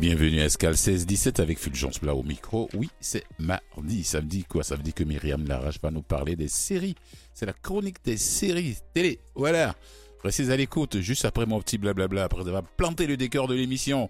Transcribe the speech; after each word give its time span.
Bienvenue 0.00 0.40
à 0.40 0.44
Escal 0.44 0.74
16-17 0.74 1.40
avec 1.42 1.58
Fulgence 1.58 1.98
Blas 2.00 2.14
au 2.14 2.22
micro. 2.22 2.68
Oui, 2.74 2.88
c'est 3.00 3.24
mardi. 3.38 4.04
Ça 4.04 4.20
me 4.20 4.26
dit 4.26 4.44
quoi 4.44 4.62
Ça 4.62 4.76
me 4.76 4.82
dit 4.82 4.92
que 4.92 5.02
Myriam 5.02 5.44
Larache 5.46 5.80
va 5.82 5.90
nous 5.90 6.02
parler 6.02 6.36
des 6.36 6.46
séries. 6.46 6.94
C'est 7.34 7.46
la 7.46 7.52
chronique 7.52 8.04
des 8.04 8.16
séries 8.16 8.76
télé. 8.94 9.18
Voilà. 9.34 9.74
Restez 10.22 10.50
à 10.50 10.56
l'écoute 10.56 11.00
juste 11.00 11.24
après 11.24 11.46
mon 11.46 11.60
petit 11.60 11.78
blablabla. 11.78 12.24
Après, 12.24 12.44
va 12.44 12.62
planter 12.62 13.06
le 13.08 13.16
décor 13.16 13.48
de 13.48 13.54
l'émission. 13.54 14.08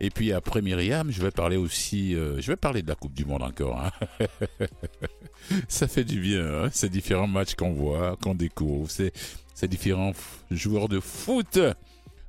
Et 0.00 0.10
puis 0.10 0.32
après 0.32 0.60
Myriam, 0.60 1.10
je 1.10 1.22
vais 1.22 1.30
parler 1.30 1.56
aussi. 1.56 2.14
euh, 2.14 2.38
je 2.40 2.48
vais 2.48 2.56
parler 2.56 2.82
de 2.82 2.88
la 2.88 2.94
Coupe 2.94 3.14
du 3.14 3.24
Monde 3.24 3.42
encore. 3.42 3.80
hein. 3.80 3.90
ça 5.68 5.88
fait 5.88 6.04
du 6.04 6.20
bien. 6.20 6.64
hein, 6.64 6.68
Ces 6.72 6.90
différents 6.90 7.26
matchs 7.28 7.54
qu'on 7.54 7.72
voit, 7.72 8.16
qu'on 8.20 8.34
découvre. 8.34 8.90
C'est 8.90 9.12
ces 9.54 9.68
différents 9.68 10.12
joueurs 10.50 10.88
de 10.88 11.00
foot. 11.00 11.58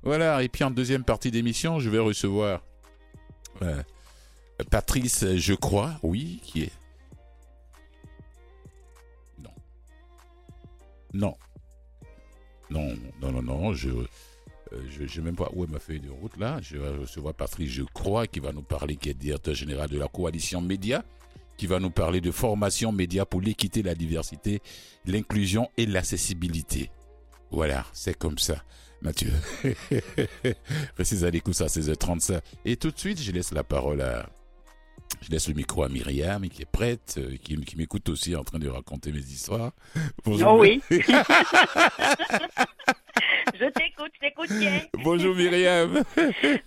Voilà. 0.04 0.41
Et 0.41 0.48
puis 0.48 0.63
en 0.63 0.72
deuxième 0.72 1.04
partie 1.04 1.31
d'émission, 1.31 1.80
je 1.80 1.90
vais 1.90 1.99
recevoir 1.99 2.62
Patrice, 4.70 5.26
je 5.35 5.53
crois, 5.53 5.99
oui, 6.03 6.40
qui 6.44 6.63
est. 6.63 6.72
Non. 9.39 9.49
Non. 11.13 11.36
Non, 12.70 12.95
non, 13.22 13.31
non, 13.31 13.41
non, 13.41 13.73
je. 13.73 13.89
euh, 13.89 14.08
Je 14.89 15.03
ne 15.03 15.08
sais 15.08 15.22
même 15.22 15.36
pas 15.36 15.49
où 15.53 15.63
est 15.63 15.67
ma 15.67 15.80
feuille 15.80 15.99
de 15.99 16.09
route 16.09 16.38
là. 16.38 16.59
Je 16.62 16.77
vais 16.77 16.89
recevoir 16.98 17.34
Patrice, 17.34 17.72
je 17.72 17.84
crois, 17.84 18.26
qui 18.27 18.39
va 18.39 18.52
nous 18.52 18.63
parler, 18.63 18.95
qui 18.95 19.09
est 19.09 19.13
directeur 19.13 19.53
général 19.53 19.89
de 19.89 19.98
la 20.00 20.08
coalition 20.08 20.61
Média, 20.61 21.03
qui 21.58 21.67
va 21.67 21.80
nous 21.80 21.91
parler 21.91 22.22
de 22.22 22.31
formation 22.31 22.91
média 22.91 23.25
pour 23.25 23.41
l'équité, 23.41 23.84
la 23.84 23.94
diversité, 23.95 24.61
l'inclusion 25.05 25.69
et 25.78 25.86
l'accessibilité. 25.86 26.89
Voilà, 27.52 27.86
c'est 27.94 28.17
comme 28.17 28.39
ça, 28.39 28.64
Mathieu. 29.04 29.32
Restez 30.98 31.23
à 31.26 31.30
l'écoute 31.30 31.59
à 31.62 31.66
16h35. 31.68 32.40
Et 32.66 32.76
tout 32.78 32.92
de 32.92 32.98
suite, 32.98 33.22
je 33.22 33.32
laisse 33.32 33.52
la 33.54 33.64
parole 33.64 34.02
à. 34.02 34.26
Je 35.22 35.30
laisse 35.30 35.48
le 35.48 35.54
micro 35.54 35.84
à 35.84 35.90
Myriam, 35.90 36.48
qui 36.50 36.64
est 36.64 36.66
prête, 36.72 37.16
euh, 37.18 37.36
qui, 37.44 37.56
qui 37.58 37.78
m'écoute 37.78 38.09
aussi 38.09 38.36
en 38.36 38.44
train 38.44 38.58
de 38.59 38.68
raconter 38.68 39.12
mes 39.12 39.20
histoires. 39.20 39.72
Oh 40.26 40.58
oui. 40.59 40.81
Je 43.59 43.66
t'écoute, 43.70 44.12
je 44.16 44.20
t'écoute 44.28 44.50
bien. 44.59 44.81
Bonjour 45.04 45.36
Myriam. 45.36 46.04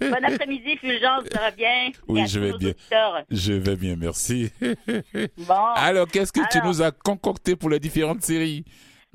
Bon 0.01 0.25
après-midi, 0.25 0.77
Fulgence, 0.77 1.25
ça 1.33 1.41
va 1.41 1.51
bien? 1.51 1.91
Oui, 2.07 2.21
Et 2.21 2.27
je 2.27 2.39
vais 2.39 2.53
bien. 2.57 2.69
auditeurs. 2.71 3.25
Je 3.31 3.53
vais 3.55 3.77
bien, 3.77 3.97
merci. 3.97 4.51
Bon. 5.39 5.55
Alors, 5.75 6.07
qu'est-ce 6.07 6.33
que 6.33 6.41
tu 6.51 6.59
nous 6.65 6.83
as 6.83 6.93
concocté 6.93 7.57
pour 7.57 7.71
les 7.71 7.81
différentes 7.81 8.23
séries 8.23 8.65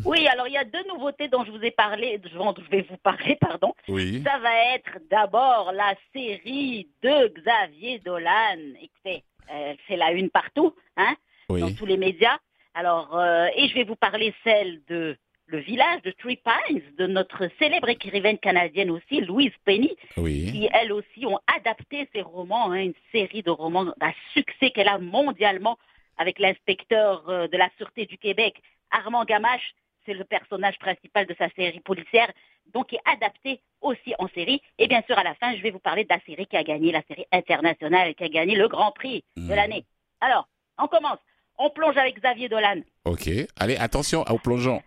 Oui, 0.06 0.28
alors 0.28 0.48
il 0.48 0.54
y 0.54 0.58
a 0.58 0.64
deux 0.64 0.84
nouveautés 0.88 1.28
dont 1.28 1.44
je 1.46 1.52
vous 1.52 1.64
ai 1.64 1.72
parlé, 1.72 2.18
dont 2.18 2.56
je 2.58 2.70
vais 2.72 2.82
vous 2.82 2.98
parler, 2.98 3.36
pardon. 3.40 3.74
Oui. 3.88 4.22
Ça 4.26 4.40
va 4.40 4.74
être 4.76 4.98
d'abord 5.10 5.72
la 5.74 5.94
série 6.14 6.88
de 7.04 7.28
Xavier 7.28 8.00
Dolan. 8.00 8.58
Écoutez, 8.82 9.24
euh, 9.52 9.74
c'est 9.88 9.98
la 9.98 10.12
une 10.12 10.30
partout, 10.30 10.74
hein, 10.98 11.16
dans 11.50 11.74
tous 11.74 11.86
les 11.86 11.98
médias. 11.98 12.38
Alors, 12.74 13.18
euh, 13.18 13.48
et 13.56 13.68
je 13.68 13.74
vais 13.76 13.84
vous 13.84 13.96
parler 13.98 14.34
celle 14.44 14.82
de 14.88 15.18
Le 15.48 15.60
Village 15.60 16.02
de 16.04 16.12
Three 16.12 16.38
Pines, 16.38 16.82
de 16.98 17.06
notre 17.08 17.50
célèbre 17.60 17.90
écrivaine 17.90 18.38
canadienne 18.40 18.90
aussi, 18.90 19.20
Louise 19.22 19.52
Penny, 19.66 19.96
Oui. 20.18 20.50
qui 20.52 20.70
elles 20.74 20.94
aussi 20.94 21.26
ont 21.26 21.40
adapté 21.56 22.08
ces 22.16 22.22
romans, 22.22 22.72
hein, 22.72 22.82
une 22.82 22.94
série 23.12 23.44
de 23.44 23.50
romans 23.52 23.94
à 24.00 24.12
succès 24.34 24.72
qu'elle 24.72 24.88
a 24.88 24.98
mondialement 25.00 25.78
avec 26.18 26.40
l'inspecteur 26.40 27.28
euh, 27.30 27.48
de 27.50 27.58
la 27.58 27.70
Sûreté 27.78 28.06
du 28.06 28.18
Québec, 28.18 28.56
Armand 28.92 29.26
Gamache, 29.26 29.74
c'est 30.06 30.14
le 30.14 30.24
personnage 30.24 30.78
principal 30.80 31.26
de 31.26 31.36
sa 31.38 31.50
série 31.52 31.80
policière, 31.80 32.32
donc 32.74 32.88
qui 32.88 32.96
est 32.96 33.02
adapté 33.06 33.62
aussi 33.82 34.14
en 34.20 34.28
série. 34.30 34.62
Et 34.78 34.88
bien 34.88 35.02
sûr, 35.08 35.18
à 35.18 35.24
la 35.24 35.34
fin, 35.36 35.56
je 35.56 35.62
vais 35.62 35.72
vous 35.72 35.80
parler 35.80 36.04
de 36.04 36.10
la 36.14 36.20
série 36.22 36.46
qui 36.48 36.58
a 36.58 36.64
gagné, 36.64 36.92
la 36.92 37.02
série 37.08 37.26
internationale, 37.32 38.16
qui 38.16 38.24
a 38.24 38.30
gagné 38.30 38.56
le 38.56 38.68
Grand 38.68 38.92
Prix 38.92 39.24
de 39.38 39.42
Mhm. 39.44 39.56
l'année. 39.56 39.86
Alors, 40.22 40.48
on 40.78 40.88
commence. 40.88 41.20
On 41.58 41.70
plonge 41.70 41.98
avec 41.98 42.16
Xavier 42.20 42.50
Dolan. 42.50 42.82
Ok. 43.06 43.30
Allez, 43.60 43.78
attention 43.78 44.24
au 44.30 44.38
plongeon. 44.40 44.82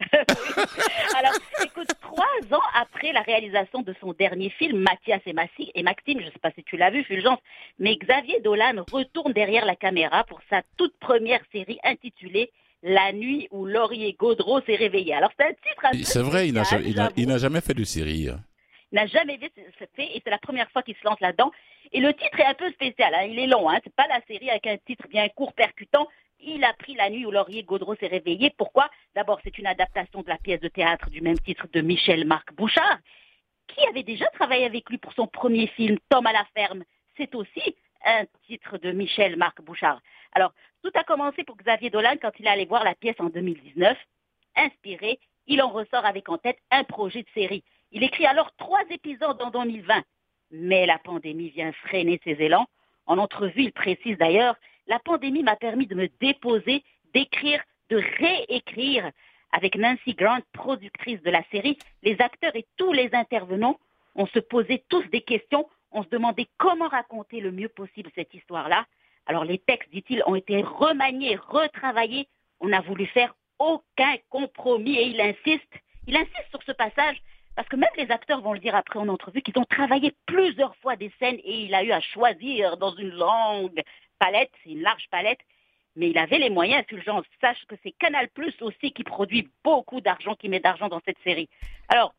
Alors, 1.16 1.32
écoute, 1.64 1.88
trois 2.00 2.26
ans 2.58 2.62
après 2.74 3.12
la 3.12 3.22
réalisation 3.22 3.82
de 3.82 3.94
son 4.00 4.12
dernier 4.12 4.50
film, 4.50 4.78
Mathias 4.78 5.20
et, 5.26 5.32
Massi- 5.32 5.70
et 5.74 5.82
Maxime, 5.82 6.20
je 6.20 6.26
ne 6.26 6.30
sais 6.30 6.38
pas 6.38 6.50
si 6.52 6.62
tu 6.64 6.76
l'as 6.76 6.90
vu, 6.90 7.04
Fulgence, 7.04 7.38
mais 7.78 7.96
Xavier 7.96 8.40
Dolan 8.40 8.84
retourne 8.92 9.32
derrière 9.32 9.64
la 9.64 9.76
caméra 9.76 10.24
pour 10.24 10.40
sa 10.50 10.62
toute 10.76 10.96
première 10.98 11.40
série 11.52 11.78
intitulée 11.84 12.50
La 12.86 13.12
nuit 13.12 13.48
où 13.50 13.64
Laurier 13.64 14.12
Gaudreau 14.12 14.60
s'est 14.60 14.76
réveillé. 14.76 15.14
Alors, 15.14 15.30
c'est 15.38 15.46
un 15.46 15.52
titre 15.54 15.84
un 15.84 15.90
peu 15.92 16.02
C'est 16.02 16.20
vrai, 16.20 16.48
il 16.48 16.52
n'a 16.54 16.64
jamais, 16.64 16.84
il 16.90 16.94
n'a- 16.96 17.08
il 17.16 17.22
j'avoue. 17.22 17.28
n'a 17.32 17.38
jamais 17.38 17.60
fait 17.62 17.72
de 17.72 17.82
série. 17.84 18.28
hein. 18.28 18.40
Il 18.92 18.96
n'a 18.96 19.06
jamais 19.06 19.38
fait 19.38 20.16
et 20.16 20.20
c'est 20.22 20.30
la 20.30 20.38
première 20.38 20.70
fois 20.70 20.82
qu'il 20.82 20.94
se 20.94 21.04
lance 21.04 21.18
là-dedans. 21.20 21.50
Et 21.92 22.00
le 22.00 22.12
titre 22.12 22.38
est 22.38 22.44
un 22.44 22.52
peu 22.54 22.70
spécial, 22.72 23.12
hein, 23.14 23.22
il 23.22 23.38
est 23.38 23.46
long, 23.46 23.68
hein, 23.70 23.80
c'est 23.82 23.94
pas 23.94 24.06
la 24.08 24.20
série 24.26 24.50
avec 24.50 24.66
un 24.66 24.76
titre 24.76 25.08
bien 25.08 25.28
court, 25.30 25.52
percutant. 25.54 26.06
Il 26.40 26.62
a 26.62 26.74
pris 26.74 26.94
la 26.94 27.08
nuit 27.08 27.24
où 27.24 27.30
Laurier 27.30 27.62
Gaudreau 27.62 27.94
s'est 27.96 28.06
réveillé. 28.06 28.50
Pourquoi? 28.56 28.90
D'abord, 29.14 29.40
c'est 29.42 29.56
une 29.58 29.66
adaptation 29.66 30.20
de 30.22 30.28
la 30.28 30.36
pièce 30.36 30.60
de 30.60 30.68
théâtre 30.68 31.08
du 31.08 31.22
même 31.22 31.38
titre 31.38 31.66
de 31.72 31.80
Michel-Marc 31.80 32.52
Bouchard, 32.54 32.98
qui 33.68 33.80
avait 33.88 34.02
déjà 34.02 34.26
travaillé 34.34 34.66
avec 34.66 34.88
lui 34.90 34.98
pour 34.98 35.12
son 35.14 35.26
premier 35.26 35.68
film, 35.68 35.96
Tom 36.10 36.26
à 36.26 36.32
la 36.32 36.44
ferme. 36.54 36.84
C'est 37.16 37.34
aussi 37.34 37.76
un 38.04 38.24
titre 38.46 38.76
de 38.78 38.92
Michel-Marc 38.92 39.62
Bouchard. 39.62 40.00
Alors, 40.32 40.52
tout 40.84 40.92
a 40.94 41.04
commencé 41.04 41.44
pour 41.44 41.56
Xavier 41.56 41.88
Dolan 41.88 42.16
quand 42.20 42.32
il 42.38 42.46
est 42.46 42.50
allé 42.50 42.66
voir 42.66 42.84
la 42.84 42.94
pièce 42.94 43.16
en 43.18 43.30
2019. 43.30 43.96
Inspiré, 44.54 45.18
il 45.46 45.62
en 45.62 45.70
ressort 45.70 46.04
avec 46.04 46.28
en 46.28 46.36
tête 46.36 46.58
un 46.70 46.84
projet 46.84 47.22
de 47.22 47.28
série. 47.32 47.64
Il 47.90 48.02
écrit 48.02 48.26
alors 48.26 48.54
trois 48.56 48.82
épisodes 48.90 49.40
en 49.40 49.50
2020. 49.50 50.02
Mais 50.50 50.84
la 50.84 50.98
pandémie 50.98 51.48
vient 51.48 51.72
freiner 51.72 52.20
ses 52.22 52.32
élans. 52.32 52.66
En 53.06 53.16
entrevue, 53.16 53.62
il 53.62 53.72
précise 53.72 54.18
d'ailleurs, 54.18 54.56
la 54.86 54.98
pandémie 54.98 55.42
m'a 55.42 55.56
permis 55.56 55.86
de 55.86 55.94
me 55.94 56.08
déposer, 56.20 56.84
d'écrire, 57.14 57.62
de 57.88 58.02
réécrire. 58.18 59.10
Avec 59.52 59.76
Nancy 59.76 60.14
Grant, 60.14 60.40
productrice 60.52 61.22
de 61.22 61.30
la 61.30 61.44
série, 61.50 61.78
les 62.02 62.20
acteurs 62.20 62.54
et 62.56 62.66
tous 62.76 62.92
les 62.92 63.08
intervenants, 63.14 63.78
on 64.16 64.26
se 64.26 64.38
posait 64.38 64.84
tous 64.90 65.04
des 65.04 65.22
questions, 65.22 65.66
on 65.92 66.02
se 66.02 66.08
demandait 66.10 66.48
comment 66.58 66.88
raconter 66.88 67.40
le 67.40 67.52
mieux 67.52 67.68
possible 67.70 68.10
cette 68.14 68.34
histoire-là. 68.34 68.84
Alors 69.26 69.44
les 69.44 69.58
textes, 69.58 69.90
dit-il, 69.90 70.22
ont 70.26 70.34
été 70.34 70.62
remaniés, 70.62 71.36
retravaillés. 71.36 72.28
On 72.60 72.68
n'a 72.68 72.80
voulu 72.80 73.06
faire 73.06 73.34
aucun 73.58 74.16
compromis 74.30 74.96
et 74.96 75.06
il 75.06 75.20
insiste, 75.20 75.72
il 76.06 76.16
insiste 76.16 76.50
sur 76.50 76.62
ce 76.62 76.72
passage 76.72 77.20
parce 77.56 77.68
que 77.68 77.76
même 77.76 77.90
les 77.96 78.10
acteurs 78.10 78.40
vont 78.40 78.52
le 78.52 78.58
dire 78.58 78.74
après 78.74 78.98
en 78.98 79.08
entrevue 79.08 79.42
qu'ils 79.42 79.58
ont 79.58 79.64
travaillé 79.64 80.12
plusieurs 80.26 80.74
fois 80.76 80.96
des 80.96 81.12
scènes 81.18 81.38
et 81.44 81.64
il 81.64 81.74
a 81.74 81.84
eu 81.84 81.92
à 81.92 82.00
choisir 82.00 82.76
dans 82.76 82.94
une 82.96 83.10
longue 83.10 83.80
palette, 84.18 84.52
une 84.66 84.82
large 84.82 85.06
palette, 85.10 85.38
mais 85.96 86.10
il 86.10 86.18
avait 86.18 86.38
les 86.38 86.50
moyens, 86.50 86.84
Fulgence. 86.88 87.24
Sache 87.40 87.64
que 87.68 87.76
c'est 87.82 87.92
Canal 87.92 88.28
Plus 88.30 88.54
aussi 88.60 88.92
qui 88.92 89.04
produit 89.04 89.48
beaucoup 89.62 90.00
d'argent, 90.00 90.34
qui 90.34 90.48
met 90.48 90.60
d'argent 90.60 90.88
dans 90.88 91.00
cette 91.04 91.18
série. 91.22 91.48
Alors, 91.88 92.12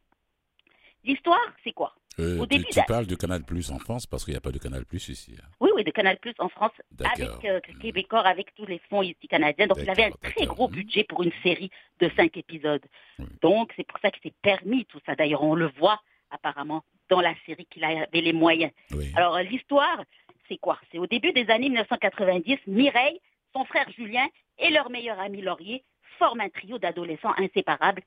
l'histoire, 1.03 1.51
c'est 1.63 1.73
quoi? 1.73 1.93
Euh, 2.19 2.39
Au 2.39 2.45
tu, 2.45 2.57
début 2.57 2.65
tu 2.69 2.75
d'un- 2.75 2.83
parles 2.83 3.07
de 3.07 3.15
Canal 3.15 3.43
Plus 3.43 3.71
en 3.71 3.79
France 3.79 4.05
parce 4.07 4.23
qu'il 4.23 4.33
n'y 4.33 4.37
a 4.37 4.41
pas 4.41 4.51
de 4.51 4.57
Canal 4.57 4.85
Plus 4.85 5.09
ici. 5.09 5.35
hein. 5.37 5.45
Oui, 5.59 5.69
oui, 5.75 5.83
de 5.83 5.91
Canal 5.91 6.17
Plus 6.17 6.33
en 6.39 6.47
France, 6.49 6.71
avec 7.03 7.45
euh, 7.45 7.59
Québécois, 7.81 8.21
avec 8.21 8.53
tous 8.55 8.65
les 8.65 8.79
fonds 8.89 9.01
ici 9.01 9.27
canadiens. 9.27 9.67
Donc, 9.67 9.77
il 9.81 9.89
avait 9.89 10.05
un 10.05 10.11
très 10.11 10.45
gros 10.45 10.67
Mhm. 10.69 10.75
budget 10.75 11.03
pour 11.03 11.23
une 11.23 11.33
série 11.43 11.69
de 11.99 12.09
cinq 12.15 12.37
épisodes. 12.37 12.85
Oui. 13.19 13.25
Donc, 13.41 13.73
c'est 13.75 13.85
pour 13.85 13.99
ça 13.99 14.11
qu'il 14.11 14.21
s'est 14.23 14.35
permis 14.41 14.85
tout 14.85 14.99
ça. 15.05 15.15
D'ailleurs, 15.15 15.43
on 15.43 15.55
le 15.55 15.67
voit 15.77 15.99
apparemment 16.31 16.83
dans 17.09 17.21
la 17.21 17.33
série 17.45 17.65
qu'il 17.65 17.83
avait 17.83 18.07
les 18.21 18.33
moyens. 18.33 18.71
Oui. 18.91 19.11
Alors, 19.15 19.37
l'histoire, 19.39 20.01
c'est 20.47 20.57
quoi? 20.57 20.79
C'est 20.91 20.97
au 20.99 21.07
début 21.07 21.33
des 21.33 21.49
années 21.49 21.69
1990, 21.69 22.57
Mireille, 22.67 23.19
son 23.53 23.65
frère 23.65 23.89
Julien 23.91 24.25
et 24.57 24.69
leur 24.69 24.89
meilleur 24.89 25.19
ami 25.19 25.41
Laurier 25.41 25.83
forment 26.17 26.41
un 26.41 26.49
trio 26.49 26.77
d'adolescents 26.79 27.33
inséparables. 27.37 28.01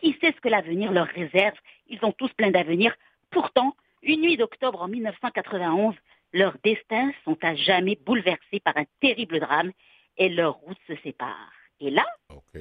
Qui 0.00 0.16
sait 0.20 0.32
ce 0.32 0.40
que 0.40 0.48
l'avenir 0.48 0.92
leur 0.92 1.08
réserve 1.08 1.56
Ils 1.88 1.98
ont 2.04 2.12
tous 2.12 2.32
plein 2.34 2.52
d'avenir. 2.52 2.94
Pourtant, 3.30 3.74
une 4.02 4.20
nuit 4.20 4.36
d'octobre 4.36 4.82
en 4.82 4.88
1991, 4.88 5.94
leurs 6.32 6.56
destins 6.62 7.12
sont 7.24 7.38
à 7.42 7.54
jamais 7.54 7.96
bouleversés 7.96 8.60
par 8.60 8.76
un 8.76 8.84
terrible 9.00 9.40
drame 9.40 9.72
et 10.16 10.28
leurs 10.28 10.54
routes 10.54 10.80
se 10.86 10.96
séparent. 10.96 11.52
Et 11.80 11.90
là, 11.90 12.06
Ok. 12.30 12.60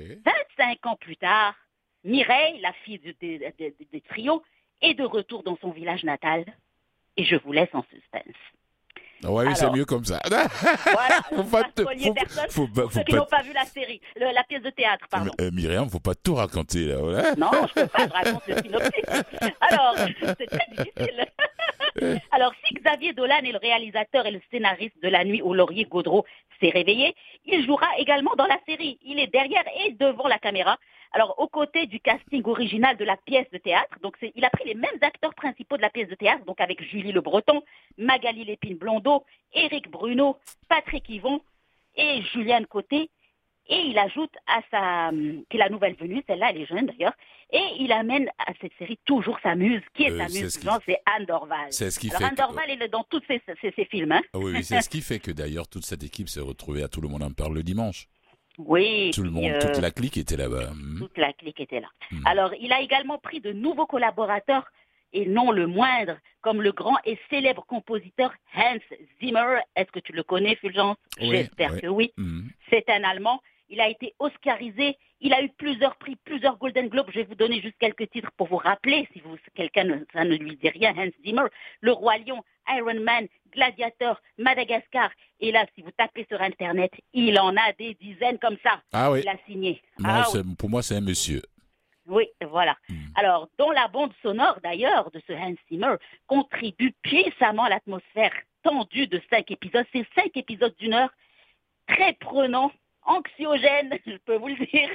25 0.58 0.86
ans 0.86 0.96
plus 0.96 1.18
tard, 1.18 1.56
Mireille, 2.04 2.60
la 2.62 2.74
fille 2.74 3.00
du, 3.00 3.14
du 3.14 4.02
trio, 4.02 4.44
est 4.82 4.94
de 4.94 5.04
retour 5.04 5.44
dans 5.44 5.58
son 5.58 5.72
village 5.72 6.04
natal. 6.04 6.46
Et 7.18 7.24
je 7.24 7.36
vous 7.36 7.52
laisse 7.52 7.74
en 7.74 7.84
suspense. 7.84 8.36
Ah 9.24 9.32
ouais, 9.32 9.48
oui, 9.48 9.54
c'est 9.56 9.64
Alors. 9.64 9.76
mieux 9.76 9.86
comme 9.86 10.06
ça. 10.06 10.20
Voilà, 10.30 10.48
faut 11.36 11.44
pas 11.44 11.64
te- 11.64 11.82
faut- 11.84 12.14
personne. 12.14 12.46
faut 12.50 12.68
faut 12.68 12.90
ceux 12.92 13.02
qui 13.04 13.12
pas- 13.12 13.18
n'ont 13.18 13.26
pas 13.26 13.42
vu 13.42 13.52
la 13.54 13.66
série, 13.66 14.00
le- 14.16 14.34
la 14.34 14.44
pièce 14.44 14.62
de 14.62 14.70
théâtre, 14.70 15.06
pardon. 15.10 15.32
Euh, 15.42 15.50
Myriam, 15.52 15.90
faut 15.90 16.00
pas 16.00 16.14
tout 16.16 16.36
raconter 16.36 16.86
là. 16.86 16.98
Voilà. 16.98 17.36
Non, 17.36 17.50
je 17.68 17.82
peux 17.82 17.88
pas, 17.88 18.06
je 18.08 18.14
raconte 18.14 18.48
le 18.48 18.56
synopsis. 18.62 19.04
Alors, 19.62 19.96
c'est 20.38 20.46
très 20.48 20.68
difficile. 20.70 21.26
Alors, 22.32 22.52
si 22.64 22.76
Xavier 22.76 23.14
Dolan 23.14 23.40
est 23.44 23.52
le 23.52 23.58
réalisateur 23.58 24.28
et 24.28 24.32
le 24.32 24.40
scénariste 24.52 25.02
de 25.02 25.10
La 25.10 25.24
Nuit 25.24 25.42
où 25.42 25.54
Laurier 25.54 25.86
Gaudreau 25.86 26.26
s'est 26.60 26.70
réveillé, 26.70 27.16
il 27.46 27.66
jouera 27.66 27.88
également 27.98 28.36
dans 28.38 28.48
la 28.48 28.60
série. 28.68 29.00
Il 29.04 29.20
est 29.20 29.28
derrière 29.28 29.64
et 29.86 29.92
devant 29.94 30.28
la 30.28 30.40
caméra. 30.40 30.78
Alors, 31.12 31.36
aux 31.40 31.48
côtés 31.48 31.86
du 31.86 32.00
casting 32.00 32.44
original 32.46 32.98
de 32.98 33.06
la 33.06 33.18
pièce 33.18 33.50
de 33.52 33.58
théâtre, 33.58 33.98
donc 34.02 34.18
il 34.36 34.44
a 34.44 34.50
pris 34.50 34.66
les 34.66 34.76
mêmes 34.76 35.00
acteurs 35.02 35.34
principaux 35.34 35.78
de 35.78 35.82
la 35.82 35.90
pièce 35.90 36.10
de 36.10 36.16
théâtre, 36.16 36.46
donc 36.46 36.60
avec 36.60 36.82
Julie 36.84 37.12
Le 37.12 37.22
Breton, 37.22 37.64
Magali 37.98 38.44
Lépine 38.44 38.78
Blondeau, 38.78 39.24
Éric 39.54 39.90
Bruno, 39.90 40.38
Patrick 40.68 41.08
Yvon 41.10 41.42
et 41.96 42.22
Juliane 42.34 42.66
Côté. 42.66 43.10
Et 43.70 43.80
il 43.88 43.98
ajoute 43.98 44.34
à 44.48 44.62
sa, 44.72 45.12
qui 45.50 45.58
est 45.58 45.60
la 45.60 45.70
nouvelle 45.70 45.96
venue, 45.96 46.24
celle-là, 46.26 46.52
elle 46.52 46.62
est 46.62 46.66
jeune 46.66 46.86
d'ailleurs, 46.86 47.14
et 47.52 47.64
il 47.80 47.92
amène 47.92 48.30
à 48.40 48.54
cette 48.62 48.72
série 48.78 48.98
toujours 49.06 49.38
sa 49.44 49.56
muse. 49.56 49.82
Qui 49.94 50.04
est 50.04 50.18
sa 50.18 50.28
muse 50.28 50.60
C'est 50.86 51.00
Anne 51.06 51.26
Dorval. 51.26 51.68
C'est 51.72 51.92
ce 51.92 52.00
qui 52.00 52.08
Alors, 52.10 52.20
fait. 52.20 52.26
Anne 52.26 52.36
Dorval 52.36 52.72
est 52.72 52.88
dans 52.88 53.04
tous 53.04 53.22
ses, 53.28 53.42
ses, 53.62 53.86
films. 53.86 54.14
Hein. 54.14 54.22
Ah 54.34 54.40
oui, 54.40 54.54
oui 54.56 54.64
c'est 54.64 54.82
ce 54.82 54.90
qui 54.90 55.02
fait 55.02 55.20
que 55.20 55.32
d'ailleurs 55.32 55.68
toute 55.68 55.86
cette 55.86 56.04
équipe 56.04 56.30
s'est 56.30 56.42
retrouvée 56.42 56.84
à 56.84 56.88
Tout 56.88 57.02
le 57.02 57.10
monde 57.10 57.24
en 57.24 57.32
parle 57.32 57.56
le 57.56 57.64
dimanche. 57.64 58.08
Oui. 58.58 59.12
Tout 59.14 59.24
le 59.24 59.30
monde, 59.30 59.52
euh, 59.52 59.60
toute 59.60 59.82
la 59.82 59.92
clique 59.92 60.18
était 60.18 60.38
là-bas. 60.38 60.72
Hmm. 60.74 61.00
Toute 61.00 61.18
la 61.18 61.34
clique 61.34 61.60
était 61.60 61.80
là. 61.80 61.90
Hmm. 62.12 62.26
Alors, 62.26 62.54
il 62.60 62.72
a 62.74 62.82
également 62.82 63.18
pris 63.20 63.40
de 63.40 63.52
nouveaux 63.52 63.86
collaborateurs, 63.86 64.66
et 65.14 65.26
non 65.26 65.52
le 65.52 65.68
moindre, 65.68 66.18
comme 66.42 66.62
le 66.62 66.72
grand 66.72 66.98
et 67.06 67.20
célèbre 67.30 67.66
compositeur 67.66 68.34
Hans 68.56 68.78
Zimmer. 69.22 69.60
Est-ce 69.76 69.92
que 69.92 70.00
tu 70.00 70.12
le 70.12 70.24
connais, 70.24 70.56
Fulgence? 70.56 70.98
Oui, 71.22 71.30
J'espère 71.32 71.74
oui. 71.74 71.82
que 71.82 71.88
oui. 71.88 72.14
Hmm. 72.18 72.48
C'est 72.70 72.90
un 72.90 73.04
Allemand. 73.04 73.42
Il 73.70 73.82
a 73.82 73.90
été 73.90 74.14
oscarisé. 74.20 74.98
Il 75.20 75.34
a 75.34 75.42
eu 75.42 75.50
plusieurs 75.50 75.96
prix, 75.98 76.16
plusieurs 76.16 76.58
Golden 76.58 76.90
Globes. 76.90 77.10
Je 77.10 77.20
vais 77.20 77.26
vous 77.26 77.36
donner 77.36 77.62
juste 77.62 77.78
quelques 77.80 78.10
titres 78.12 78.32
pour 78.38 78.48
vous 78.48 78.58
rappeler, 78.58 79.08
si 79.14 79.20
vous, 79.20 79.36
quelqu'un 79.56 79.84
ne, 79.84 79.96
ça 80.14 80.24
ne 80.24 80.36
lui 80.36 80.56
dit 80.56 80.70
rien. 80.70 80.94
Hans 80.96 81.10
Zimmer, 81.26 81.48
Le 81.82 81.92
Roi 81.92 82.18
Lion, 82.20 82.44
Iron 82.70 83.00
Man, 83.02 83.28
Gladiator, 83.52 84.22
Madagascar. 84.38 85.10
Et 85.40 85.52
là, 85.52 85.66
si 85.76 85.82
vous 85.82 85.92
tapez 85.92 86.26
sur 86.30 86.42
Internet, 86.42 86.92
il 87.14 87.40
en 87.40 87.56
a 87.56 87.74
des 87.78 87.96
dizaines 87.96 88.40
comme 88.40 88.58
ça. 88.64 88.82
Ah 88.94 89.12
oui. 89.12 89.22
Il 89.24 89.30
a 89.30 89.38
signé. 89.48 89.82
Non, 90.00 90.10
ah, 90.10 90.26
pour 90.58 90.70
moi, 90.70 90.84
c'est 90.84 90.96
un 90.96 91.02
monsieur. 91.02 91.42
oui, 92.06 92.28
voilà. 92.50 92.78
Hmm. 92.88 92.96
Alors, 93.16 93.50
dont 93.58 93.72
la 93.72 93.88
bande 93.88 94.14
sonore, 94.22 94.60
d'ailleurs, 94.64 95.12
de 95.12 95.22
ce 95.28 95.34
Hans 95.34 95.56
Zimmer, 95.70 95.96
contribue 96.28 96.94
puissamment 97.02 97.64
à 97.64 97.70
l'atmosphère 97.70 98.34
tendue 98.64 99.08
de 99.08 99.22
cinq 99.30 99.52
épisodes. 99.52 99.86
C'est 99.94 100.06
cinq 100.16 100.36
épisodes 100.36 100.76
d'une 100.78 100.94
heure, 100.94 101.14
très 101.88 102.14
prenants, 102.14 102.72
anxiogènes, 103.08 103.98
je 104.06 104.18
peux 104.26 104.38
vous 104.38 104.50
le 104.50 104.66
dire. 104.66 104.90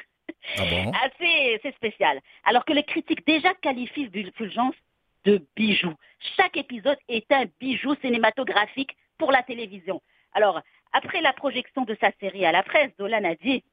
Ah 0.58 0.62
bon? 0.70 0.92
Assez, 1.04 1.60
c'est 1.62 1.74
spécial. 1.74 2.20
Alors 2.44 2.64
que 2.64 2.72
les 2.72 2.84
critiques 2.84 3.26
déjà 3.26 3.54
qualifient 3.54 4.10
Fulgence 4.34 4.74
de 5.24 5.44
bijou. 5.56 5.92
Chaque 6.36 6.56
épisode 6.56 6.98
est 7.08 7.30
un 7.32 7.44
bijou 7.60 7.94
cinématographique 7.96 8.96
pour 9.18 9.32
la 9.32 9.42
télévision. 9.42 10.00
Alors, 10.32 10.60
après 10.92 11.20
la 11.20 11.32
projection 11.32 11.82
de 11.82 11.96
sa 12.00 12.10
série 12.20 12.44
à 12.44 12.52
la 12.52 12.62
presse, 12.62 12.90
Dolan 12.98 13.24
a 13.24 13.34
dit 13.34 13.64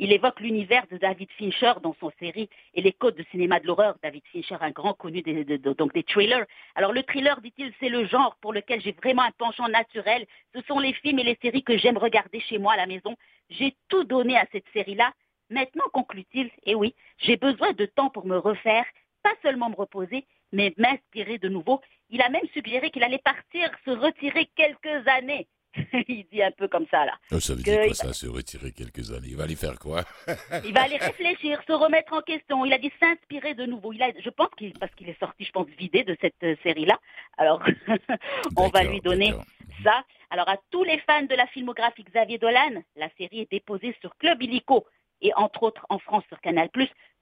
il 0.00 0.12
évoque 0.12 0.40
l'univers 0.40 0.86
de 0.90 0.96
David 0.96 1.30
Fincher 1.32 1.74
dans 1.82 1.94
son 2.00 2.10
série 2.18 2.48
et 2.72 2.80
les 2.80 2.92
codes 2.92 3.16
de 3.16 3.24
cinéma 3.30 3.60
de 3.60 3.66
l'horreur. 3.66 3.96
David 4.02 4.22
Fincher, 4.32 4.56
un 4.62 4.70
grand 4.70 4.94
connu 4.94 5.20
des, 5.20 6.04
thrillers. 6.04 6.46
Alors 6.74 6.94
le 6.94 7.02
thriller, 7.02 7.38
dit-il, 7.42 7.70
c'est 7.78 7.90
le 7.90 8.06
genre 8.06 8.34
pour 8.40 8.54
lequel 8.54 8.80
j'ai 8.80 8.92
vraiment 8.92 9.22
un 9.22 9.30
penchant 9.32 9.68
naturel. 9.68 10.26
Ce 10.54 10.62
sont 10.62 10.78
les 10.78 10.94
films 10.94 11.18
et 11.18 11.24
les 11.24 11.38
séries 11.42 11.62
que 11.62 11.76
j'aime 11.76 11.98
regarder 11.98 12.40
chez 12.40 12.56
moi 12.56 12.72
à 12.72 12.76
la 12.78 12.86
maison. 12.86 13.14
J'ai 13.50 13.76
tout 13.90 14.04
donné 14.04 14.38
à 14.38 14.46
cette 14.52 14.64
série-là. 14.72 15.12
Maintenant, 15.50 15.84
conclut-il, 15.92 16.50
et 16.64 16.74
oui, 16.74 16.94
j'ai 17.18 17.36
besoin 17.36 17.72
de 17.74 17.84
temps 17.84 18.08
pour 18.08 18.24
me 18.24 18.38
refaire, 18.38 18.86
pas 19.22 19.34
seulement 19.42 19.68
me 19.68 19.76
reposer, 19.76 20.24
mais 20.50 20.72
m'inspirer 20.78 21.36
de 21.36 21.50
nouveau. 21.50 21.82
Il 22.08 22.22
a 22.22 22.30
même 22.30 22.46
suggéré 22.54 22.90
qu'il 22.90 23.02
allait 23.02 23.18
partir, 23.18 23.70
se 23.84 23.90
retirer 23.90 24.48
quelques 24.56 25.06
années. 25.08 25.46
Il 26.08 26.26
dit 26.32 26.42
un 26.42 26.50
peu 26.50 26.68
comme 26.68 26.86
ça, 26.90 27.04
là. 27.06 27.12
Oh, 27.32 27.40
Ça 27.40 27.54
veut 27.54 27.62
Que- 27.62 27.70
dire 27.70 27.84
quoi 27.86 27.94
ça, 27.94 28.12
se 28.12 28.26
retirer 28.26 28.72
quelques 28.72 29.12
années? 29.12 29.28
Il 29.28 29.36
va 29.36 29.44
aller 29.44 29.56
faire 29.56 29.78
quoi? 29.78 30.02
Il 30.64 30.72
va 30.74 30.82
aller 30.82 30.96
réfléchir, 30.96 31.60
se 31.66 31.72
remettre 31.72 32.12
en 32.12 32.22
question. 32.22 32.64
Il 32.64 32.72
a 32.72 32.78
dit 32.78 32.90
s'inspirer 32.98 33.54
de 33.54 33.66
nouveau. 33.66 33.92
Il 33.92 34.02
a, 34.02 34.10
je 34.18 34.30
pense 34.30 34.48
qu'il, 34.56 34.72
parce 34.78 34.94
qu'il 34.94 35.08
est 35.08 35.18
sorti, 35.18 35.44
je 35.44 35.52
pense, 35.52 35.68
vidé 35.78 36.02
de 36.04 36.16
cette 36.20 36.42
euh, 36.42 36.56
série-là. 36.62 36.98
Alors, 37.38 37.62
on 38.56 38.68
va 38.68 38.82
lui 38.84 39.00
donner 39.00 39.30
d'accord. 39.30 39.44
ça. 39.84 40.04
Alors, 40.30 40.48
à 40.48 40.56
tous 40.70 40.84
les 40.84 40.98
fans 41.00 41.22
de 41.22 41.34
la 41.34 41.46
filmographie 41.48 42.04
Xavier 42.04 42.38
Dolan, 42.38 42.82
la 42.96 43.08
série 43.18 43.40
est 43.40 43.50
déposée 43.50 43.96
sur 44.00 44.16
Club 44.16 44.42
Illico 44.42 44.86
et 45.22 45.32
entre 45.34 45.62
autres 45.64 45.86
en 45.88 45.98
France 45.98 46.24
sur 46.28 46.40
Canal+, 46.40 46.68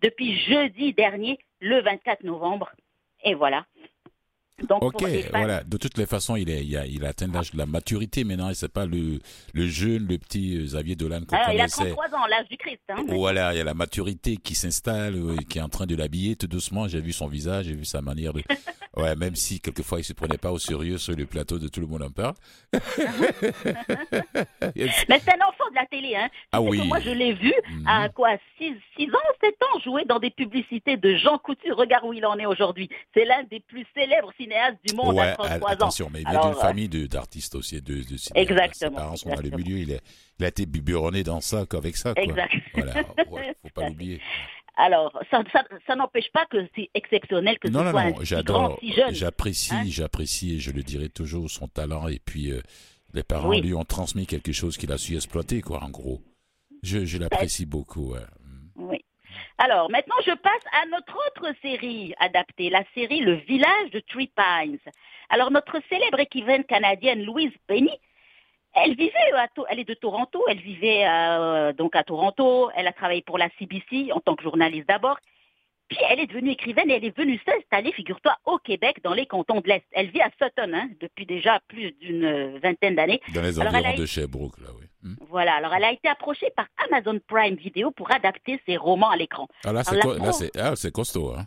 depuis 0.02 0.38
jeudi 0.40 0.92
dernier, 0.94 1.38
le 1.60 1.80
24 1.82 2.22
novembre. 2.22 2.70
Et 3.24 3.34
voilà. 3.34 3.66
Donc, 4.66 4.82
Ok, 4.82 5.04
voilà. 5.30 5.62
De 5.62 5.76
toutes 5.76 5.96
les 5.98 6.06
façons, 6.06 6.34
il, 6.36 6.50
est, 6.50 6.64
il, 6.64 6.76
a, 6.76 6.84
il 6.86 7.04
a 7.04 7.08
atteint 7.08 7.28
l'âge 7.28 7.52
de 7.52 7.58
la 7.58 7.66
maturité 7.66 8.24
maintenant. 8.24 8.50
Et 8.50 8.54
c'est 8.54 8.72
pas 8.72 8.86
le, 8.86 9.20
le 9.54 9.66
jeune, 9.68 10.06
le 10.08 10.18
petit 10.18 10.56
euh, 10.56 10.64
Xavier 10.64 10.96
Dolan 10.96 11.20
qu'on 11.28 11.36
alors, 11.36 11.50
il 11.52 11.60
a 11.60 11.68
connaissait. 11.68 11.92
33 11.94 12.18
ans, 12.18 12.26
l'âge 12.26 12.48
du 12.48 12.56
Christ. 12.56 12.80
Hein, 12.88 13.04
Voilà, 13.08 13.54
il 13.54 13.58
y 13.58 13.60
a 13.60 13.64
la 13.64 13.74
maturité 13.74 14.36
qui 14.36 14.54
s'installe, 14.54 15.14
euh, 15.16 15.36
qui 15.48 15.58
est 15.58 15.62
en 15.62 15.68
train 15.68 15.86
de 15.86 15.94
l'habiller 15.94 16.34
tout 16.36 16.46
doucement. 16.48 16.88
J'ai 16.88 17.00
vu 17.00 17.12
son 17.12 17.28
visage, 17.28 17.66
j'ai 17.66 17.74
vu 17.74 17.84
sa 17.84 18.00
manière 18.02 18.32
de. 18.32 18.42
Ouais, 18.96 19.14
même 19.14 19.36
si 19.36 19.60
quelquefois 19.60 20.00
il 20.00 20.04
se 20.04 20.12
prenait 20.14 20.38
pas 20.38 20.50
au 20.50 20.58
sérieux 20.58 20.98
sur 20.98 21.14
le 21.14 21.24
plateau 21.24 21.58
de 21.60 21.68
tout 21.68 21.78
le 21.78 21.86
monde 21.86 22.02
en 22.02 22.10
parle. 22.10 22.34
Mais 24.74 25.20
c'est 25.20 25.30
un 25.32 25.46
enfant 25.46 25.68
de 25.70 25.74
la 25.74 25.86
télé, 25.86 26.16
hein. 26.16 26.28
Ah 26.52 26.60
oui. 26.60 26.80
moi, 26.86 26.98
je 27.00 27.10
l'ai 27.10 27.32
vu 27.34 27.52
Mhm. 27.70 27.86
à 27.86 28.08
quoi 28.08 28.30
6, 28.58 28.72
ans, 28.72 29.18
7 29.40 29.54
ans, 29.74 29.78
jouer 29.84 30.04
dans 30.06 30.18
des 30.18 30.30
publicités 30.30 30.96
de 30.96 31.14
Jean 31.16 31.38
Coutu. 31.38 31.70
Regarde 31.72 32.04
où 32.06 32.12
il 32.12 32.24
en 32.26 32.38
est 32.38 32.46
aujourd'hui. 32.46 32.88
C'est 33.14 33.24
l'un 33.24 33.44
des 33.44 33.60
plus 33.60 33.86
célèbres 33.94 34.32
cinéastes 34.48 34.78
du 34.86 34.94
monde 34.94 35.14
ouais, 35.14 35.28
à 35.28 35.34
33 35.36 35.68
ans. 35.68 35.72
attention, 35.72 36.10
mais 36.12 36.22
il 36.22 36.28
vient 36.30 36.40
d'une 36.40 36.50
euh, 36.50 36.54
famille 36.54 36.88
d'artistes 37.08 37.54
aussi, 37.54 37.80
de, 37.82 37.94
de 37.96 38.16
cinéastes. 38.16 38.36
Exactement, 38.36 38.90
Ses 38.90 38.96
parents 38.96 39.16
sont 39.16 39.30
dans 39.30 39.40
le 39.40 39.50
milieu, 39.50 39.78
il, 39.78 40.00
a 40.44 40.48
été 40.48 40.66
biberonné 40.66 41.22
dans 41.22 41.40
ça 41.40 41.66
qu'avec 41.66 41.96
ça. 41.96 42.14
Quoi. 42.14 42.22
Exact. 42.22 42.52
Voilà, 42.74 42.94
ouais, 43.30 43.54
faut 43.62 43.68
pas 43.74 43.88
l'oublier. 43.88 44.20
Alors, 44.76 45.12
ça, 45.30 45.42
ça, 45.52 45.64
ça 45.86 45.96
n'empêche 45.96 46.30
pas 46.32 46.46
que 46.46 46.56
c'est 46.76 46.88
exceptionnel 46.94 47.58
que 47.58 47.66
Non, 47.68 47.80
ce 47.80 47.84
non, 47.86 47.90
soit 47.90 48.00
un 48.00 48.10
non, 48.10 48.18
si 48.20 48.26
j'adore, 48.26 48.78
si 48.80 48.92
jeune. 48.92 49.12
j'apprécie, 49.14 49.74
Hein 49.74 49.82
j'apprécie, 49.88 50.54
et 50.54 50.58
je 50.60 50.70
le 50.70 50.82
dirai 50.84 51.08
toujours, 51.08 51.50
son 51.50 51.66
talent. 51.66 52.06
Et 52.06 52.20
puis, 52.24 52.52
euh, 52.52 52.60
les 53.12 53.24
parents 53.24 53.48
Oui. 53.48 53.60
lui 53.60 53.74
ont 53.74 53.84
transmis 53.84 54.26
quelque 54.26 54.52
chose 54.52 54.76
qu'il 54.76 54.92
a 54.92 54.98
su 54.98 55.16
exploiter, 55.16 55.62
quoi, 55.62 55.82
en 55.82 55.90
gros. 55.90 56.22
Je, 56.84 57.04
je 57.04 57.18
l'apprécie 57.18 57.66
beaucoup. 57.66 58.12
ouais. 58.12 58.20
Mm. 58.76 58.88
Oui. 58.90 59.04
Alors, 59.60 59.90
maintenant, 59.90 60.14
je 60.24 60.30
passe 60.30 60.62
à 60.70 60.86
notre 60.86 61.16
autre 61.26 61.52
série 61.62 62.14
adaptée, 62.20 62.70
la 62.70 62.84
série 62.94 63.18
Le 63.18 63.34
Village 63.34 63.90
de 63.92 63.98
Three 63.98 64.30
Pines. 64.36 64.78
Alors, 65.30 65.50
notre 65.50 65.80
célèbre 65.88 66.20
équivaine 66.20 66.62
canadienne 66.62 67.24
Louise 67.24 67.50
Penny, 67.66 67.90
elle 68.74 68.94
vivait 68.94 69.32
à 69.34 69.48
elle 69.68 69.80
est 69.80 69.88
de 69.88 69.94
Toronto, 69.94 70.44
elle 70.48 70.60
vivait 70.60 71.04
euh, 71.08 71.72
donc 71.72 71.96
à 71.96 72.04
Toronto, 72.04 72.70
elle 72.76 72.86
a 72.86 72.92
travaillé 72.92 73.22
pour 73.22 73.36
la 73.36 73.48
CBC 73.58 74.12
en 74.12 74.20
tant 74.20 74.36
que 74.36 74.44
journaliste 74.44 74.86
d'abord, 74.86 75.18
puis 75.88 75.98
elle 76.08 76.20
est 76.20 76.26
devenue 76.26 76.50
écrivaine 76.50 76.90
et 76.90 76.94
elle 76.94 77.04
est 77.04 77.16
venue 77.16 77.40
s'installer, 77.46 77.92
figure-toi, 77.92 78.36
au 78.44 78.58
Québec, 78.58 78.98
dans 79.02 79.14
les 79.14 79.26
cantons 79.26 79.60
de 79.60 79.68
l'Est. 79.68 79.84
Elle 79.92 80.10
vit 80.10 80.20
à 80.20 80.30
Sutton 80.32 80.72
hein, 80.74 80.88
depuis 81.00 81.26
déjà 81.26 81.60
plus 81.68 81.92
d'une 81.92 82.24
euh, 82.24 82.58
vingtaine 82.62 82.94
d'années. 82.94 83.20
Dans 83.34 83.42
les 83.42 83.58
Alors, 83.60 83.74
environs 83.74 83.94
a- 83.94 83.96
de 83.96 84.06
Sherbrooke, 84.06 84.58
là, 84.60 84.68
oui. 84.78 84.84
Mm. 85.02 85.14
Voilà, 85.28 85.54
alors 85.54 85.72
elle 85.74 85.84
a 85.84 85.92
été 85.92 86.08
approchée 86.08 86.50
par 86.56 86.66
Amazon 86.90 87.20
Prime 87.26 87.54
Video 87.54 87.90
pour 87.92 88.12
adapter 88.12 88.60
ses 88.66 88.76
romans 88.76 89.10
à 89.10 89.16
l'écran. 89.16 89.46
Ah, 89.64 89.72
là, 89.72 89.84
c'est, 89.84 89.92
Alors, 90.00 90.16
co- 90.16 90.22
pro- 90.22 90.48
ah, 90.58 90.76
c'est 90.76 90.92
costaud, 90.92 91.34
hein. 91.36 91.46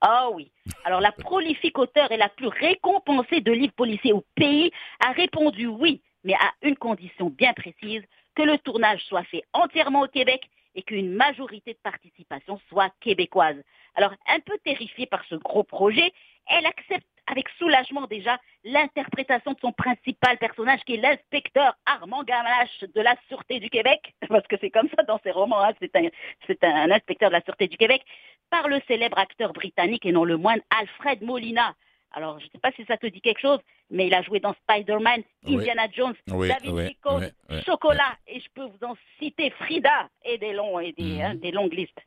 Ah 0.00 0.28
oui. 0.32 0.50
Alors 0.84 1.00
la 1.00 1.10
prolifique 1.12 1.78
auteure 1.78 2.12
et 2.12 2.16
la 2.18 2.28
plus 2.28 2.48
récompensée 2.48 3.40
de 3.40 3.50
livres 3.52 3.72
policiers 3.74 4.12
au 4.12 4.24
pays 4.34 4.70
a 5.00 5.12
répondu 5.12 5.66
oui, 5.66 6.02
mais 6.24 6.34
à 6.34 6.52
une 6.62 6.76
condition 6.76 7.30
bien 7.30 7.54
précise, 7.54 8.02
que 8.34 8.42
le 8.42 8.58
tournage 8.58 9.00
soit 9.04 9.24
fait 9.24 9.42
entièrement 9.54 10.02
au 10.02 10.08
Québec 10.08 10.42
et 10.76 10.82
qu'une 10.82 11.12
majorité 11.12 11.72
de 11.72 11.78
participation 11.82 12.60
soit 12.68 12.92
québécoise. 13.00 13.56
Alors 13.96 14.12
un 14.28 14.40
peu 14.40 14.56
terrifiée 14.64 15.06
par 15.06 15.24
ce 15.28 15.34
gros 15.34 15.64
projet, 15.64 16.12
elle 16.48 16.66
accepte 16.66 17.06
avec 17.26 17.48
soulagement 17.58 18.06
déjà 18.06 18.38
l'interprétation 18.62 19.52
de 19.52 19.58
son 19.60 19.72
principal 19.72 20.38
personnage 20.38 20.80
qui 20.86 20.94
est 20.94 20.98
l'inspecteur 20.98 21.74
Armand 21.84 22.22
Gamache 22.22 22.84
de 22.94 23.00
la 23.00 23.16
Sûreté 23.28 23.58
du 23.58 23.68
Québec, 23.68 24.14
parce 24.28 24.46
que 24.46 24.56
c'est 24.60 24.70
comme 24.70 24.88
ça 24.96 25.02
dans 25.02 25.18
ses 25.24 25.32
romans, 25.32 25.64
hein, 25.64 25.72
c'est 25.80 26.64
un, 26.64 26.90
inspecteur 26.90 27.30
de 27.30 27.34
la 27.34 27.42
Sûreté 27.42 27.66
du 27.66 27.76
Québec, 27.76 28.02
par 28.50 28.68
le 28.68 28.80
célèbre 28.86 29.18
acteur 29.18 29.52
britannique 29.52 30.06
et 30.06 30.12
non 30.12 30.24
le 30.24 30.36
moindre 30.36 30.62
Alfred 30.78 31.22
Molina. 31.22 31.74
Alors, 32.12 32.38
je 32.40 32.46
ne 32.46 32.50
sais 32.50 32.58
pas 32.58 32.72
si 32.72 32.84
ça 32.86 32.96
te 32.96 33.06
dit 33.06 33.20
quelque 33.20 33.40
chose, 33.40 33.58
mais 33.90 34.06
il 34.06 34.14
a 34.14 34.22
joué 34.22 34.40
dans 34.40 34.54
Spider-Man, 34.54 35.22
Oui. 35.46 35.56
Indiana 35.56 35.86
Jones, 35.92 36.14
Oui, 36.28 36.48
David 36.48 36.70
oui, 36.72 37.62
Chocolat, 37.66 38.16
et 38.26 38.40
je 38.40 38.48
peux 38.54 38.64
vous 38.64 38.86
en 38.86 38.96
citer 39.18 39.50
Frida, 39.50 40.08
et 40.24 40.38
des 40.38 40.52
longs 40.54 40.78
et 40.78 40.92
des, 40.92 41.02
Mhm. 41.04 41.20
hein, 41.20 41.34
des 41.34 41.50
longues 41.50 41.74
listes. 41.74 42.00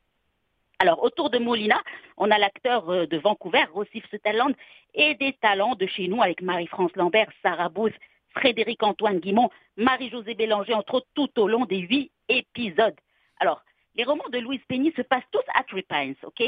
Alors, 0.80 1.02
autour 1.04 1.30
de 1.30 1.38
Molina, 1.38 1.80
on 2.16 2.30
a 2.30 2.38
l'acteur 2.38 2.88
euh, 2.90 3.06
de 3.06 3.18
Vancouver, 3.18 3.64
Rossif 3.72 4.04
Sutherland, 4.08 4.54
et 4.94 5.14
des 5.14 5.34
talents 5.34 5.74
de 5.76 5.86
chez 5.86 6.08
nous 6.08 6.22
avec 6.22 6.40
Marie-France 6.42 6.96
Lambert, 6.96 7.30
Sarah 7.42 7.68
Booth, 7.68 7.94
Frédéric-Antoine 8.30 9.18
Guimont, 9.20 9.50
Marie-Josée 9.76 10.34
Bélanger, 10.34 10.74
entre 10.74 10.94
autres, 10.94 11.08
tout 11.14 11.30
au 11.38 11.46
long 11.48 11.66
des 11.66 11.78
huit 11.80 12.10
épisodes. 12.28 12.96
Alors, 13.38 13.62
les 13.96 14.04
romans 14.04 14.28
de 14.32 14.38
Louise 14.38 14.60
Penny 14.68 14.92
se 14.96 15.02
passent 15.02 15.28
tous 15.30 15.42
à 15.54 15.62
Three 15.64 15.82
Pines, 15.82 16.14
ok? 16.24 16.42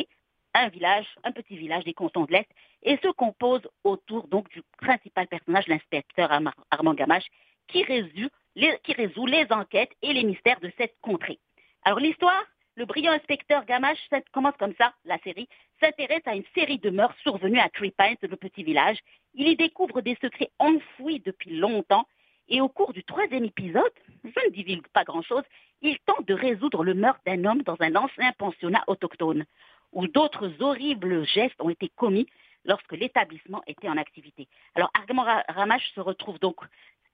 Un 0.54 0.68
village, 0.68 1.06
un 1.24 1.32
petit 1.32 1.56
village 1.56 1.84
des 1.84 1.94
cantons 1.94 2.24
de 2.24 2.32
l'Est, 2.32 2.48
et 2.82 2.98
se 2.98 3.08
composent 3.08 3.68
autour 3.84 4.28
donc 4.28 4.48
du 4.50 4.62
principal 4.78 5.26
personnage, 5.26 5.66
l'inspecteur 5.66 6.30
Armand 6.70 6.94
Gamache, 6.94 7.26
qui 7.68 7.82
résout, 7.84 8.28
les, 8.54 8.78
qui 8.82 8.92
résout 8.92 9.26
les 9.26 9.46
enquêtes 9.50 9.92
et 10.02 10.12
les 10.12 10.24
mystères 10.24 10.60
de 10.60 10.70
cette 10.76 10.94
contrée. 11.00 11.38
Alors 11.84 12.00
l'histoire, 12.00 12.44
le 12.74 12.86
brillant 12.86 13.12
inspecteur 13.12 13.64
Gamache 13.66 13.98
commence 14.32 14.56
comme 14.58 14.74
ça, 14.78 14.94
la 15.04 15.18
série, 15.18 15.48
s'intéresse 15.80 16.22
à 16.26 16.34
une 16.34 16.44
série 16.54 16.78
de 16.78 16.90
meurtres 16.90 17.18
survenus 17.22 17.60
à 17.60 17.68
Three 17.68 17.90
Pines, 17.90 18.16
le 18.22 18.36
petit 18.36 18.62
village. 18.62 18.98
Il 19.34 19.48
y 19.48 19.56
découvre 19.56 20.00
des 20.00 20.16
secrets 20.20 20.50
enfouis 20.58 21.20
depuis 21.20 21.56
longtemps. 21.56 22.06
Et 22.48 22.60
au 22.60 22.68
cours 22.68 22.92
du 22.92 23.04
troisième 23.04 23.44
épisode, 23.44 23.92
je 24.24 24.46
ne 24.46 24.50
divulgue 24.50 24.86
pas 24.88 25.04
grand-chose, 25.04 25.44
il 25.80 25.98
tente 26.06 26.26
de 26.26 26.34
résoudre 26.34 26.84
le 26.84 26.94
meurtre 26.94 27.20
d'un 27.26 27.44
homme 27.44 27.62
dans 27.62 27.76
un 27.80 27.94
ancien 27.96 28.32
pensionnat 28.32 28.84
autochtone, 28.86 29.44
où 29.92 30.06
d'autres 30.06 30.50
horribles 30.60 31.26
gestes 31.26 31.60
ont 31.60 31.70
été 31.70 31.88
commis 31.96 32.26
lorsque 32.64 32.92
l'établissement 32.92 33.62
était 33.66 33.88
en 33.88 33.96
activité. 33.96 34.48
Alors 34.74 34.90
Argamon 34.94 35.24
Ramache 35.48 35.90
se 35.94 36.00
retrouve 36.00 36.38
donc 36.38 36.56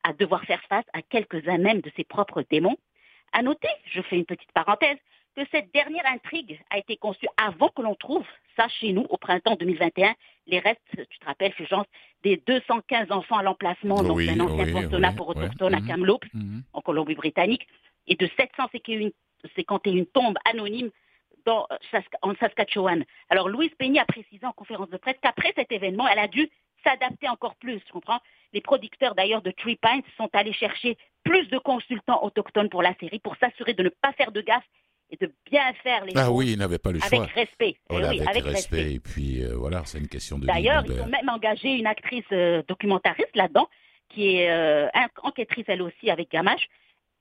à 0.05 0.13
devoir 0.13 0.45
faire 0.45 0.63
face 0.69 0.85
à 0.93 1.03
quelques-uns 1.03 1.59
même 1.59 1.81
de 1.81 1.91
ses 1.97 2.05
propres 2.05 2.45
démons. 2.51 2.77
À 3.33 3.43
noter, 3.43 3.69
je 3.87 4.01
fais 4.03 4.17
une 4.17 4.25
petite 4.25 4.53
parenthèse, 4.53 4.99
que 5.37 5.43
cette 5.53 5.73
dernière 5.73 6.07
intrigue 6.07 6.61
a 6.71 6.79
été 6.79 6.97
conçue 6.97 7.29
avant 7.37 7.69
que 7.69 7.83
l'on 7.83 7.95
trouve 7.95 8.27
ça 8.57 8.67
chez 8.69 8.93
nous 8.93 9.07
au 9.09 9.17
printemps 9.19 9.55
2021. 9.55 10.15
Les 10.47 10.59
restes, 10.59 10.81
tu 10.91 11.19
te 11.19 11.25
rappelles, 11.27 11.53
Fulgence, 11.53 11.87
des 12.25 12.39
215 12.47 13.13
enfants 13.13 13.37
à 13.39 13.43
l'emplacement 13.43 14.03
dans 14.03 14.19
un 14.19 14.41
ancien 14.41 14.73
pensionnat 14.73 15.13
pour 15.13 15.29
autochtones 15.29 15.75
à 15.75 15.81
mhm. 15.81 15.87
Kamloops, 15.87 16.27
mhm. 16.35 16.63
en 16.73 16.81
Colombie-Britannique, 16.81 17.69
et 18.09 18.17
de 18.17 18.29
751 18.37 20.05
tombes 20.13 20.39
anonymes 20.45 20.91
dans, 21.49 21.67
en 22.23 22.35
Saskatchewan. 22.37 23.05
Alors, 23.31 23.49
Louise 23.49 23.73
Peigny 23.79 23.99
a 23.99 24.05
précisé 24.05 24.45
en 24.45 24.53
conférence 24.53 24.91
de 24.91 24.99
presse 24.99 25.17
qu'après 25.23 25.53
cet 25.57 25.73
événement, 25.73 26.07
elle 26.07 26.19
a 26.19 26.29
dû 26.29 26.51
s'adapter 26.85 27.29
encore 27.29 27.57
plus, 27.57 27.81
tu 27.85 27.93
comprends? 27.93 28.21
Les 28.53 28.61
producteurs 28.61 29.15
d'ailleurs 29.15 29.43
de 29.43 29.51
Three 29.51 29.77
Pines 29.77 30.03
sont 30.17 30.29
allés 30.35 30.53
chercher 30.53 30.97
plus 31.25 31.49
de 31.49 31.59
consultants 31.59 32.23
autochtones 32.23 32.69
pour 32.69 32.83
la 32.83 32.95
série 33.01 33.19
pour 33.19 33.37
s'assurer 33.37 33.75
de 33.75 33.83
ne 33.83 33.89
pas 33.89 34.13
faire 34.13 34.31
de 34.31 34.41
gaffe 34.41 34.65
et 35.11 35.17
de 35.17 35.33
bien 35.51 35.73
faire 35.83 36.05
les 36.05 36.13
ah 36.17 36.27
choses. 36.27 36.35
oui, 36.37 36.53
il 36.53 36.59
n'avait 36.59 36.79
pas 36.79 36.93
le 36.93 37.01
choix. 37.01 37.19
Avec 37.19 37.31
respect. 37.31 37.77
Eh 37.91 37.97
oui, 37.97 38.21
avec, 38.21 38.45
respect. 38.45 38.93
Et 38.93 39.01
puis 39.01 39.43
euh, 39.43 39.57
voilà, 39.57 39.83
c'est 39.87 39.99
une 39.99 40.09
question 40.09 40.39
de. 40.39 40.47
D'ailleurs, 40.47 40.85
ils 40.87 41.01
ont 41.01 41.07
même 41.07 41.29
engagé 41.29 41.71
une 41.71 41.87
actrice 41.87 42.25
euh, 42.33 42.63
documentariste 42.69 43.35
là-dedans, 43.35 43.69
qui 44.11 44.37
est 44.37 44.51
euh, 44.51 44.89
enquêtrice 45.23 45.65
elle 45.69 45.83
aussi 45.83 46.11
avec 46.11 46.31
Gamache. 46.31 46.69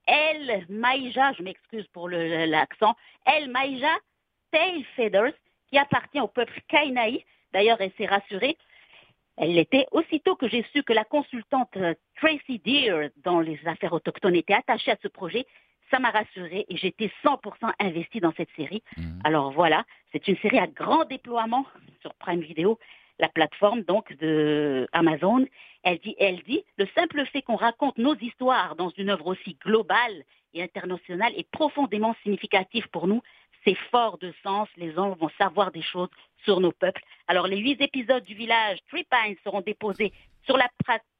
Elle, 0.06 0.66
Maïja, 0.70 1.34
je 1.34 1.44
m'excuse 1.44 1.86
pour 1.94 2.08
l'accent, 2.10 2.96
elle, 3.26 3.50
Maïja 3.50 3.94
Tail 4.52 4.84
Feathers, 4.96 5.34
qui 5.70 5.78
appartient 5.78 6.22
au 6.22 6.28
peuple 6.28 6.60
Kainaï. 6.68 7.24
D'ailleurs, 7.54 7.82
elle 7.82 7.92
s'est 7.98 8.06
rassurée. 8.06 8.58
Elle 9.38 9.54
l'était 9.54 9.86
aussitôt 9.92 10.36
que 10.36 10.48
j'ai 10.48 10.66
su 10.74 10.84
que 10.84 10.94
la 10.94 11.04
consultante 11.04 11.78
Tracy 12.16 12.60
Deer 12.60 13.12
dans 13.24 13.40
les 13.40 13.60
affaires 13.68 13.94
autochtones 13.94 14.36
était 14.36 14.54
attachée 14.54 14.92
à 14.92 14.98
ce 15.02 15.08
projet 15.08 15.46
ça 15.92 16.00
m'a 16.00 16.10
rassurée 16.10 16.66
et 16.70 16.78
j'étais 16.78 17.12
100% 17.24 17.72
investie 17.80 18.20
dans 18.20 18.34
cette 18.36 18.50
série. 18.56 18.84
Mhm. 18.98 19.22
Alors 19.24 19.52
voilà, 19.52 19.86
c'est 20.12 20.28
une 20.28 20.38
série 20.38 20.60
à 20.60 20.68
grand 20.68 21.06
déploiement 21.06 21.66
sur 22.02 22.14
Prime 22.16 22.42
Video, 22.42 22.80
la 23.20 23.30
plateforme 23.30 23.82
donc 23.82 24.14
de 24.18 24.88
Amazon. 24.92 25.46
Elle 25.84 26.00
dit, 26.00 26.16
elle 26.20 26.42
dit, 26.44 26.64
le 26.78 26.88
simple 26.96 27.26
fait 27.28 27.42
qu'on 27.42 27.56
raconte 27.56 27.98
nos 27.98 28.16
histoires 28.16 28.76
dans 28.76 28.90
une 28.90 29.10
œuvre 29.10 29.28
aussi 29.28 29.58
globale 29.64 30.24
et 30.54 30.64
internationale 30.64 31.34
est 31.36 31.50
profondément 31.50 32.16
significatif 32.24 32.88
pour 32.88 33.08
nous. 33.08 33.22
C'est 33.68 33.76
fort 33.92 34.18
de 34.20 34.34
sens, 34.44 34.70
les 34.78 34.94
gens 34.94 35.14
vont 35.16 35.30
savoir 35.38 35.74
des 35.74 35.82
choses 35.82 36.08
sur 36.46 36.62
nos 36.62 36.72
peuples. 36.72 37.02
Alors 37.28 37.48
les 37.48 37.58
huit 37.58 37.82
épisodes 37.82 38.24
du 38.24 38.34
village 38.34 38.78
Three 38.88 39.06
Pines 39.12 39.36
seront 39.44 39.60
déposés 39.60 40.14
sur 40.46 40.56
la 40.56 40.70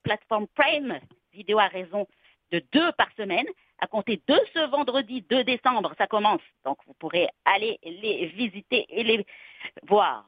plateforme 0.02 0.48
Prime 0.56 0.98
Video 1.34 1.60
à 1.60 1.68
raison 1.68 2.08
de 2.54 2.64
deux 2.72 2.90
par 2.94 3.10
semaine 3.18 3.46
à 3.80 3.88
compter 3.88 4.22
de 4.30 4.40
ce 4.54 4.60
vendredi 4.72 5.26
2 5.30 5.44
décembre, 5.44 5.94
ça 5.98 6.08
commence. 6.08 6.42
Donc 6.64 6.78
vous 6.88 6.94
pourrez 6.94 7.28
aller 7.44 7.80
les 7.84 8.28
visiter 8.28 8.86
et 8.92 9.04
les 9.04 9.26
voir. 9.86 10.26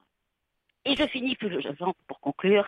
Et 0.83 0.97
je 0.97 1.07
finis 1.07 1.37
pour 2.05 2.19
conclure. 2.19 2.67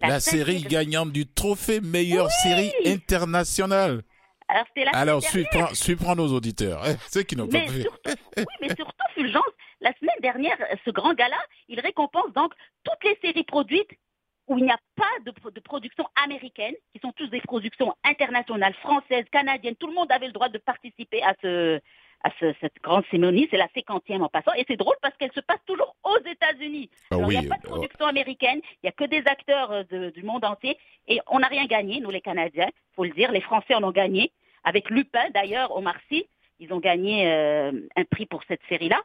La, 0.00 0.20
série 0.20 0.60
gagnante 0.62 1.12
du 1.12 1.26
trophée 1.26 1.80
meilleure 1.80 2.30
série 2.30 2.72
internationale. 2.84 4.02
Alors, 4.50 4.66
la 4.76 4.90
Alors 4.92 5.22
nos 6.16 6.32
auditeurs, 6.32 6.82
hein, 6.84 6.96
ceux 7.08 7.22
qui 7.22 7.36
n'ont 7.36 7.46
pas 7.46 7.66
vu. 7.66 7.84
oui, 8.36 8.44
mais 8.60 8.74
surtout, 8.74 8.92
Fulgence, 9.14 9.42
la 9.80 9.92
semaine 9.94 10.16
dernière, 10.20 10.56
ce 10.84 10.90
grand 10.90 11.14
gala, 11.14 11.38
il 11.68 11.78
récompense 11.78 12.32
donc 12.34 12.52
toutes 12.82 13.04
les 13.04 13.16
séries 13.22 13.44
produites 13.44 13.90
où 14.48 14.58
il 14.58 14.64
n'y 14.64 14.70
a 14.70 14.78
pas 14.96 15.04
de, 15.24 15.60
production 15.60 16.04
américaine, 16.24 16.74
qui 16.92 16.98
sont 16.98 17.12
tous 17.12 17.28
des 17.28 17.40
productions 17.40 17.94
internationales, 18.02 18.74
françaises, 18.82 19.24
canadiennes. 19.30 19.76
Tout 19.76 19.86
le 19.86 19.94
monde 19.94 20.10
avait 20.10 20.26
le 20.26 20.32
droit 20.32 20.48
de 20.48 20.58
participer 20.58 21.22
à, 21.22 21.34
cette 22.40 22.82
grande 22.82 23.04
cérémonie. 23.04 23.46
C'est 23.48 23.56
la 23.56 23.68
cinquantième 23.72 24.22
en 24.22 24.28
passant. 24.28 24.52
Et 24.54 24.64
c'est 24.66 24.76
drôle 24.76 24.96
parce 25.00 25.16
qu'elle 25.18 25.30
se 25.32 25.40
passe 25.40 25.60
toujours 25.66 25.94
aux 26.02 26.18
États-Unis. 26.18 26.90
Ah 27.12 27.18
il 27.20 27.28
n'y 27.28 27.36
a 27.36 27.48
pas 27.48 27.58
de 27.58 27.68
production 27.68 28.06
américaine, 28.06 28.60
il 28.82 28.86
n'y 28.86 28.88
a 28.88 28.92
que 28.92 29.04
des 29.04 29.22
acteurs 29.26 29.70
euh, 29.70 30.10
du 30.10 30.24
monde 30.24 30.44
entier. 30.44 30.76
Et 31.06 31.20
on 31.28 31.38
n'a 31.38 31.46
rien 31.46 31.66
gagné, 31.66 32.00
nous 32.00 32.10
les 32.10 32.20
Canadiens, 32.20 32.68
il 32.68 32.94
faut 32.96 33.04
le 33.04 33.10
dire. 33.10 33.30
Les 33.30 33.40
Français 33.40 33.76
en 33.76 33.84
ont 33.84 33.92
gagné. 33.92 34.32
Avec 34.64 34.90
Lupin, 34.90 35.30
d'ailleurs, 35.30 35.74
au 35.76 35.80
Marcy, 35.80 36.28
ils 36.58 36.72
ont 36.72 36.80
gagné 36.80 37.26
euh, 37.26 37.72
un 37.96 38.04
prix 38.04 38.26
pour 38.26 38.42
cette 38.44 38.62
série-là. 38.68 39.00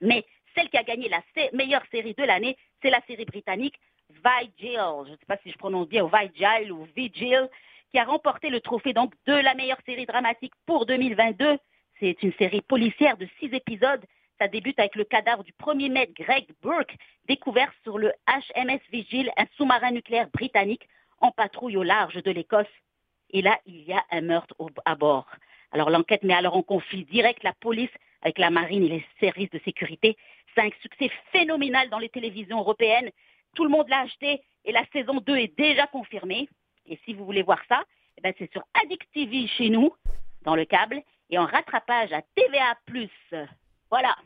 Mais 0.00 0.24
celle 0.54 0.68
qui 0.68 0.76
a 0.76 0.82
gagné 0.82 1.08
la 1.08 1.22
meilleure 1.52 1.84
série 1.90 2.14
de 2.14 2.24
l'année, 2.24 2.56
c'est 2.82 2.90
la 2.90 3.00
série 3.06 3.24
britannique 3.24 3.78
Vigil, 4.10 4.80
je 5.06 5.12
ne 5.12 5.16
sais 5.16 5.26
pas 5.26 5.38
si 5.42 5.50
je 5.50 5.58
prononce 5.58 5.88
bien, 5.88 6.06
Vigil 6.06 6.72
ou 6.72 6.86
Vigil, 6.96 7.48
qui 7.90 7.98
a 7.98 8.04
remporté 8.04 8.50
le 8.50 8.60
trophée 8.60 8.92
donc 8.92 9.14
de 9.26 9.32
la 9.32 9.54
meilleure 9.54 9.80
série 9.86 10.06
dramatique 10.06 10.52
pour 10.66 10.86
2022. 10.86 11.58
C'est 12.00 12.22
une 12.22 12.32
série 12.34 12.60
policière 12.60 13.16
de 13.16 13.28
six 13.38 13.46
épisodes. 13.52 14.04
Ça 14.38 14.48
débute 14.48 14.78
avec 14.78 14.96
le 14.96 15.04
cadavre 15.04 15.44
du 15.44 15.52
premier 15.52 15.88
maître 15.88 16.12
Greg 16.14 16.46
Burke, 16.60 16.96
découvert 17.26 17.72
sur 17.84 17.98
le 17.98 18.12
HMS 18.26 18.80
Vigil, 18.90 19.30
un 19.36 19.46
sous-marin 19.56 19.92
nucléaire 19.92 20.28
britannique 20.28 20.88
en 21.20 21.30
patrouille 21.30 21.76
au 21.76 21.82
large 21.82 22.20
de 22.22 22.30
l'Écosse. 22.30 22.66
Et 23.34 23.42
là, 23.42 23.58
il 23.66 23.82
y 23.82 23.92
a 23.92 24.02
un 24.12 24.20
meurtre 24.20 24.54
à 24.84 24.94
bord. 24.94 25.26
Alors 25.72 25.90
l'enquête 25.90 26.22
met 26.22 26.34
alors 26.34 26.56
en 26.56 26.62
conflit 26.62 27.04
direct 27.04 27.42
la 27.42 27.52
police 27.52 27.90
avec 28.22 28.38
la 28.38 28.48
marine 28.48 28.84
et 28.84 28.88
les 28.88 29.06
services 29.18 29.50
de 29.50 29.60
sécurité. 29.64 30.16
C'est 30.54 30.62
un 30.62 30.70
succès 30.80 31.10
phénoménal 31.32 31.90
dans 31.90 31.98
les 31.98 32.08
télévisions 32.08 32.60
européennes. 32.60 33.10
Tout 33.56 33.64
le 33.64 33.70
monde 33.70 33.88
l'a 33.88 34.02
acheté 34.02 34.40
et 34.64 34.70
la 34.70 34.86
saison 34.92 35.20
2 35.20 35.36
est 35.36 35.58
déjà 35.58 35.88
confirmée. 35.88 36.48
Et 36.86 36.96
si 37.04 37.12
vous 37.12 37.24
voulez 37.24 37.42
voir 37.42 37.58
ça, 37.68 37.82
eh 38.16 38.20
ben, 38.20 38.32
c'est 38.38 38.50
sur 38.52 38.62
Addict 38.80 39.10
TV 39.12 39.48
chez 39.48 39.68
nous, 39.68 39.92
dans 40.42 40.54
le 40.54 40.64
câble, 40.64 41.02
et 41.28 41.36
en 41.36 41.46
rattrapage 41.46 42.12
à 42.12 42.22
TVA+. 42.36 42.76
Voilà. 43.90 44.16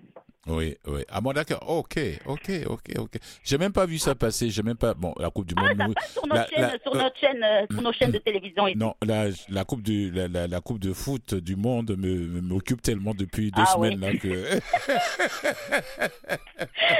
Oui, 0.49 0.77
oui. 0.87 1.03
Ah 1.11 1.21
bon, 1.21 1.33
d'accord. 1.33 1.62
Ok, 1.69 1.99
ok, 2.25 2.50
ok, 2.67 2.91
ok. 2.99 3.19
J'ai 3.45 3.59
même 3.59 3.73
pas 3.73 3.85
vu 3.85 3.99
ça 3.99 4.15
passer. 4.15 4.49
J'ai 4.50 4.62
même 4.62 4.77
pas. 4.77 4.95
Bon, 4.95 5.12
la 5.19 5.29
Coupe 5.31 5.47
du 5.47 5.55
ah, 5.59 5.62
Monde. 5.62 5.79
Ça 5.79 5.87
passe 5.95 6.12
sur 6.12 6.27
notre, 6.27 6.49
chaîne, 6.49 6.79
sur, 6.83 6.95
euh, 6.95 6.99
notre 7.03 7.19
chaîne, 7.19 7.43
euh, 7.45 7.67
sur 7.71 7.83
nos 7.83 7.93
chaînes 7.93 8.12
de 8.12 8.19
télévision. 8.19 8.67
Et 8.67 8.75
non, 8.75 8.95
la, 9.05 9.27
la 9.50 9.65
coupe 9.65 9.83
du 9.83 10.11
la, 10.11 10.47
la, 10.47 10.61
coupe 10.61 10.79
de 10.79 10.95
foot 10.95 11.35
du 11.35 11.57
monde 11.57 11.95
me 11.99 12.41
m'occupe 12.41 12.81
tellement 12.81 13.12
depuis 13.15 13.50
deux 13.50 13.62
ah 13.62 13.67
semaines 13.67 14.00
là 14.00 14.12
que. 14.15 14.29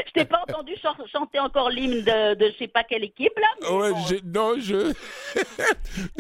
je 0.07 0.13
t'ai 0.13 0.27
pas 0.27 0.43
entendu 0.47 0.75
chanter 1.11 1.39
encore 1.39 1.71
l'hymne 1.71 2.03
de, 2.03 2.35
de 2.35 2.53
je 2.53 2.59
sais 2.59 2.69
pas 2.69 2.85
quelle 2.85 3.05
équipe 3.05 3.39
là. 3.39 3.73
Ouais, 3.73 3.93
non, 4.25 4.57
je. 4.61 4.93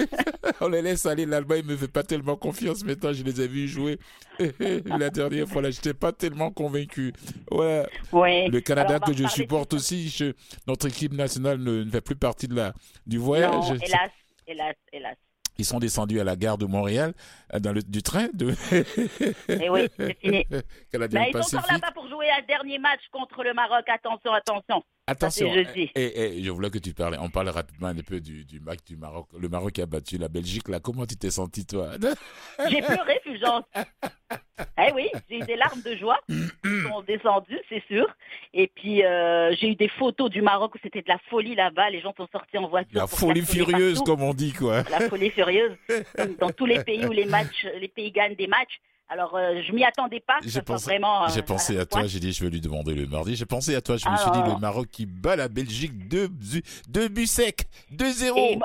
On 0.62 0.68
les 0.68 0.82
laisse 0.82 1.04
aller. 1.04 1.26
L'Allemagne 1.26 1.64
me 1.64 1.76
fait 1.76 1.88
pas 1.88 2.04
tellement 2.04 2.36
confiance 2.36 2.84
maintenant. 2.84 3.12
Je 3.12 3.22
les 3.22 3.40
ai 3.42 3.48
vus 3.48 3.68
jouer 3.68 3.98
la 4.86 5.10
dernière 5.10 5.46
fois 5.46 5.60
là. 5.60 5.70
J'étais 5.70 5.94
pas 5.94 6.12
tellement 6.12 6.27
convaincu. 6.54 7.12
Ouais. 7.50 7.86
Le 8.12 8.60
Canada 8.60 8.98
que 8.98 9.12
je 9.12 9.26
supporte 9.26 9.74
aussi, 9.74 10.34
notre 10.66 10.88
équipe 10.88 11.12
nationale 11.12 11.58
ne, 11.58 11.88
fait 11.90 12.00
plus 12.00 12.16
partie 12.16 12.48
de 12.48 12.54
la, 12.54 12.72
du 13.06 13.18
voyage. 13.18 13.70
Non, 13.70 13.76
hélas, 13.76 14.10
hélas, 14.46 14.74
hélas. 14.92 15.16
Ils 15.58 15.64
sont 15.64 15.80
descendus 15.80 16.20
à 16.20 16.24
la 16.24 16.36
gare 16.36 16.56
de 16.56 16.66
Montréal, 16.66 17.14
euh, 17.52 17.58
dans 17.58 17.72
le, 17.72 17.82
du 17.82 18.02
train. 18.02 18.28
De... 18.32 18.50
Et 18.70 19.64
eh 19.64 19.70
oui, 19.70 19.88
c'est 19.96 20.16
fini. 20.20 20.46
Mais 20.50 21.32
ils 21.34 21.44
sont 21.44 21.56
encore 21.56 21.72
là-bas 21.72 21.90
pour 21.92 22.08
jouer 22.08 22.30
un 22.30 22.42
dernier 22.46 22.78
match 22.78 23.00
contre 23.10 23.42
le 23.42 23.52
Maroc. 23.54 23.84
Attention, 23.88 24.32
attention. 24.32 24.84
Attention, 25.08 25.50
et, 25.54 25.90
et, 25.94 26.42
je 26.42 26.50
voulais 26.50 26.68
que 26.68 26.78
tu 26.78 26.92
parles, 26.92 27.16
on 27.18 27.30
parle 27.30 27.48
rapidement 27.48 27.88
un 27.88 27.94
peu 27.94 28.20
du, 28.20 28.44
du 28.44 28.60
match 28.60 28.80
du 28.86 28.94
Maroc. 28.96 29.26
Le 29.38 29.48
Maroc 29.48 29.78
a 29.78 29.86
battu 29.86 30.18
la 30.18 30.28
Belgique, 30.28 30.68
là, 30.68 30.80
comment 30.80 31.06
tu 31.06 31.16
t'es 31.16 31.30
senti, 31.30 31.64
toi? 31.64 31.92
J'ai 32.68 32.82
pleuré, 32.82 33.18
Fulgence. 33.24 33.64
eh 34.78 34.92
oui, 34.94 35.08
j'ai 35.30 35.38
eu 35.38 35.40
des 35.40 35.56
larmes 35.56 35.80
de 35.80 35.96
joie 35.96 36.18
qui 36.28 36.34
sont 36.88 37.00
descendues, 37.06 37.58
c'est 37.70 37.82
sûr. 37.86 38.06
Et 38.52 38.70
puis, 38.74 39.02
euh, 39.02 39.54
j'ai 39.58 39.70
eu 39.70 39.76
des 39.76 39.88
photos 39.88 40.28
du 40.30 40.42
Maroc 40.42 40.74
où 40.74 40.78
c'était 40.82 41.00
de 41.00 41.08
la 41.08 41.18
folie 41.30 41.54
là-bas. 41.54 41.88
Les 41.90 42.00
gens 42.00 42.12
sont 42.16 42.28
sortis 42.30 42.58
en 42.58 42.68
voiture. 42.68 43.00
La 43.00 43.06
folie 43.06 43.46
furieuse, 43.46 44.02
comme 44.02 44.22
on 44.22 44.34
dit, 44.34 44.52
quoi. 44.52 44.82
La 44.90 45.08
folie 45.08 45.30
furieuse. 45.30 45.76
Dans 46.38 46.50
tous 46.50 46.66
les 46.66 46.82
pays 46.84 47.06
où 47.06 47.12
les 47.12 47.24
matchs, 47.24 47.66
les 47.80 47.88
pays 47.88 48.10
gagnent 48.10 48.36
des 48.36 48.46
matchs, 48.46 48.78
alors, 49.10 49.34
euh, 49.36 49.62
je 49.66 49.72
m'y 49.72 49.84
attendais 49.84 50.20
pas. 50.20 50.36
Euh, 50.36 50.46
j'ai 50.46 50.60
pensé, 50.60 50.84
vraiment, 50.84 51.26
j'ai 51.28 51.40
pensé 51.42 51.78
à, 51.78 51.86
toi, 51.86 52.06
j'ai 52.06 52.20
dit, 52.20 52.30
je 52.32 52.44
vais 52.44 52.50
lui 52.50 52.60
demander 52.60 52.94
le 52.94 53.06
mardi. 53.06 53.36
J'ai 53.36 53.46
pensé 53.46 53.74
à 53.74 53.80
toi, 53.80 53.96
je 53.96 54.06
me 54.06 54.14
ah, 54.14 54.18
suis 54.18 54.30
dit, 54.30 54.40
le 54.40 54.60
Maroc 54.60 54.88
qui 54.90 55.06
bat 55.06 55.34
la 55.34 55.48
Belgique 55.48 56.08
2 56.08 56.28
deux, 56.28 56.60
deux 56.88 57.08
buts 57.08 57.26
secs, 57.26 57.64
2-0. 57.92 58.60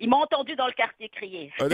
Ils 0.00 0.08
m'ont 0.08 0.22
entendu 0.22 0.54
dans 0.56 0.66
le 0.66 0.74
quartier 0.74 1.08
crier. 1.08 1.50
Oh 1.60 1.64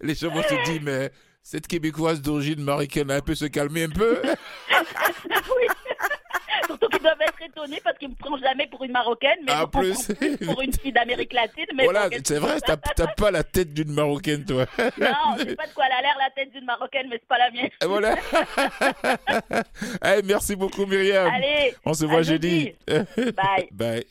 Les 0.00 0.14
gens 0.14 0.30
m'ont 0.30 0.42
dit, 0.64 0.78
mais 0.80 1.10
cette 1.42 1.66
Québécoise 1.66 2.22
d'origine 2.22 2.62
marocaine 2.62 3.10
a 3.10 3.16
un 3.16 3.20
peu 3.20 3.34
se 3.34 3.46
calmer 3.46 3.82
un 3.84 3.90
peu. 3.90 4.22
oui. 4.74 5.66
Ils 6.92 7.02
doivent 7.02 7.20
être 7.20 7.42
étonnés 7.42 7.80
parce 7.82 7.98
qu'ils 7.98 8.10
me 8.10 8.14
prennent 8.14 8.40
jamais 8.40 8.66
pour 8.66 8.82
une 8.84 8.92
Marocaine, 8.92 9.38
mais 9.46 9.52
ah, 9.54 9.66
plus. 9.66 10.08
pour 10.44 10.60
une 10.62 10.72
fille 10.72 10.92
d'Amérique 10.92 11.32
latine. 11.32 11.66
Mais 11.74 11.84
voilà, 11.84 12.08
c'est 12.24 12.38
vrai, 12.38 12.58
t'as 12.60 13.06
pas 13.06 13.30
la 13.30 13.44
tête 13.44 13.72
d'une 13.72 13.92
Marocaine, 13.92 14.44
toi. 14.44 14.66
Non, 14.78 15.36
je 15.38 15.44
sais 15.44 15.56
pas 15.56 15.66
de 15.66 15.72
quoi 15.74 15.84
elle 15.86 15.92
a 15.92 16.02
l'air 16.02 16.16
la 16.18 16.30
tête 16.30 16.52
d'une 16.52 16.64
Marocaine, 16.64 17.06
mais 17.08 17.16
c'est 17.16 17.28
pas 17.28 17.38
la 17.38 17.50
mienne. 17.50 17.70
Voilà. 17.84 18.16
Eh, 20.04 20.22
merci 20.24 20.56
beaucoup 20.56 20.86
Myriam. 20.86 21.26
Allez, 21.32 21.74
on 21.84 21.94
se 21.94 22.04
voit 22.04 22.22
jeudi. 22.22 22.74
jeudi. 22.88 23.32
Bye. 23.32 23.68
Bye. 23.72 24.04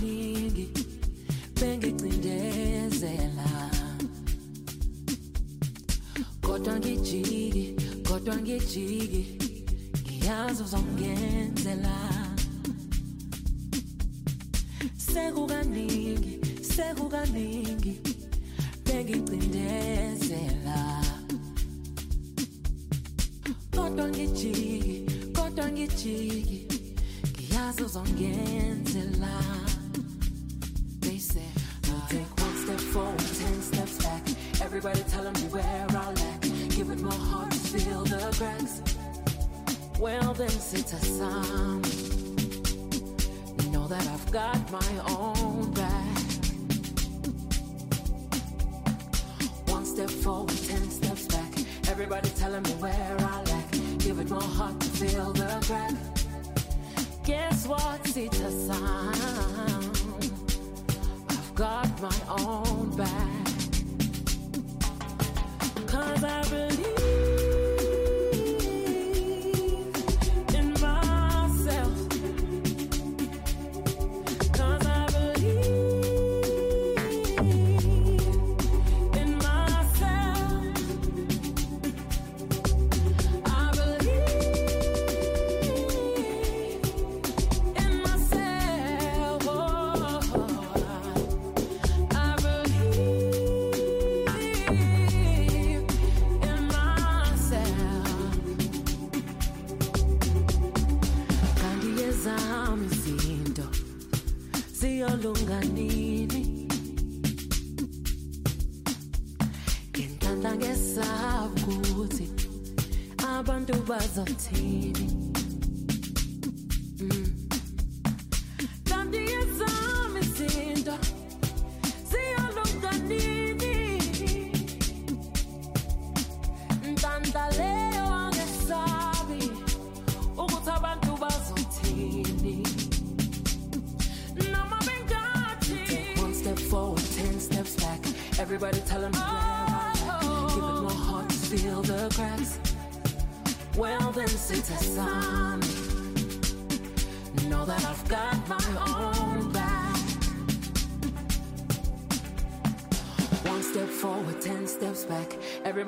money 0.00 0.23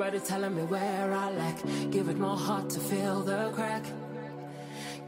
already 0.07 0.25
telling 0.25 0.55
me 0.55 0.63
where 0.63 1.13
I 1.13 1.33
lack. 1.33 1.61
Give 1.91 2.09
it 2.09 2.17
more 2.17 2.37
heart 2.37 2.71
to 2.71 2.79
fill 2.79 3.23
the 3.23 3.51
crack. 3.53 3.85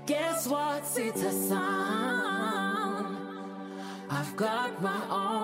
Guess 0.06 0.48
what? 0.48 0.82
It's 0.96 1.22
a 1.22 1.30
sign. 1.30 3.16
I've 4.10 4.34
got 4.36 4.82
my 4.82 5.00
own. 5.08 5.37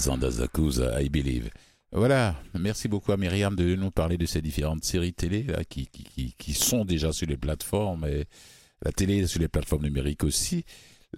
Zanda 0.00 0.30
Zakuza, 0.30 1.02
I 1.02 1.10
Believe. 1.10 1.50
Voilà, 1.92 2.34
merci 2.58 2.88
beaucoup 2.88 3.12
à 3.12 3.18
Myriam 3.18 3.54
de 3.54 3.74
nous 3.74 3.90
parler 3.90 4.16
de 4.16 4.24
ces 4.24 4.40
différentes 4.40 4.82
séries 4.82 5.12
télé 5.12 5.46
qui 5.68 6.54
sont 6.54 6.86
déjà 6.86 7.12
sur 7.12 7.26
les 7.26 7.36
plateformes 7.36 8.06
et 8.06 8.24
la 8.82 8.92
télé 8.92 9.26
sur 9.26 9.40
les 9.40 9.48
plateformes 9.48 9.82
numériques 9.82 10.24
aussi. 10.24 10.64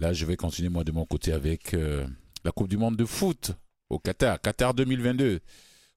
Là, 0.01 0.11
je 0.11 0.25
vais 0.25 0.35
continuer 0.35 0.67
moi 0.67 0.83
de 0.83 0.91
mon 0.91 1.05
côté 1.05 1.31
avec 1.31 1.73
euh, 1.73 2.05
la 2.43 2.51
Coupe 2.51 2.67
du 2.67 2.75
Monde 2.75 2.97
de 2.97 3.05
foot 3.05 3.51
au 3.89 3.99
Qatar, 3.99 4.41
Qatar 4.41 4.73
2022. 4.73 5.39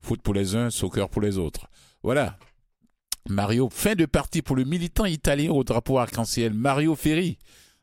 Foot 0.02 0.22
pour 0.22 0.34
les 0.34 0.54
uns, 0.54 0.70
soccer 0.70 1.08
pour 1.08 1.22
les 1.22 1.38
autres. 1.38 1.66
Voilà. 2.04 2.38
Mario, 3.28 3.68
fin 3.68 3.96
de 3.96 4.06
partie 4.06 4.42
pour 4.42 4.54
le 4.54 4.62
militant 4.62 5.06
italien 5.06 5.50
au 5.50 5.64
drapeau 5.64 5.98
arc-en-ciel, 5.98 6.54
Mario 6.54 6.94
Ferri, 6.94 7.38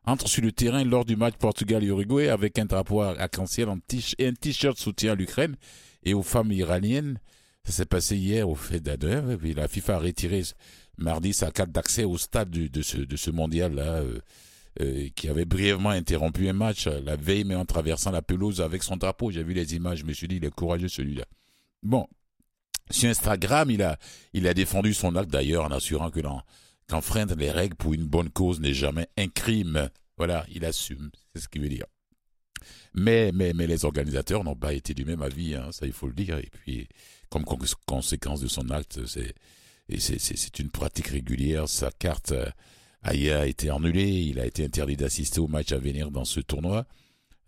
entre 0.05 0.27
sur 0.27 0.41
le 0.41 0.51
terrain 0.51 0.83
lors 0.83 1.05
du 1.05 1.15
match 1.15 1.35
Portugal-Uruguay 1.35 2.29
avec 2.29 2.59
un 2.59 2.65
drapeau 2.65 3.01
arc-en-ciel 3.01 3.69
et 4.17 4.27
un 4.27 4.33
t-shirt 4.33 4.77
soutien 4.77 5.13
à 5.13 5.15
l'Ukraine 5.15 5.55
et 6.03 6.13
aux 6.13 6.23
femmes 6.23 6.51
iraniennes. 6.51 7.19
Ça 7.65 7.71
s'est 7.71 7.85
passé 7.85 8.17
hier 8.17 8.49
au 8.49 8.55
fait 8.55 8.81
d'Adeur. 8.81 9.23
La 9.41 9.67
FIFA 9.67 9.95
a 9.95 9.99
retiré 9.99 10.43
mardi 10.97 11.33
sa 11.33 11.51
carte 11.51 11.71
d'accès 11.71 12.03
au 12.03 12.17
stade 12.17 12.49
de, 12.49 12.81
ce, 12.81 12.97
de 12.97 13.15
ce 13.15 13.31
mondial-là, 13.31 14.01
euh, 14.01 14.19
euh, 14.81 15.07
qui 15.15 15.29
avait 15.29 15.45
brièvement 15.45 15.91
interrompu 15.91 16.49
un 16.49 16.53
match 16.53 16.87
la 16.87 17.15
veille, 17.15 17.45
mais 17.45 17.55
en 17.55 17.65
traversant 17.65 18.11
la 18.11 18.21
pelouse 18.21 18.59
avec 18.59 18.83
son 18.83 18.97
drapeau. 18.97 19.31
J'ai 19.31 19.43
vu 19.43 19.53
les 19.53 19.75
images, 19.75 19.99
je 19.99 20.05
me 20.05 20.13
suis 20.13 20.27
dit, 20.27 20.35
il 20.35 20.45
est 20.45 20.53
courageux 20.53 20.89
celui-là. 20.89 21.25
Bon, 21.81 22.07
sur 22.89 23.09
Instagram, 23.09 23.71
il 23.71 23.81
a, 23.81 23.97
il 24.33 24.47
a 24.47 24.53
défendu 24.53 24.93
son 24.93 25.15
acte 25.15 25.31
d'ailleurs 25.31 25.63
en 25.63 25.71
assurant 25.71 26.09
que 26.09 26.19
qu'enfreindre 26.93 27.33
les 27.33 27.49
règles 27.49 27.75
pour 27.75 27.95
une 27.95 28.05
bonne 28.05 28.29
cause 28.29 28.59
n'est 28.59 28.75
jamais 28.75 29.07
un 29.17 29.27
crime. 29.27 29.89
Voilà, 30.15 30.45
il 30.53 30.63
assume, 30.63 31.09
c'est 31.33 31.41
ce 31.41 31.47
qu'il 31.49 31.63
veut 31.63 31.69
dire. 31.69 31.87
Mais, 32.93 33.31
mais, 33.33 33.53
mais 33.53 33.65
les 33.65 33.83
organisateurs 33.83 34.43
n'ont 34.43 34.55
pas 34.55 34.73
été 34.73 34.93
du 34.93 35.03
même 35.03 35.23
avis, 35.23 35.55
hein, 35.55 35.71
ça 35.71 35.87
il 35.87 35.91
faut 35.91 36.05
le 36.05 36.13
dire. 36.13 36.37
Et 36.37 36.49
puis, 36.51 36.87
comme 37.29 37.45
conséquence 37.45 38.41
de 38.41 38.47
son 38.47 38.69
acte, 38.69 38.99
c'est, 39.07 40.59
une 40.59 40.69
pratique 40.69 41.07
régulière. 41.07 41.67
Sa 41.67 41.89
carte 41.89 42.31
euh, 42.31 42.45
a 43.01 43.47
été 43.47 43.71
annulée, 43.71 44.21
il 44.21 44.39
a 44.39 44.45
été 44.45 44.63
interdit 44.63 44.95
d'assister 44.95 45.39
au 45.39 45.47
match 45.47 45.71
à 45.71 45.79
venir 45.79 46.11
dans 46.11 46.25
ce 46.25 46.41
tournoi 46.41 46.85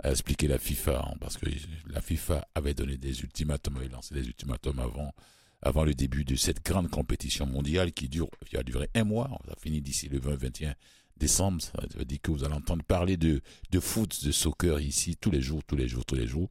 a 0.04 0.12
expliqué 0.12 0.50
la 0.50 0.58
FIFA, 0.58 1.06
hein, 1.08 1.14
parce 1.22 1.38
que 1.38 1.46
la 1.88 2.02
FIFA 2.02 2.46
avait 2.54 2.74
donné 2.74 2.98
des 2.98 3.22
ultimatums, 3.22 3.78
avait 3.78 3.88
lancé 3.88 4.14
des 4.14 4.28
ultimatums 4.28 4.80
avant, 4.80 5.14
avant 5.66 5.84
le 5.84 5.96
début 5.96 6.24
de 6.24 6.36
cette 6.36 6.64
grande 6.64 6.90
compétition 6.90 7.48
mondiale 7.48 7.92
qui 7.92 8.08
dure, 8.08 8.30
qui 8.46 8.56
a 8.56 8.64
duré 8.64 8.88
un 8.94 9.04
mois, 9.04 9.30
ça 9.48 9.56
finit 9.60 9.82
d'ici 9.82 10.08
le 10.08 10.20
20-21 10.20 10.76
décembre, 11.18 11.62
ça 11.62 11.72
veut 11.96 12.06
dire 12.06 12.20
que 12.22 12.30
vous 12.30 12.44
allez 12.44 12.54
entendre 12.54 12.84
parler 12.84 13.18
de, 13.18 13.42
de 13.72 13.80
foot, 13.80 14.24
de 14.24 14.32
soccer 14.32 14.80
ici 14.80 15.18
tous 15.20 15.32
les 15.32 15.42
jours, 15.42 15.64
tous 15.66 15.76
les 15.76 15.88
jours, 15.88 16.06
tous 16.06 16.16
les 16.16 16.28
jours. 16.28 16.50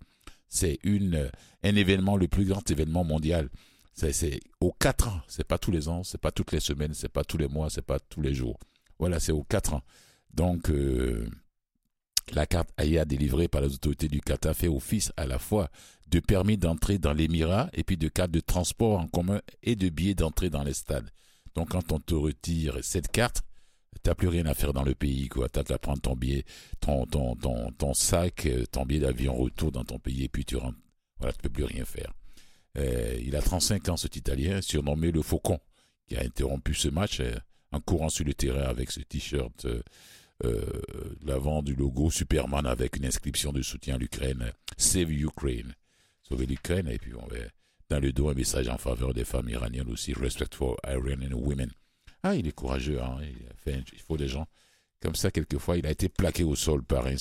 C'est 0.48 0.78
une, 0.82 1.30
un 1.62 1.76
événement, 1.76 2.16
le 2.16 2.26
plus 2.26 2.44
grand 2.44 2.68
événement 2.68 3.04
mondial. 3.04 3.50
C'est 3.94 4.40
aux 4.60 4.72
quatre 4.72 5.06
ans, 5.06 5.20
c'est 5.28 5.46
pas 5.46 5.58
tous 5.58 5.70
les 5.70 5.88
ans, 5.88 6.02
c'est 6.02 6.20
pas 6.20 6.32
toutes 6.32 6.50
les 6.50 6.58
semaines, 6.60 6.92
c'est 6.92 7.08
pas 7.08 7.22
tous 7.22 7.38
les 7.38 7.46
mois, 7.46 7.70
c'est 7.70 7.82
pas 7.86 8.00
tous 8.00 8.20
les 8.20 8.34
jours. 8.34 8.58
Voilà, 8.98 9.20
c'est 9.20 9.32
aux 9.32 9.44
quatre 9.44 9.74
ans. 9.74 9.82
Donc, 10.32 10.70
euh, 10.70 11.28
la 12.32 12.46
carte 12.46 12.70
AIA 12.76 13.04
délivrée 13.04 13.48
par 13.48 13.60
les 13.60 13.74
autorités 13.74 14.08
du 14.08 14.20
Qatar 14.20 14.54
fait 14.54 14.68
office 14.68 15.12
à 15.16 15.26
la 15.26 15.38
fois 15.38 15.68
de 16.08 16.20
permis 16.20 16.56
d'entrée 16.56 16.98
dans 16.98 17.12
l'Émirat 17.12 17.70
et 17.72 17.82
puis 17.84 17.96
de 17.96 18.08
carte 18.08 18.30
de 18.30 18.40
transport 18.40 18.98
en 18.98 19.08
commun 19.08 19.40
et 19.62 19.76
de 19.76 19.88
billets 19.88 20.14
d'entrée 20.14 20.50
dans 20.50 20.62
les 20.62 20.74
stades. 20.74 21.10
Donc 21.54 21.70
quand 21.70 21.92
on 21.92 22.00
te 22.00 22.14
retire 22.14 22.78
cette 22.82 23.08
carte, 23.08 23.42
t'as 24.02 24.14
plus 24.14 24.28
rien 24.28 24.46
à 24.46 24.54
faire 24.54 24.72
dans 24.72 24.82
le 24.82 24.94
pays, 24.94 25.28
quoi. 25.28 25.48
T'as 25.48 25.64
qu'à 25.64 25.78
prendre 25.78 26.00
ton 26.00 26.14
billet, 26.14 26.44
ton, 26.80 27.06
ton, 27.06 27.36
ton, 27.36 27.94
sac, 27.94 28.46
euh, 28.46 28.64
ton 28.70 28.84
billet 28.84 29.00
d'avion 29.00 29.34
retour 29.34 29.72
dans 29.72 29.84
ton 29.84 29.98
pays 29.98 30.24
et 30.24 30.28
puis 30.28 30.44
tu 30.44 30.56
rentres. 30.56 30.78
Voilà, 31.18 31.32
tu 31.32 31.38
peux 31.42 31.48
plus 31.48 31.64
rien 31.64 31.84
faire. 31.84 32.12
Euh, 32.76 33.18
il 33.24 33.36
a 33.36 33.42
35 33.42 33.88
ans, 33.88 33.96
cet 33.96 34.16
Italien, 34.16 34.60
surnommé 34.60 35.12
le 35.12 35.22
Faucon, 35.22 35.58
qui 36.06 36.16
a 36.16 36.20
interrompu 36.22 36.74
ce 36.74 36.88
match 36.88 37.20
euh, 37.20 37.34
en 37.70 37.80
courant 37.80 38.08
sur 38.08 38.24
le 38.24 38.34
terrain 38.34 38.64
avec 38.64 38.90
ce 38.90 39.00
t-shirt 39.00 39.66
l'avant 41.24 41.62
du 41.62 41.74
logo 41.74 42.10
Superman 42.10 42.66
avec 42.66 42.96
une 42.96 43.06
inscription 43.06 43.52
de 43.52 43.62
soutien 43.62 43.96
à 43.96 43.98
l'Ukraine, 43.98 44.52
Save 44.76 45.12
Ukraine, 45.12 45.74
sauver 46.22 46.46
l'Ukraine, 46.46 46.88
et 46.88 46.98
puis 46.98 47.14
on 47.14 47.26
va 47.26 47.36
dans 47.90 48.00
le 48.00 48.12
dos 48.12 48.28
un 48.28 48.34
message 48.34 48.68
en 48.68 48.78
faveur 48.78 49.12
des 49.12 49.24
femmes 49.24 49.48
iraniennes 49.48 49.90
aussi, 49.90 50.14
Respect 50.14 50.54
for 50.54 50.76
Iranian 50.86 51.36
Women. 51.36 51.70
Ah, 52.22 52.34
il 52.34 52.46
est 52.46 52.52
courageux, 52.52 53.00
hein. 53.02 53.18
il, 53.66 54.00
faut 54.00 54.16
des 54.16 54.28
gens 54.28 54.46
comme 55.00 55.14
ça, 55.14 55.30
quelquefois, 55.30 55.76
il 55.76 55.86
a 55.86 55.90
été 55.90 56.08
plaqué 56.08 56.44
au 56.44 56.56
sol 56.56 56.82
par 56.82 57.06
un 57.06 57.16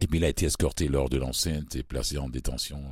et 0.00 0.06
puis 0.06 0.18
il 0.18 0.24
a 0.24 0.28
été 0.28 0.46
escorté 0.46 0.88
lors 0.88 1.08
de 1.08 1.18
l'enceinte 1.18 1.76
et 1.76 1.84
placé 1.84 2.18
en 2.18 2.28
détention, 2.28 2.82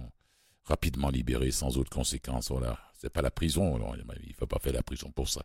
rapidement 0.64 1.10
libéré 1.10 1.50
sans 1.50 1.76
autre 1.76 1.90
conséquence. 1.90 2.50
Voilà, 2.50 2.78
c'est 2.94 3.10
pas 3.10 3.22
la 3.22 3.32
prison, 3.32 3.76
il 3.96 4.28
ne 4.28 4.34
faut 4.34 4.46
pas 4.46 4.60
faire 4.60 4.72
la 4.72 4.82
prison 4.82 5.10
pour 5.10 5.28
ça. 5.28 5.42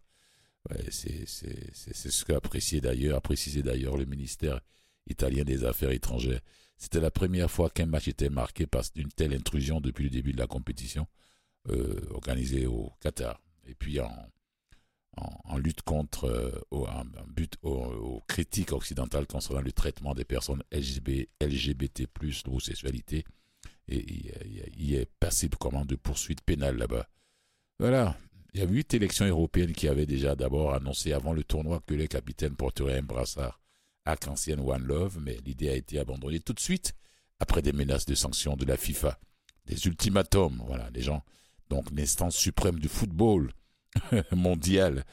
C'est 0.92 1.26
ce 1.26 2.26
qu'a 2.26 2.40
d'ailleurs, 2.82 3.22
précisé 3.22 3.64
d'ailleurs 3.64 3.98
le 3.98 4.06
ministère 4.06 4.60
italien 5.08 5.44
des 5.44 5.64
Affaires 5.64 5.92
étrangères. 5.92 6.42
C'était 6.78 7.02
la 7.02 7.12
première 7.12 7.52
fois 7.52 7.70
qu'un 7.70 7.86
match 7.86 8.08
était 8.08 8.30
marqué 8.30 8.66
par 8.66 8.84
une 8.96 9.12
telle 9.12 9.34
intrusion 9.34 9.82
depuis 9.82 10.06
le 10.06 10.10
début 10.10 10.32
de 10.32 10.38
la 10.38 10.48
compétition 10.48 11.08
euh, 11.70 12.00
organisée 12.12 12.68
au 12.68 12.94
Qatar. 13.02 13.42
Et 13.68 13.76
puis 13.76 14.00
en, 14.00 15.58
lutte 15.58 15.82
contre, 15.82 16.26
euh, 16.26 17.04
but 17.28 17.58
aux, 17.64 18.24
critiques 18.28 18.72
occidentales 18.72 19.28
concernant 19.28 19.62
le 19.62 19.74
traitement 19.74 20.14
des 20.14 20.24
personnes 20.24 20.64
LGBT, 20.72 21.28
LGBT+, 21.42 22.08
l'homosexualité, 22.46 23.26
et 23.90 24.06
il 24.78 24.96
est 24.96 25.10
passible 25.20 25.58
comment 25.58 25.84
de 25.84 25.96
poursuites 25.96 26.42
pénales 26.42 26.78
là-bas. 26.78 27.10
Voilà, 27.80 28.18
il 28.54 28.60
y 28.60 28.64
a 28.64 28.68
huit 28.68 28.94
élections 28.94 29.26
européennes 29.26 29.74
qui 29.74 29.88
avaient 29.88 30.06
déjà 30.06 30.36
d'abord 30.36 30.74
annoncé 30.74 31.14
avant 31.14 31.34
le 31.34 31.44
tournoi 31.44 31.82
que 31.86 31.94
les 31.94 32.08
capitaines 32.08 32.56
porteraient 32.56 32.98
un 32.98 33.04
brassard 33.04 33.60
arc-en-ciel 34.06 34.60
One 34.60 34.84
Love, 34.84 35.20
mais 35.22 35.38
l'idée 35.46 35.70
a 35.70 35.76
été 35.76 36.00
abandonnée 36.00 36.40
tout 36.40 36.54
de 36.54 36.60
suite 36.60 36.94
après 37.40 37.62
des 37.62 37.74
menaces 37.74 38.06
de 38.06 38.16
sanctions 38.16 38.56
de 38.56 38.66
la 38.66 38.76
FIFA, 38.76 39.20
des 39.66 39.86
ultimatums, 39.86 40.64
voilà, 40.66 40.90
les 40.94 41.02
gens. 41.02 41.24
Donc 41.70 41.86
l'instance 41.92 42.36
suprême 42.36 42.80
du 42.80 42.88
football 42.88 43.54
mondial, 44.32 45.06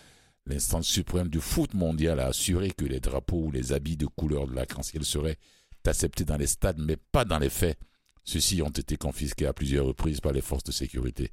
l'instance 0.47 0.87
suprême 0.87 1.29
du 1.29 1.41
foot 1.41 1.75
mondial 1.75 2.21
a 2.21 2.29
assuré 2.29 2.71
que 2.71 2.87
les 2.87 3.01
drapeaux 3.01 3.45
ou 3.45 3.51
les 3.51 3.73
habits 3.73 3.99
de 3.99 4.07
couleur 4.07 4.47
de 4.47 4.55
l'arc-en-ciel 4.55 5.05
seraient 5.05 5.37
acceptés 5.85 6.25
dans 6.25 6.39
les 6.39 6.47
stades, 6.47 6.81
mais 6.81 6.97
pas 6.97 7.25
dans 7.25 7.39
les 7.39 7.51
faits. 7.51 7.79
Ceux-ci 8.25 8.61
ont 8.63 8.71
été 8.71 8.97
confisqués 8.97 9.47
à 9.47 9.53
plusieurs 9.53 9.87
reprises 9.87 10.21
par 10.21 10.33
les 10.33 10.41
forces 10.41 10.65
de 10.65 10.73
sécurité 10.73 11.33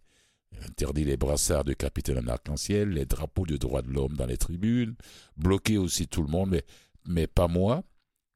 interdit 0.68 1.04
les 1.04 1.18
brassards 1.18 1.64
de 1.64 1.74
capitaine 1.74 2.20
en 2.20 2.28
arc-en-ciel, 2.28 2.90
les 2.90 3.06
drapeaux 3.06 3.46
de 3.46 3.58
droits 3.58 3.82
de 3.82 3.92
l'homme 3.92 4.16
dans 4.16 4.26
les 4.26 4.38
tribunes, 4.38 4.96
bloqué 5.38 5.78
aussi 5.78 6.08
tout 6.08 6.22
le 6.22 6.30
monde, 6.30 6.62
mais, 7.06 7.28
pas 7.28 7.48
moi, 7.48 7.84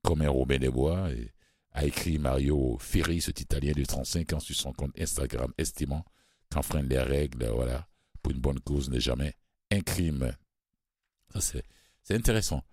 comme 0.03 0.21
un 0.21 0.29
Robin 0.29 0.57
des 0.57 0.69
Bois, 0.69 1.09
a 1.71 1.85
écrit 1.85 2.17
Mario 2.17 2.77
Ferri, 2.79 3.21
cet 3.21 3.39
Italien 3.39 3.73
de 3.73 3.85
35 3.85 4.33
ans, 4.33 4.39
sur 4.39 4.55
son 4.55 4.73
compte 4.73 4.99
Instagram, 4.99 5.51
estimant 5.57 6.03
qu'enfreindre 6.51 6.89
les 6.89 6.99
règles, 6.99 7.45
voilà, 7.47 7.87
pour 8.21 8.33
une 8.33 8.39
bonne 8.39 8.59
cause 8.59 8.89
n'est 8.89 8.99
jamais 8.99 9.35
un 9.71 9.81
crime. 9.81 10.31
c'est, 11.39 11.63
intéressant. 12.09 12.63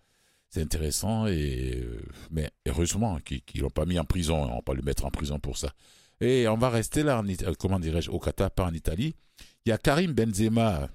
C'est 0.49 0.63
intéressant, 0.63 1.27
et, 1.27 1.85
mais 2.31 2.51
heureusement 2.67 3.19
qu'ils 3.21 3.43
ne 3.57 3.63
l'ont 3.63 3.71
pas 3.71 3.87
mis 3.87 3.99
en 3.99 4.05
prison, 4.05 4.45
on 4.45 4.57
va 4.57 4.63
pas 4.63 4.75
le 4.75 4.83
mettre 4.83 5.05
en 5.05 5.11
prison 5.11 5.41
pour 5.41 5.59
ça. 5.59 5.73
Et 6.21 6.47
on 6.49 6.57
va 6.57 6.71
rester 6.71 7.03
là, 7.03 7.21
en, 7.21 7.55
comment 7.59 7.81
dirais-je, 7.81 8.11
au 8.11 8.19
Qatar, 8.19 8.51
pas 8.51 8.65
en 8.65 8.73
Italie. 8.73 9.17
Il 9.67 9.71
y 9.71 9.73
a 9.73 9.79
Karim 9.79 10.13
Benzema, 10.13 10.91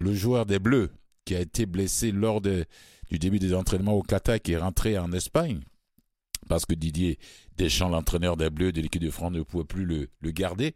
le 0.00 0.14
joueur 0.14 0.46
des 0.46 0.58
Bleus, 0.58 0.90
qui 1.26 1.34
a 1.34 1.40
été 1.40 1.66
blessé 1.66 2.10
lors 2.10 2.40
du 2.40 3.18
début 3.18 3.38
des 3.38 3.52
entraînements 3.52 3.92
au 3.92 4.02
Qatar, 4.02 4.40
qui 4.40 4.52
est 4.52 4.56
rentré 4.56 4.96
en 4.96 5.12
Espagne, 5.12 5.60
parce 6.48 6.64
que 6.64 6.72
Didier 6.72 7.18
Deschamps, 7.58 7.90
l'entraîneur 7.90 8.38
des 8.38 8.48
Bleus 8.48 8.72
de 8.72 8.80
l'équipe 8.80 9.02
de 9.02 9.10
France, 9.10 9.32
ne 9.32 9.42
pouvait 9.42 9.64
plus 9.64 9.84
le, 9.84 10.30
garder. 10.30 10.74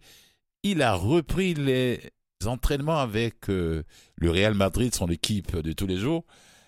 Il 0.63 0.83
a 0.83 0.93
repris 0.93 1.55
les 1.55 2.01
entraînements 2.45 2.99
avec 2.99 3.49
euh, 3.49 3.83
le 4.17 4.31
Real 4.31 4.53
Madrid, 4.53 4.95
son 4.95 5.09
équipe 5.09 5.57
de 5.57 5.73
tous 5.73 5.87
les 5.87 5.97
jours. 5.97 6.27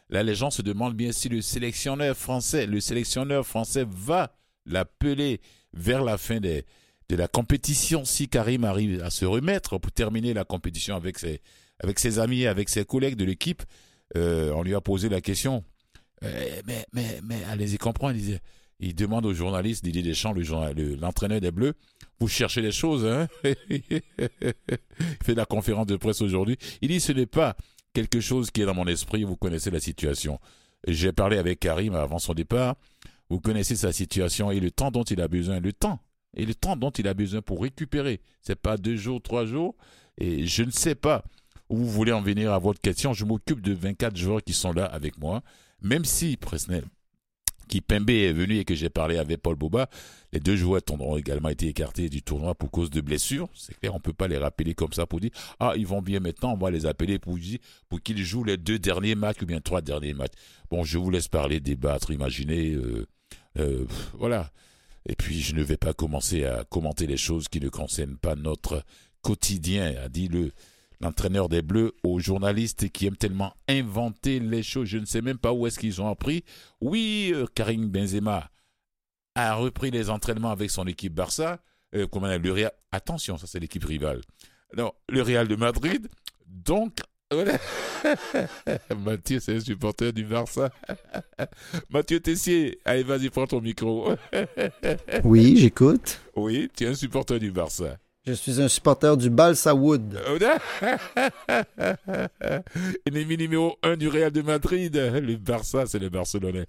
Là, 0.08 0.22
les 0.22 0.34
gens 0.34 0.50
se 0.50 0.62
demandent 0.62 0.96
bien 0.96 1.12
si 1.12 1.28
le 1.28 1.42
sélectionneur 1.42 2.16
français, 2.16 2.66
le 2.66 2.80
sélectionneur 2.80 3.46
français 3.46 3.84
va 3.86 4.34
l'appeler 4.64 5.42
vers 5.74 6.02
la 6.02 6.16
fin 6.16 6.40
des, 6.40 6.64
de 7.10 7.16
la 7.16 7.26
compétition 7.26 8.04
si 8.04 8.28
Karim 8.28 8.64
arrive 8.64 9.02
à 9.02 9.10
se 9.10 9.24
remettre 9.24 9.78
pour 9.78 9.90
terminer 9.90 10.32
la 10.32 10.44
compétition 10.44 10.94
avec 10.94 11.18
ses, 11.18 12.18
amis, 12.20 12.46
avec 12.46 12.68
ses 12.68 12.84
collègues 12.84 13.16
de 13.16 13.24
l'équipe. 13.24 13.64
Euh, 14.16 14.52
on 14.52 14.62
lui 14.62 14.76
a 14.76 14.80
posé 14.80 15.08
la 15.08 15.20
question. 15.20 15.64
Euh, 16.22 16.60
mais, 16.92 17.16
allez-y 17.50 17.78
comprendre. 17.78 18.16
Il, 18.78 18.94
demande 18.94 19.26
au 19.26 19.34
journaliste 19.34 19.84
Didier 19.84 20.02
Deschamps, 20.02 20.34
l'entraîneur 21.00 21.40
des 21.40 21.50
Bleus, 21.50 21.74
vous 22.20 22.28
cherchez 22.28 22.62
les 22.62 22.72
choses. 22.72 23.04
Hein? 23.04 23.26
Il 23.44 24.02
fait 25.24 25.34
la 25.34 25.46
conférence 25.46 25.86
de 25.86 25.96
presse 25.96 26.22
aujourd'hui. 26.22 26.58
Il 26.80 26.88
dit 26.88 27.00
ce 27.00 27.10
n'est 27.10 27.26
pas 27.26 27.56
quelque 27.92 28.20
chose 28.20 28.52
qui 28.52 28.62
est 28.62 28.66
dans 28.66 28.74
mon 28.74 28.86
esprit. 28.86 29.24
Vous 29.24 29.36
connaissez 29.36 29.70
la 29.70 29.80
situation. 29.80 30.38
J'ai 30.86 31.12
parlé 31.12 31.38
avec 31.38 31.58
Karim 31.58 31.94
avant 31.94 32.20
son 32.20 32.34
départ. 32.34 32.76
Vous 33.28 33.40
connaissez 33.40 33.74
sa 33.74 33.92
situation 33.92 34.50
et 34.52 34.60
le 34.60 34.70
temps 34.70 34.92
dont 34.92 35.04
il 35.04 35.20
a 35.20 35.28
besoin. 35.28 35.60
Le 35.60 35.72
temps 35.72 36.00
et 36.34 36.46
le 36.46 36.54
temps 36.54 36.76
dont 36.76 36.90
il 36.90 37.08
a 37.08 37.14
besoin 37.14 37.42
pour 37.42 37.62
récupérer. 37.62 38.20
C'est 38.42 38.60
pas 38.60 38.76
deux 38.76 38.96
jours, 38.96 39.20
trois 39.20 39.46
jours. 39.46 39.76
Et 40.18 40.46
je 40.46 40.62
ne 40.62 40.70
sais 40.70 40.94
pas 40.94 41.24
où 41.68 41.76
vous 41.76 41.88
voulez 41.88 42.12
en 42.12 42.20
venir 42.20 42.52
à 42.52 42.58
votre 42.58 42.80
question. 42.80 43.12
Je 43.12 43.24
m'occupe 43.24 43.60
de 43.60 43.72
24 43.72 44.16
joueurs 44.16 44.42
qui 44.42 44.52
sont 44.52 44.72
là 44.72 44.84
avec 44.84 45.18
moi. 45.18 45.42
Même 45.82 46.04
si 46.04 46.36
Presnel, 46.36 46.84
qui 47.68 47.80
Pembe 47.80 48.10
est 48.10 48.32
venu 48.32 48.58
et 48.58 48.64
que 48.64 48.74
j'ai 48.74 48.90
parlé 48.90 49.16
avec 49.16 49.40
Paul 49.40 49.54
Boba, 49.54 49.88
les 50.32 50.40
deux 50.40 50.56
joueurs 50.56 50.82
ont 50.90 51.16
également 51.16 51.48
été 51.48 51.68
écartés 51.68 52.08
du 52.08 52.20
tournoi 52.20 52.54
pour 52.54 52.70
cause 52.70 52.90
de 52.90 53.00
blessures. 53.00 53.48
C'est 53.54 53.78
clair, 53.78 53.94
on 53.94 54.00
peut 54.00 54.12
pas 54.12 54.28
les 54.28 54.36
rappeler 54.36 54.74
comme 54.74 54.92
ça 54.92 55.06
pour 55.06 55.20
dire 55.20 55.30
ah 55.60 55.72
ils 55.76 55.86
vont 55.86 56.02
bien 56.02 56.20
maintenant, 56.20 56.52
on 56.52 56.56
va 56.56 56.70
les 56.70 56.84
appeler 56.84 57.18
pour 57.18 57.38
pour 57.88 58.02
qu'ils 58.02 58.22
jouent 58.24 58.44
les 58.44 58.56
deux 58.56 58.78
derniers 58.78 59.14
matchs 59.14 59.40
ou 59.42 59.46
bien 59.46 59.60
trois 59.60 59.80
derniers 59.80 60.14
matchs. 60.14 60.32
Bon, 60.68 60.82
je 60.82 60.98
vous 60.98 61.10
laisse 61.10 61.28
parler, 61.28 61.60
débattre, 61.60 62.10
imaginer, 62.10 62.72
euh, 62.72 63.06
euh, 63.58 63.86
voilà. 64.14 64.50
Et 65.06 65.16
puis 65.16 65.40
je 65.40 65.54
ne 65.54 65.62
vais 65.62 65.76
pas 65.76 65.92
commencer 65.92 66.44
à 66.44 66.64
commenter 66.64 67.06
les 67.06 67.16
choses 67.16 67.48
qui 67.48 67.60
ne 67.60 67.68
concernent 67.68 68.18
pas 68.18 68.36
notre 68.36 68.84
quotidien, 69.22 69.94
a 70.02 70.08
dit 70.08 70.28
le 70.28 70.52
l'entraîneur 71.00 71.48
des 71.48 71.62
Bleus 71.62 71.94
aux 72.02 72.20
journalistes 72.20 72.90
qui 72.90 73.06
aiment 73.06 73.16
tellement 73.16 73.54
inventer 73.68 74.38
les 74.38 74.62
choses. 74.62 74.88
Je 74.88 74.98
ne 74.98 75.06
sais 75.06 75.22
même 75.22 75.38
pas 75.38 75.52
où 75.52 75.66
est-ce 75.66 75.78
qu'ils 75.78 76.00
ont 76.00 76.08
appris. 76.08 76.44
Oui, 76.80 77.32
euh, 77.34 77.46
Karim 77.54 77.88
Benzema 77.88 78.50
a 79.34 79.54
repris 79.54 79.90
les 79.90 80.10
entraînements 80.10 80.50
avec 80.50 80.70
son 80.70 80.86
équipe 80.86 81.14
Barça. 81.14 81.60
Euh, 81.94 82.06
le 82.12 82.52
Real... 82.52 82.72
Attention, 82.92 83.38
ça 83.38 83.46
c'est 83.46 83.60
l'équipe 83.60 83.84
rivale. 83.84 84.20
Non, 84.76 84.92
le 85.08 85.22
Real 85.22 85.48
de 85.48 85.56
Madrid. 85.56 86.08
Donc. 86.46 86.98
Mathieu, 89.04 89.38
c'est 89.38 89.54
un 89.54 89.60
supporter 89.60 90.12
du 90.12 90.24
Barça. 90.24 90.70
Mathieu 91.90 92.18
Tessier, 92.18 92.80
allez, 92.84 93.04
vas-y, 93.04 93.30
prends 93.30 93.46
ton 93.46 93.60
micro. 93.60 94.12
oui, 95.24 95.56
j'écoute. 95.56 96.20
Oui, 96.34 96.68
tu 96.76 96.84
es 96.84 96.88
un 96.88 96.94
supporter 96.94 97.38
du 97.38 97.52
Barça. 97.52 97.98
Je 98.26 98.32
suis 98.32 98.60
un 98.60 98.66
supporter 98.68 99.16
du 99.16 99.30
Balsa 99.30 99.74
Wood. 99.74 100.20
Ennemi 103.06 103.36
numéro 103.36 103.78
1 103.82 103.96
du 103.96 104.08
Real 104.08 104.32
de 104.32 104.42
Madrid. 104.42 104.94
Le 104.94 105.36
Barça, 105.36 105.86
c'est 105.86 106.00
le 106.00 106.08
Barcelonais. 106.10 106.66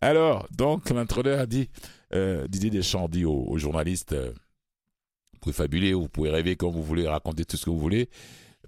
Alors, 0.00 0.48
donc, 0.50 0.90
l'entraîneur 0.90 1.38
a 1.40 1.46
dit, 1.46 1.70
euh, 2.12 2.48
Didier 2.48 2.70
Deschamps 2.70 3.08
dit 3.08 3.24
aux, 3.24 3.56
journalistes, 3.58 4.12
euh, 4.12 4.32
vous 5.32 5.38
pouvez 5.40 5.54
fabuler, 5.54 5.94
vous 5.94 6.08
pouvez 6.08 6.30
rêver 6.30 6.56
comme 6.56 6.72
vous 6.72 6.82
voulez, 6.82 7.06
raconter 7.06 7.44
tout 7.44 7.56
ce 7.56 7.64
que 7.64 7.70
vous 7.70 7.78
voulez, 7.78 8.10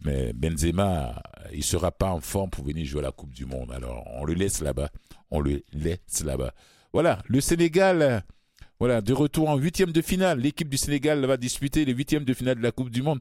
mais 0.05 0.33
Benzema, 0.33 1.23
il 1.53 1.63
sera 1.63 1.93
pas 1.93 2.11
en 2.11 2.21
forme 2.21 2.51
pour 2.51 2.65
venir 2.65 2.85
jouer 2.87 3.01
à 3.01 3.05
la 3.05 3.13
Coupe 3.13 3.33
du 3.33 3.47
Monde. 3.47 3.71
Alors, 3.73 4.05
on 4.15 4.25
le 4.25 4.35
laisse 4.35 4.61
là-bas. 4.61 4.91
On 5.31 5.41
le 5.41 5.63
laisse 5.73 6.25
là-bas. 6.25 6.53
Voilà, 6.93 7.23
le 7.29 7.41
Sénégal 7.41 8.25
voilà, 8.83 9.01
de 9.01 9.13
retour 9.13 9.49
en 9.49 9.57
huitième 9.57 9.93
de 9.93 10.03
finale. 10.03 10.41
L'équipe 10.41 10.69
du 10.69 10.77
Sénégal 10.77 11.25
va 11.25 11.37
disputer 11.37 11.85
les 11.85 11.93
huitièmes 11.93 12.25
de 12.25 12.35
finale 12.35 12.57
de 12.57 12.63
la 12.63 12.73
Coupe 12.73 12.91
du 12.91 13.01
Monde 13.01 13.21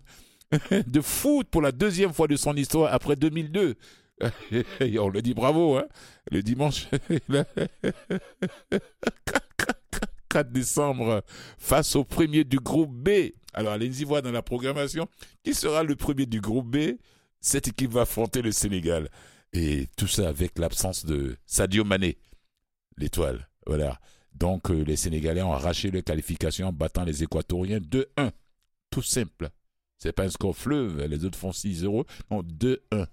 de 0.87 1.01
foot 1.01 1.47
pour 1.51 1.61
la 1.61 1.71
deuxième 1.71 2.13
fois 2.13 2.27
de 2.27 2.35
son 2.35 2.55
histoire 2.55 2.91
après 2.91 3.15
2002. 3.15 3.75
on 4.99 5.09
le 5.09 5.21
dit 5.21 5.35
bravo, 5.35 5.77
hein. 5.77 5.85
Le 6.31 6.41
dimanche 6.41 6.87
4 10.31 10.49
décembre 10.51 11.23
face 11.57 11.95
au 11.97 12.05
premier 12.05 12.45
du 12.45 12.57
groupe 12.57 12.91
B. 12.93 13.09
Alors 13.53 13.73
allez-y 13.73 14.05
voir 14.05 14.21
dans 14.21 14.31
la 14.31 14.41
programmation 14.41 15.07
qui 15.43 15.53
sera 15.53 15.83
le 15.83 15.95
premier 15.97 16.25
du 16.25 16.39
groupe 16.39 16.69
B? 16.71 16.97
Cette 17.41 17.67
équipe 17.67 17.91
va 17.91 18.01
affronter 18.01 18.41
le 18.41 18.53
Sénégal. 18.53 19.09
Et 19.51 19.87
tout 19.97 20.07
ça 20.07 20.29
avec 20.29 20.57
l'absence 20.57 21.05
de 21.05 21.35
Sadio 21.45 21.83
Mané, 21.83 22.17
l'étoile. 22.97 23.49
Voilà. 23.67 23.99
Donc 24.33 24.71
euh, 24.71 24.83
les 24.83 24.95
Sénégalais 24.95 25.41
ont 25.41 25.51
arraché 25.51 25.91
les 25.91 26.01
qualifications 26.01 26.69
en 26.69 26.73
battant 26.73 27.03
les 27.03 27.23
Équatoriens 27.23 27.79
2-1. 27.79 28.31
Tout 28.89 29.01
simple. 29.01 29.49
C'est 29.97 30.13
pas 30.13 30.23
un 30.23 30.29
score 30.29 30.55
fleuve, 30.55 31.05
les 31.05 31.25
autres 31.25 31.37
font 31.37 31.51
6-0. 31.51 32.05
Non, 32.31 32.41
2-1 32.41 33.05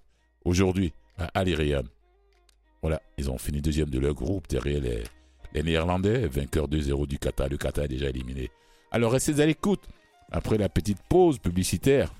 aujourd'hui 0.44 0.92
à 1.16 1.26
Al 1.34 1.84
Voilà, 2.80 3.02
ils 3.18 3.28
ont 3.28 3.38
fini 3.38 3.60
deuxième 3.60 3.90
de 3.90 3.98
leur 3.98 4.14
groupe 4.14 4.46
derrière 4.48 4.80
les, 4.80 5.02
les 5.54 5.62
Néerlandais, 5.62 6.26
vainqueurs 6.26 6.68
2-0 6.68 7.06
du 7.06 7.18
Qatar. 7.18 7.48
Le 7.48 7.56
Qatar 7.56 7.84
est 7.84 7.88
déjà 7.88 8.08
éliminé. 8.08 8.50
Alors 8.90 9.12
restez 9.12 9.40
à 9.40 9.46
l'écoute. 9.46 9.82
Après 10.30 10.58
la 10.58 10.68
petite 10.68 10.98
pause 11.08 11.38
publicitaire, 11.38 12.12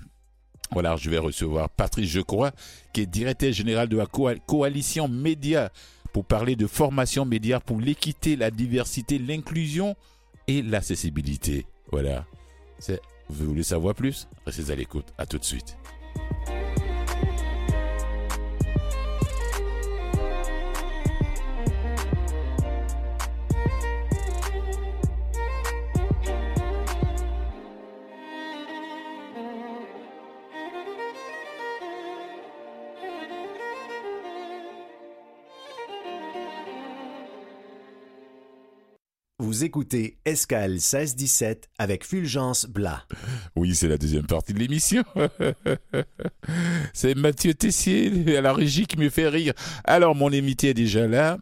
voilà, 0.71 0.95
je 0.95 1.09
vais 1.09 1.17
recevoir 1.17 1.69
Patrice 1.69 2.09
Jecroix, 2.09 2.51
qui 2.93 3.01
est 3.01 3.05
directeur 3.05 3.51
général 3.51 3.87
de 3.87 3.97
la 3.97 4.05
coalition 4.05 5.07
Média 5.07 5.71
pour 6.11 6.25
parler 6.25 6.55
de 6.55 6.67
formation 6.67 7.25
média 7.25 7.59
pour 7.59 7.79
l'équité, 7.79 8.35
la 8.35 8.49
diversité, 8.49 9.19
l'inclusion 9.19 9.95
et 10.47 10.61
l'accessibilité. 10.63 11.65
Voilà. 11.91 12.25
Vous 13.29 13.45
voulez 13.45 13.63
savoir 13.63 13.93
plus? 13.93 14.27
Restez 14.45 14.71
à 14.71 14.75
l'écoute. 14.75 15.05
À 15.17 15.25
tout 15.27 15.37
de 15.37 15.45
suite. 15.45 15.77
Vous 39.41 39.63
écoutez 39.63 40.17
Escale 40.25 40.73
1617 40.73 41.69
avec 41.77 42.05
Fulgence 42.05 42.65
Blas. 42.65 43.05
Oui, 43.55 43.73
c'est 43.73 43.87
la 43.87 43.97
deuxième 43.97 44.27
partie 44.27 44.53
de 44.53 44.59
l'émission. 44.59 45.01
c'est 46.93 47.15
Mathieu 47.15 47.53
Tessier 47.53 48.35
à 48.35 48.41
la 48.41 48.51
régie 48.51 48.85
qui 48.85 48.97
me 48.97 49.09
fait 49.09 49.29
rire. 49.29 49.53
Alors, 49.85 50.13
mon 50.13 50.33
invité 50.33 50.69
est 50.69 50.73
déjà 50.73 51.07
là. 51.07 51.37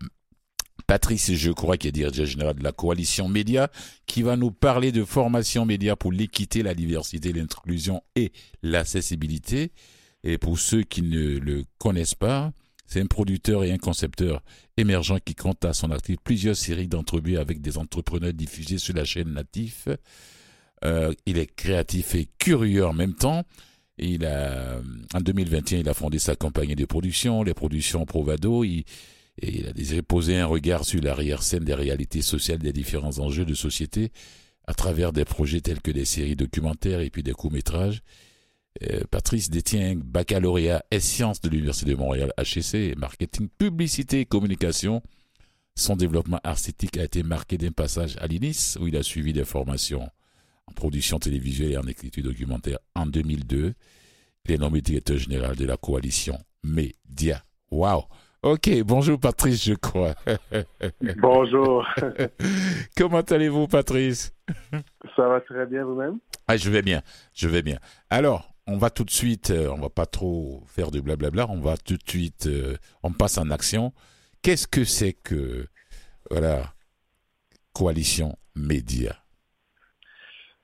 Patrice, 0.86 1.34
je 1.34 1.52
crois, 1.52 1.78
qui 1.78 1.88
est 1.88 1.92
directeur 1.92 2.28
général 2.28 2.54
de 2.54 2.64
la 2.64 2.72
coalition 2.72 3.28
média, 3.28 3.72
qui 4.06 4.22
va 4.22 4.38
nous 4.38 4.52
parler 4.52 4.92
de 4.92 5.04
formation 5.04 5.66
média 5.66 5.96
pour 5.96 6.12
l'équité, 6.12 6.62
la 6.62 6.76
diversité, 6.76 7.34
l'inclusion 7.34 8.04
et 8.16 8.32
l'accessibilité. 8.62 9.72
Et 10.24 10.38
pour 10.38 10.60
ceux 10.60 10.84
qui 10.84 11.02
ne 11.02 11.40
le 11.40 11.64
connaissent 11.80 12.16
pas, 12.16 12.52
c'est 12.88 13.02
un 13.02 13.06
producteur 13.06 13.64
et 13.64 13.72
un 13.72 13.78
concepteur 13.78 14.42
émergent 14.78 15.20
qui 15.24 15.36
compte 15.36 15.64
à 15.66 15.74
son 15.74 15.92
actif 15.92 16.18
plusieurs 16.24 16.56
séries 16.56 16.88
d'entrevues 16.88 17.38
avec 17.38 17.62
des 17.62 17.78
entrepreneurs 17.78 18.34
diffusés 18.34 18.78
sur 18.78 18.96
la 18.96 19.06
chaîne 19.06 19.34
Natif. 19.34 19.88
Euh, 20.86 21.14
il 21.26 21.38
est 21.38 21.54
créatif 21.54 22.16
et 22.16 22.30
curieux 22.40 22.86
en 22.86 22.94
même 22.94 23.14
temps. 23.14 23.44
Il 23.98 24.26
a, 24.26 24.80
en 25.14 25.22
2021, 25.22 25.80
il 25.80 25.90
a 25.90 25.94
fondé 25.94 26.20
sa 26.20 26.36
compagnie 26.36 26.76
de 26.76 26.86
production, 26.86 27.44
les 27.44 27.54
productions 27.54 28.06
Provado. 28.06 28.64
Il, 28.64 28.86
il 29.42 29.68
a 29.68 29.74
désiré 29.74 30.02
poser 30.02 30.38
un 30.38 30.46
regard 30.46 30.86
sur 30.86 31.02
l'arrière-scène 31.02 31.64
des 31.64 31.74
réalités 31.74 32.22
sociales 32.22 32.60
des 32.60 32.74
différents 32.74 33.20
enjeux 33.20 33.46
de 33.46 33.54
société 33.54 34.12
à 34.66 34.74
travers 34.74 35.14
des 35.14 35.26
projets 35.26 35.62
tels 35.62 35.82
que 35.82 35.92
des 35.92 36.06
séries 36.06 36.36
documentaires 36.36 37.02
et 37.02 37.10
puis 37.10 37.24
des 37.24 37.34
courts-métrages. 37.34 38.02
Euh, 38.84 39.02
Patrice 39.10 39.50
détient 39.50 39.92
un 39.92 39.96
baccalauréat 39.96 40.84
et 40.92 41.00
sciences 41.00 41.42
de 41.42 41.50
l'Université 41.50 41.92
de 41.92 41.96
Montréal, 41.96 42.32
HEC, 42.38 42.98
marketing, 42.98 43.48
publicité 43.58 44.22
et 44.22 44.26
communication. 44.26 45.02
Son 45.76 45.96
développement 45.96 46.40
artistique 46.44 46.98
a 46.98 47.04
été 47.04 47.24
marqué 47.24 47.58
d'un 47.58 47.72
passage 47.72 48.16
à 48.20 48.28
l'INIS, 48.28 48.78
où 48.80 48.88
il 48.88 48.98
a 48.98 49.04
suivi 49.04 49.34
des 49.34 49.46
formations 49.46 50.10
en 50.68 50.72
production 50.74 51.20
télévisuelle 51.20 51.72
et 51.72 51.78
en 51.78 51.88
écriture 51.88 52.24
documentaire 52.24 52.80
en 52.96 53.06
2002. 53.06 53.74
Il 54.46 54.52
est 54.52 54.58
nommé 54.58 54.82
directeur 54.82 55.18
général 55.18 55.56
de 55.56 55.66
la 55.66 55.78
coalition 55.78 56.38
Média. 56.64 57.42
Waouh! 57.70 58.04
Ok, 58.44 58.70
bonjour 58.86 59.20
Patrice, 59.20 59.66
je 59.66 59.74
crois. 59.74 60.14
bonjour. 61.18 61.86
Comment 62.98 63.22
allez-vous, 63.22 63.68
Patrice? 63.68 64.34
Ça 65.16 65.28
va 65.28 65.42
très 65.42 65.66
bien 65.66 65.84
vous-même? 65.84 66.20
Ah, 66.48 66.56
Je 66.56 66.70
vais 66.70 66.82
bien, 66.82 67.02
je 67.34 67.48
vais 67.50 67.62
bien. 67.62 67.78
Alors, 68.10 68.57
on 68.68 68.78
va 68.78 68.90
tout 68.90 69.06
de 69.06 69.12
suite, 69.12 69.50
euh, 69.52 69.70
on 69.70 69.80
va 69.80 69.90
pas 69.90 70.06
trop 70.06 70.62
faire 70.68 70.92
de 70.92 71.00
blablabla, 71.00 71.48
on 71.50 71.60
va 71.60 71.78
tout 71.78 71.96
de 71.96 72.08
suite, 72.08 72.48
euh, 72.48 72.76
on 73.02 73.12
passe 73.12 73.38
en 73.38 73.50
action. 73.50 73.94
Qu'est-ce 74.42 74.68
que 74.68 74.84
c'est 74.84 75.14
que, 75.14 75.66
voilà, 76.30 76.74
coalition 77.74 78.38
média? 78.56 79.16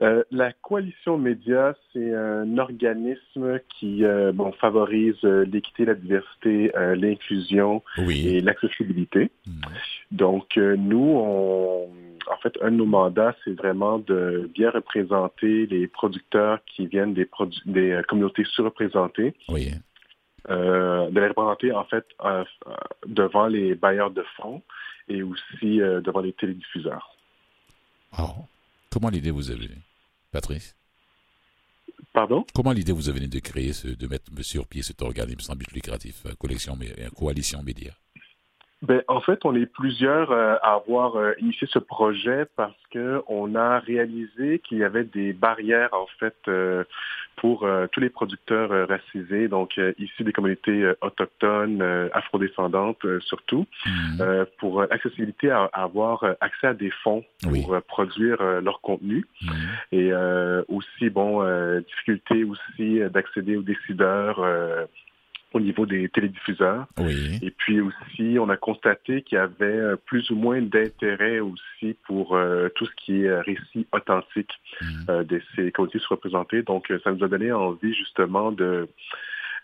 Euh, 0.02 0.24
la 0.32 0.52
coalition 0.52 1.18
média, 1.18 1.76
c'est 1.94 2.14
un 2.14 2.58
organisme 2.58 3.60
qui 3.70 4.04
bon, 4.34 4.52
favorise 4.54 5.22
l'équité, 5.24 5.86
la 5.86 5.96
diversité, 5.96 6.72
l'inclusion 6.96 7.82
et 7.98 8.42
l'accessibilité. 8.42 9.32
Mhm. 9.48 9.62
Donc, 10.12 10.58
nous, 10.58 11.22
on, 11.24 11.88
fait, 12.44 12.58
un 12.62 12.72
de 12.72 12.76
nos 12.76 12.86
mandats, 12.86 13.36
c'est 13.44 13.54
vraiment 13.54 14.00
de 14.00 14.50
bien 14.54 14.70
représenter 14.70 15.66
les 15.66 15.88
producteurs 15.88 16.60
qui 16.66 16.88
viennent 16.88 17.14
des, 17.14 17.28
des 17.66 17.92
euh, 17.92 18.04
communautés 18.04 18.44
surreprésentées. 18.46 19.34
Oui. 19.50 19.72
Euh, 20.50 21.10
de 21.10 21.20
les 21.20 21.28
représenter, 21.28 21.72
en 21.72 21.86
fait, 21.86 22.06
euh, 22.24 22.44
devant 23.08 23.48
les 23.48 23.76
bailleurs 23.76 24.12
de 24.12 24.24
fonds 24.36 24.62
et 25.08 25.24
aussi 25.24 25.78
devant 25.80 26.22
les 26.22 26.34
télédiffuseurs. 26.34 27.16
Oh, 28.18 28.46
Comment 28.90 29.10
l'idée 29.10 29.32
vous 29.32 29.44
venue, 29.44 29.82
Patrice? 30.32 30.76
Pardon? 32.14 32.46
Comment 32.54 32.72
l'idée 32.72 32.92
vous 32.92 33.10
est 33.10 33.14
venue 33.14 33.28
de 33.28 33.40
créer, 33.40 33.74
ce, 33.74 33.88
de 33.88 34.08
mettre 34.08 34.32
sur 34.42 34.68
pied 34.68 34.84
cet 34.84 35.02
organisme 35.02 35.40
sans 35.40 35.56
but 35.56 35.72
lucratif, 35.72 36.24
collection, 36.40 36.78
coalition 37.18 37.64
média? 37.64 37.92
Ben, 38.84 39.02
en 39.08 39.22
fait, 39.22 39.46
on 39.46 39.56
est 39.56 39.66
plusieurs 39.66 40.32
euh, 40.32 40.56
à 40.62 40.74
avoir 40.74 41.16
euh, 41.16 41.32
initié 41.40 41.68
ce 41.72 41.80
projet 41.80 42.46
parce 42.58 42.76
que 42.92 43.22
on 43.28 43.56
a 43.56 43.80
réalisé 43.80 44.60
qu'il 44.60 44.80
y 44.80 44.84
avait 44.84 45.06
des 45.06 45.32
barrières 45.32 45.94
en 45.94 46.06
fait 46.20 46.36
euh, 46.50 46.84
pour 47.38 47.68
tous 47.92 48.00
les 48.00 48.10
producteurs 48.10 48.88
racisés, 48.88 49.48
donc 49.48 49.80
issus 49.98 50.24
des 50.24 50.32
communautés 50.32 50.94
autochtones, 51.02 51.82
afrodescendantes 52.14 53.06
surtout, 53.22 53.66
mmh. 53.86 54.24
pour 54.60 54.84
l'accessibilité 54.84 55.50
à, 55.50 55.64
avoir 55.74 56.24
accès 56.42 56.68
à 56.68 56.74
des 56.76 56.92
fonds 57.04 57.24
pour 57.42 57.76
produire 57.88 58.38
leur 58.62 58.82
contenu 58.82 59.26
mmh. 59.42 59.48
et 59.94 60.12
aussi 60.68 61.10
bon 61.10 61.44
difficulté 61.82 62.44
aussi 62.44 63.00
d'accéder 63.12 63.58
aux 63.58 63.64
décideurs 63.64 64.40
au 65.54 65.60
niveau 65.60 65.86
des 65.86 66.10
télédiffuseurs. 66.10 66.88
Oui. 66.98 67.40
Et 67.42 67.52
puis 67.52 67.80
aussi, 67.80 68.38
on 68.40 68.50
a 68.50 68.58
constaté 68.58 69.22
qu'il 69.22 69.38
y 69.38 69.42
avait 69.42 69.66
euh, 69.66 69.96
plus 69.96 70.30
ou 70.32 70.36
moins 70.36 70.62
d'intérêt 70.62 71.40
aussi 71.40 71.96
pour 72.06 72.36
euh, 72.36 72.70
tout 72.76 72.86
ce 72.86 72.92
qui 72.98 73.24
est 73.24 73.40
récit 73.42 73.88
authentique 73.92 74.52
mm. 74.82 74.86
euh, 75.10 75.24
de 75.24 75.42
ces 75.56 75.72
collectifs 75.72 76.06
représentés. 76.08 76.64
Donc, 76.64 76.92
ça 77.04 77.12
nous 77.12 77.24
a 77.24 77.28
donné 77.28 77.52
envie 77.52 77.94
justement 77.94 78.52
de 78.52 78.88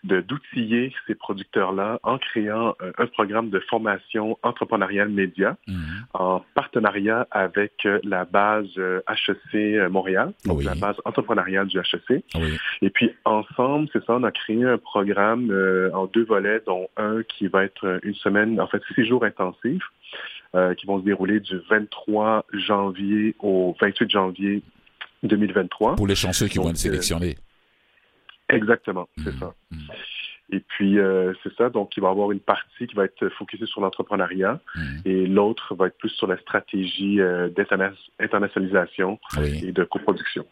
d'outiller 0.04 0.92
ces 1.06 1.14
producteurs-là 1.14 1.98
en 2.02 2.18
créant 2.18 2.74
euh, 2.82 2.92
un 2.98 3.06
programme 3.06 3.50
de 3.50 3.60
formation 3.60 4.38
entrepreneuriale 4.42 5.08
média 5.08 5.56
mhm. 5.66 5.76
en 6.14 6.44
partenariat 6.54 7.26
avec 7.30 7.72
euh, 7.84 8.00
la 8.02 8.24
base 8.24 8.68
HEC 8.76 9.54
euh, 9.54 9.88
Montréal, 9.90 10.32
donc 10.46 10.64
la 10.64 10.74
base 10.74 10.96
entrepreneuriale 11.04 11.66
du 11.66 11.78
HEC. 11.78 12.24
Et 12.82 12.90
puis 12.90 13.10
ensemble, 13.24 13.88
c'est 13.92 14.04
ça, 14.04 14.14
on 14.14 14.24
a 14.24 14.32
créé 14.32 14.64
un 14.64 14.78
programme 14.78 15.50
en 15.92 16.06
deux 16.06 16.24
volets, 16.24 16.62
dont 16.66 16.88
un 16.96 17.22
qui 17.22 17.46
va 17.46 17.64
être 17.64 18.00
une 18.02 18.14
semaine, 18.14 18.60
en 18.60 18.66
fait 18.66 18.82
six 18.94 19.06
jours 19.06 19.24
intensifs. 19.24 19.84
qui 20.76 20.86
vont 20.86 20.98
se 21.00 21.04
dérouler 21.04 21.40
du 21.40 21.60
23 21.68 22.46
janvier 22.52 23.34
au 23.40 23.76
28 23.80 24.10
janvier 24.10 24.62
2023. 25.22 25.96
Pour 25.96 26.06
les 26.06 26.14
chanceux 26.14 26.48
qui 26.48 26.58
vont 26.58 26.70
être 26.70 26.76
sélectionnés. 26.76 27.36
Exactement, 28.50 29.08
c'est 29.18 29.34
mmh, 29.34 29.38
ça. 29.38 29.54
Mmh. 29.70 29.76
Et 30.52 30.60
puis, 30.60 30.98
euh, 30.98 31.32
c'est 31.42 31.54
ça. 31.54 31.70
Donc, 31.70 31.96
il 31.96 32.00
va 32.00 32.08
y 32.08 32.10
avoir 32.10 32.32
une 32.32 32.40
partie 32.40 32.86
qui 32.86 32.94
va 32.94 33.04
être 33.04 33.28
focusée 33.38 33.66
sur 33.66 33.80
l'entrepreneuriat 33.80 34.60
mmh. 34.74 34.80
et 35.04 35.26
l'autre 35.26 35.74
va 35.74 35.86
être 35.86 35.98
plus 35.98 36.10
sur 36.10 36.26
la 36.26 36.36
stratégie 36.38 37.20
euh, 37.20 37.48
d'internationalisation 37.50 39.18
et 39.38 39.72
de 39.72 39.84
coproduction. 39.84 40.44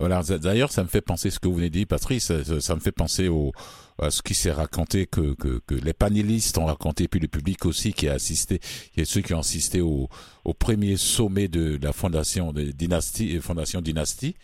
Voilà. 0.00 0.22
D'ailleurs, 0.22 0.70
ça 0.70 0.82
me 0.82 0.88
fait 0.88 1.00
penser 1.00 1.30
ce 1.30 1.38
que 1.40 1.48
vous 1.48 1.54
venez 1.54 1.70
de 1.70 1.74
dire, 1.74 1.86
Patrice. 1.86 2.32
Ça, 2.42 2.74
me 2.74 2.80
fait 2.80 2.92
penser 2.92 3.28
au, 3.28 3.52
à 4.00 4.10
ce 4.10 4.22
qui 4.22 4.34
s'est 4.34 4.52
raconté 4.52 5.06
que, 5.06 5.34
que, 5.34 5.60
que, 5.66 5.74
les 5.74 5.92
panélistes 5.92 6.56
ont 6.58 6.66
raconté, 6.66 7.08
puis 7.08 7.18
le 7.18 7.26
public 7.26 7.66
aussi 7.66 7.92
qui 7.92 8.08
a 8.08 8.12
assisté. 8.14 8.60
A 8.96 9.04
ceux 9.04 9.22
qui 9.22 9.34
ont 9.34 9.40
assisté 9.40 9.80
au, 9.80 10.08
au 10.44 10.54
premier 10.54 10.96
sommet 10.96 11.48
de 11.48 11.78
la 11.82 11.92
fondation 11.92 12.52
de 12.52 12.62
Dynastie, 12.62 13.40
Fondation 13.40 13.80
Dynastie 13.80 14.36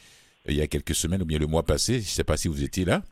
il 0.46 0.54
y 0.56 0.60
a 0.60 0.66
quelques 0.66 0.94
semaines 0.94 1.22
ou 1.22 1.26
bien 1.26 1.38
le 1.38 1.46
mois 1.46 1.62
passé. 1.62 1.94
Je 1.94 1.98
ne 1.98 2.02
sais 2.04 2.24
pas 2.24 2.36
si 2.36 2.48
vous 2.48 2.62
étiez 2.62 2.84
là. 2.84 3.02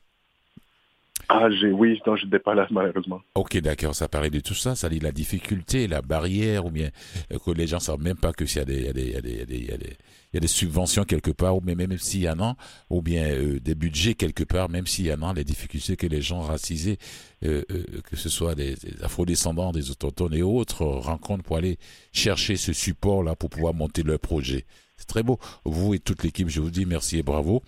Ah, 1.29 1.49
j'ai, 1.51 1.71
oui, 1.71 2.01
non, 2.07 2.17
je 2.17 2.27
n'étais 2.27 2.39
pas 2.39 2.55
là, 2.55 2.67
malheureusement. 2.71 3.21
Ok, 3.35 3.57
d'accord, 3.59 3.95
ça 3.95 4.09
parlait 4.09 4.29
de 4.29 4.41
tout 4.41 4.55
ça, 4.55 4.75
ça 4.75 4.89
dit 4.89 5.01
la 5.01 5.13
difficulté, 5.13 5.87
la 5.87 6.03
barrière, 6.03 6.67
ou 6.67 6.71
bien 6.71 6.91
euh, 7.33 7.39
que 7.39 7.51
les 7.53 7.67
gens 7.67 7.77
ne 7.79 7.83
savent 7.83 8.03
même 8.03 8.17
pas 8.17 8.33
que 8.33 8.45
s'il 8.45 8.59
y 8.59 8.63
a 8.63 8.65
des, 8.65 8.77
il 8.77 8.85
y 8.85 8.89
a 8.89 8.93
des, 8.93 9.03
il 9.03 9.13
y 9.13 9.17
a 9.17 9.21
des, 9.47 9.57
il 9.57 9.67
y 9.67 9.73
a 9.73 9.77
des, 9.79 9.97
il 10.33 10.35
y 10.35 10.37
a 10.37 10.41
des 10.41 10.49
subventions 10.49 11.05
quelque 11.05 11.31
part, 11.31 11.57
ou 11.57 11.61
même, 11.61 11.79
même 11.79 11.97
s'il 11.97 12.23
y 12.23 12.29
en 12.29 12.41
a, 12.41 12.57
ou 12.91 13.01
bien 13.01 13.25
euh, 13.25 13.61
des 13.61 13.75
budgets 13.75 14.15
quelque 14.15 14.45
part, 14.45 14.69
même 14.69 14.87
s'il 14.87 15.07
y 15.07 15.13
en 15.13 15.23
a, 15.23 15.33
les 15.33 15.45
difficultés 15.45 15.97
que 15.97 16.07
les 16.07 16.21
gens 16.21 16.41
racisés, 16.41 16.99
euh, 17.45 17.63
que 18.11 18.17
ce 18.17 18.29
soit 18.29 18.55
des, 18.55 18.75
des 18.75 19.03
afrodescendants, 19.03 19.73
des 19.73 19.91
autochtones 19.91 20.35
et 20.35 20.43
autres, 20.43 20.85
rencontrent 20.85 21.45
pour 21.45 21.57
aller 21.57 21.79
chercher 22.13 22.57
ce 22.57 22.73
support-là 22.73 23.37
pour 23.37 23.49
pouvoir 23.49 23.73
monter 23.73 24.03
leur 24.03 24.19
projet. 24.19 24.67
C'est 25.03 25.09
très 25.09 25.25
beau. 25.25 25.41
Vous 25.65 25.95
et 25.95 25.99
toute 25.99 26.23
l'équipe, 26.23 26.49
je 26.49 26.61
vous 26.61 26.71
dis 26.71 26.87
merci 26.87 27.19
et 27.19 27.25
bravo. 27.25 27.61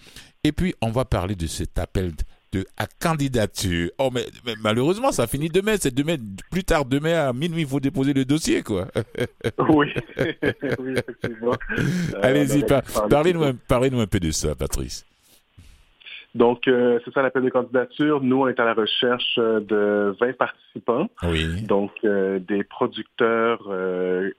Et 0.45 0.53
puis, 0.53 0.73
on 0.81 0.91
va 0.91 1.05
parler 1.05 1.35
de 1.35 1.49
cet 1.49 1.79
appel 1.81 2.13
de 2.53 2.65
à 2.77 2.87
candidature. 2.87 3.91
Oh, 3.99 4.11
mais, 4.15 4.25
malheureusement, 4.63 5.11
ça 5.11 5.27
finit 5.27 5.49
demain. 5.49 5.75
C'est 5.81 5.93
demain, 5.93 6.17
plus 6.53 6.63
tard, 6.63 6.85
demain 6.85 7.29
à 7.29 7.33
minuit, 7.33 7.63
il 7.63 7.67
faut 7.67 7.81
déposer 7.81 8.13
le 8.13 8.25
dossier, 8.25 8.63
quoi. 8.63 8.87
oui, 9.69 9.89
oui 10.79 10.95
effectivement. 10.97 11.57
Allez-y, 12.23 12.65
parlez-nous 13.11 13.55
parlez 13.67 13.91
un 13.93 14.07
peu 14.07 14.21
de 14.21 14.31
ça, 14.31 14.55
Patrice. 14.55 15.05
Donc, 16.35 16.67
euh, 16.67 16.99
c'est 17.05 17.15
ça 17.15 17.23
l'appel 17.23 17.45
de 17.45 17.49
candidature. 17.49 18.21
Nous, 18.21 18.41
on 18.41 18.49
est 18.49 18.59
à 18.59 18.65
la 18.65 18.75
recherche 18.75 19.39
euh, 19.39 19.61
de 19.61 20.17
20 20.21 20.37
participants. 20.37 21.09
Oui. 21.23 21.63
Donc, 21.63 21.93
euh, 22.05 22.41
des 22.41 22.65
producteurs 22.65 23.61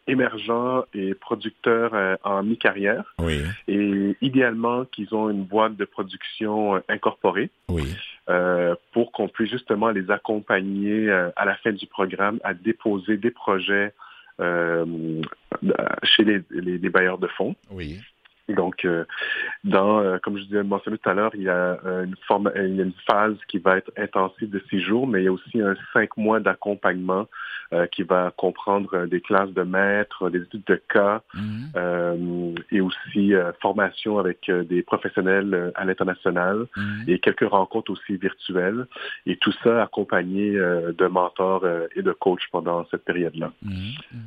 émergents 0.07 0.83
et 0.93 1.13
producteurs 1.13 2.17
en 2.23 2.43
mi-carrière. 2.43 3.15
Oui. 3.19 3.41
Et 3.67 4.15
idéalement, 4.21 4.85
qu'ils 4.85 5.13
ont 5.15 5.29
une 5.29 5.43
boîte 5.43 5.77
de 5.77 5.85
production 5.85 6.81
incorporée. 6.89 7.49
Oui. 7.69 7.95
pour 8.91 9.11
qu'on 9.11 9.27
puisse 9.27 9.51
justement 9.51 9.89
les 9.89 10.09
accompagner 10.11 11.09
à 11.11 11.45
la 11.45 11.55
fin 11.57 11.71
du 11.71 11.87
programme 11.87 12.39
à 12.43 12.53
déposer 12.53 13.17
des 13.17 13.31
projets 13.31 13.93
chez 14.39 16.23
les, 16.23 16.41
les 16.49 16.89
bailleurs 16.89 17.17
de 17.17 17.27
fonds. 17.27 17.55
Oui. 17.71 17.99
Donc, 18.49 18.85
euh, 18.85 19.05
dans, 19.63 19.99
euh, 19.99 20.17
comme 20.21 20.37
je 20.37 20.45
vous 20.57 20.67
mentionné 20.67 20.97
tout 20.97 21.09
à 21.09 21.13
l'heure, 21.13 21.31
il 21.33 21.43
y 21.43 21.49
a 21.49 21.79
euh, 21.85 22.05
une 22.05 22.15
forme, 22.27 22.51
il 22.55 22.75
y 22.75 22.79
a 22.79 22.83
une 22.83 22.93
phase 23.09 23.35
qui 23.47 23.57
va 23.57 23.77
être 23.77 23.91
intensive 23.97 24.49
de 24.49 24.61
six 24.69 24.81
jours, 24.81 25.07
mais 25.07 25.21
il 25.21 25.25
y 25.25 25.27
a 25.27 25.31
aussi 25.31 25.61
un 25.61 25.75
cinq 25.93 26.15
mois 26.17 26.39
d'accompagnement 26.39 27.27
qui 27.91 28.03
va 28.03 28.31
comprendre 28.37 29.07
des 29.07 29.19
classes 29.21 29.49
de 29.49 29.63
maîtres, 29.63 30.29
des 30.29 30.43
études 30.43 30.63
de 30.67 30.75
cas 30.75 31.23
mhm. 31.33 31.71
Et 32.71 32.81
aussi 32.81 33.33
formation 33.61 34.19
avec 34.19 34.49
des 34.49 34.83
professionnels 34.83 35.71
à 35.75 35.85
l'international 35.85 36.67
et 37.07 37.19
quelques 37.19 37.49
rencontres 37.49 37.91
aussi 37.91 38.17
virtuelles. 38.17 38.87
Et 39.25 39.37
tout 39.37 39.53
ça 39.63 39.83
accompagné 39.83 40.51
de 40.51 41.07
mentors 41.07 41.65
et 41.95 42.01
de 42.01 42.11
coachs 42.11 42.41
pendant 42.51 42.85
cette 42.89 43.03
période-là. 43.05 43.51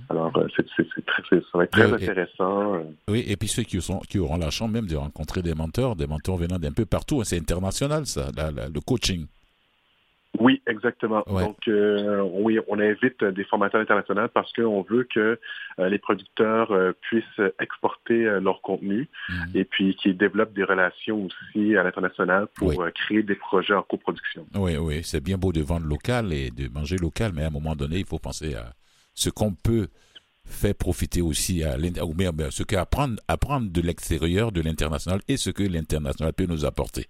Alors, 0.09 0.33
c'est, 0.57 0.66
très, 1.07 1.22
ça 1.31 1.59
va 1.59 1.64
être 1.64 1.70
très 1.70 1.92
intéressant. 1.92 2.83
Oui, 3.09 3.24
et 3.27 3.37
puis 3.37 3.48
ceux 3.48 3.62
qui 3.62 3.81
sont 3.81 3.98
qui 4.01 4.18
auront 4.18 4.37
la 4.37 4.51
chance 4.51 4.70
même 4.70 4.87
de 4.87 4.96
rencontrer 4.96 5.42
des 5.42 5.55
mentors, 5.55 5.96
des 5.96 6.07
mentors 6.07 6.37
venant 6.37 6.59
d'un 6.59 6.72
peu 6.72 6.85
partout. 6.85 7.22
C'est 7.24 7.38
international, 7.38 8.07
ça, 8.07 8.29
le 8.37 8.81
coaching. 8.81 9.27
Oui, 10.38 10.62
exactement. 10.67 11.25
Donc, 11.27 11.57
euh, 11.69 12.21
oui, 12.23 12.59
on 12.69 12.79
invite 12.79 13.25
des 13.25 13.45
formateurs 13.45 13.81
internationaux 13.81 14.29
parce 14.33 14.53
qu'on 14.53 14.83
veut 14.83 15.05
que 15.12 15.41
euh, 15.79 15.88
les 15.88 15.99
producteurs 15.99 16.71
euh, 16.71 16.93
puissent 17.01 17.25
exporter 17.61 18.25
leur 18.41 18.61
contenu 18.61 19.09
mhm. 19.29 19.51
et 19.55 19.64
puis 19.64 19.97
qu'ils 19.97 20.17
développent 20.17 20.53
des 20.53 20.64
relations 20.64 21.27
aussi 21.27 21.77
à 21.77 21.83
l'international 21.83 22.47
pour 22.55 22.85
créer 22.93 23.23
des 23.23 23.35
projets 23.35 23.75
en 23.75 23.83
coproduction. 23.83 24.47
Oui, 24.55 24.77
oui, 24.77 25.01
c'est 25.03 25.23
bien 25.23 25.38
beau 25.38 25.53
de 25.53 25.62
vendre 25.62 25.87
local 25.87 26.33
et 26.33 26.51
de 26.51 26.69
manger 26.69 26.97
local, 26.97 27.33
mais 27.35 27.45
à 27.45 27.47
un 27.49 27.51
moment 27.51 27.75
donné, 27.75 27.99
il 27.99 28.07
faut 28.07 28.19
penser 28.19 28.55
à 28.55 28.75
ce 29.14 29.31
qu'on 29.31 29.55
peut 29.55 29.88
fait 30.45 30.75
profiter 30.75 31.21
aussi 31.21 31.62
à 31.64 31.77
ou 32.05 32.14
bien 32.14 32.33
ce 32.51 32.62
qu'apprendre 32.62 33.17
apprendre 33.29 33.71
de 33.71 33.81
l'extérieur, 33.81 34.53
de 34.53 34.61
l'international 34.61 35.21
et 35.29 35.37
ce 35.37 35.51
que 35.51 35.62
l'international 35.62 36.33
peut 36.33 36.47
nous 36.47 36.64
apporter. 36.64 37.07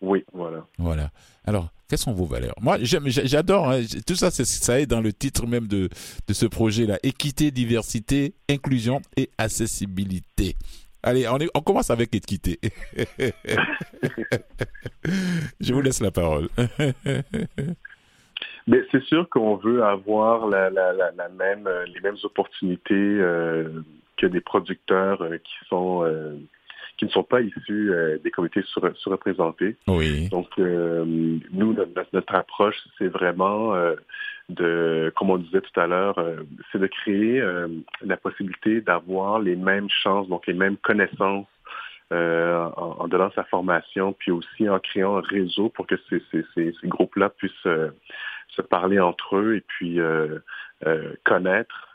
Oui, 0.00 0.24
voilà. 0.32 0.66
Voilà. 0.78 1.10
Alors, 1.44 1.70
quelles 1.90 1.98
sont 1.98 2.12
vos 2.12 2.24
valeurs? 2.24 2.54
Moi, 2.60 2.78
j'adore. 2.80 3.68
Hein, 3.68 3.80
tout 4.06 4.14
ça, 4.14 4.30
ça 4.30 4.80
est 4.80 4.86
dans 4.86 5.00
le 5.00 5.12
titre 5.12 5.46
même 5.46 5.66
de, 5.66 5.88
ce 6.30 6.46
projet-là. 6.46 6.98
Équité, 7.02 7.50
diversité, 7.50 8.34
inclusion 8.48 9.02
et 9.16 9.28
accessibilité. 9.36 10.54
Allez, 11.02 11.26
on, 11.28 11.60
commence 11.62 11.90
avec 11.90 12.14
équité. 12.14 12.60
Je 15.60 15.72
vous 15.72 15.80
laisse 15.80 16.00
la 16.00 16.12
parole. 16.12 16.48
Mais 18.66 18.84
c'est 18.92 19.02
sûr 19.04 19.28
qu'on 19.28 19.56
veut 19.56 19.82
avoir 19.82 20.46
la, 20.46 20.70
même, 20.70 21.66
euh, 21.66 21.86
les 21.86 22.00
mêmes 22.00 22.18
opportunités 22.22 22.94
euh, 22.94 23.82
que 24.16 24.26
des 24.26 24.40
producteurs 24.40 25.22
euh, 25.22 25.38
qui 25.38 25.54
sont 25.68 26.06
qui 27.00 27.06
ne 27.06 27.10
sont 27.10 27.24
pas 27.24 27.40
issus 27.40 27.90
des 28.22 28.30
comités 28.30 28.62
sur, 28.62 28.82
surreprésentés. 28.98 29.76
Oui. 29.88 30.28
Donc, 30.28 30.48
nous, 30.58 31.72
notre, 31.72 32.06
notre 32.12 32.34
approche, 32.34 32.76
c'est 32.98 33.08
vraiment 33.08 33.74
de, 34.50 35.10
comme 35.16 35.30
on 35.30 35.38
disait 35.38 35.62
tout 35.62 35.80
à 35.80 35.86
l'heure, 35.86 36.22
c'est 36.70 36.78
de 36.78 36.86
créer 36.86 37.42
la 38.04 38.16
possibilité 38.18 38.82
d'avoir 38.82 39.40
les 39.40 39.56
mêmes 39.56 39.88
chances, 39.88 40.28
donc 40.28 40.46
les 40.46 40.54
mêmes 40.54 40.76
connaissances 40.76 41.46
euh, 42.12 42.68
en, 42.76 43.08
donnant 43.08 43.30
sa 43.34 43.44
formation, 43.44 44.12
puis 44.12 44.30
aussi 44.30 44.68
en 44.68 44.78
créant 44.78 45.16
un 45.16 45.22
réseau 45.22 45.70
pour 45.70 45.86
que 45.86 45.94
ces, 46.10 46.22
ces, 46.30 46.44
ces, 46.54 46.88
groupes-là 46.88 47.30
puissent 47.30 47.66
se 48.56 48.62
parler 48.62 48.98
entre 48.98 49.36
eux 49.36 49.56
et 49.56 49.60
puis 49.60 50.00
euh, 50.00 50.38
euh, 50.86 51.12
connaître 51.24 51.86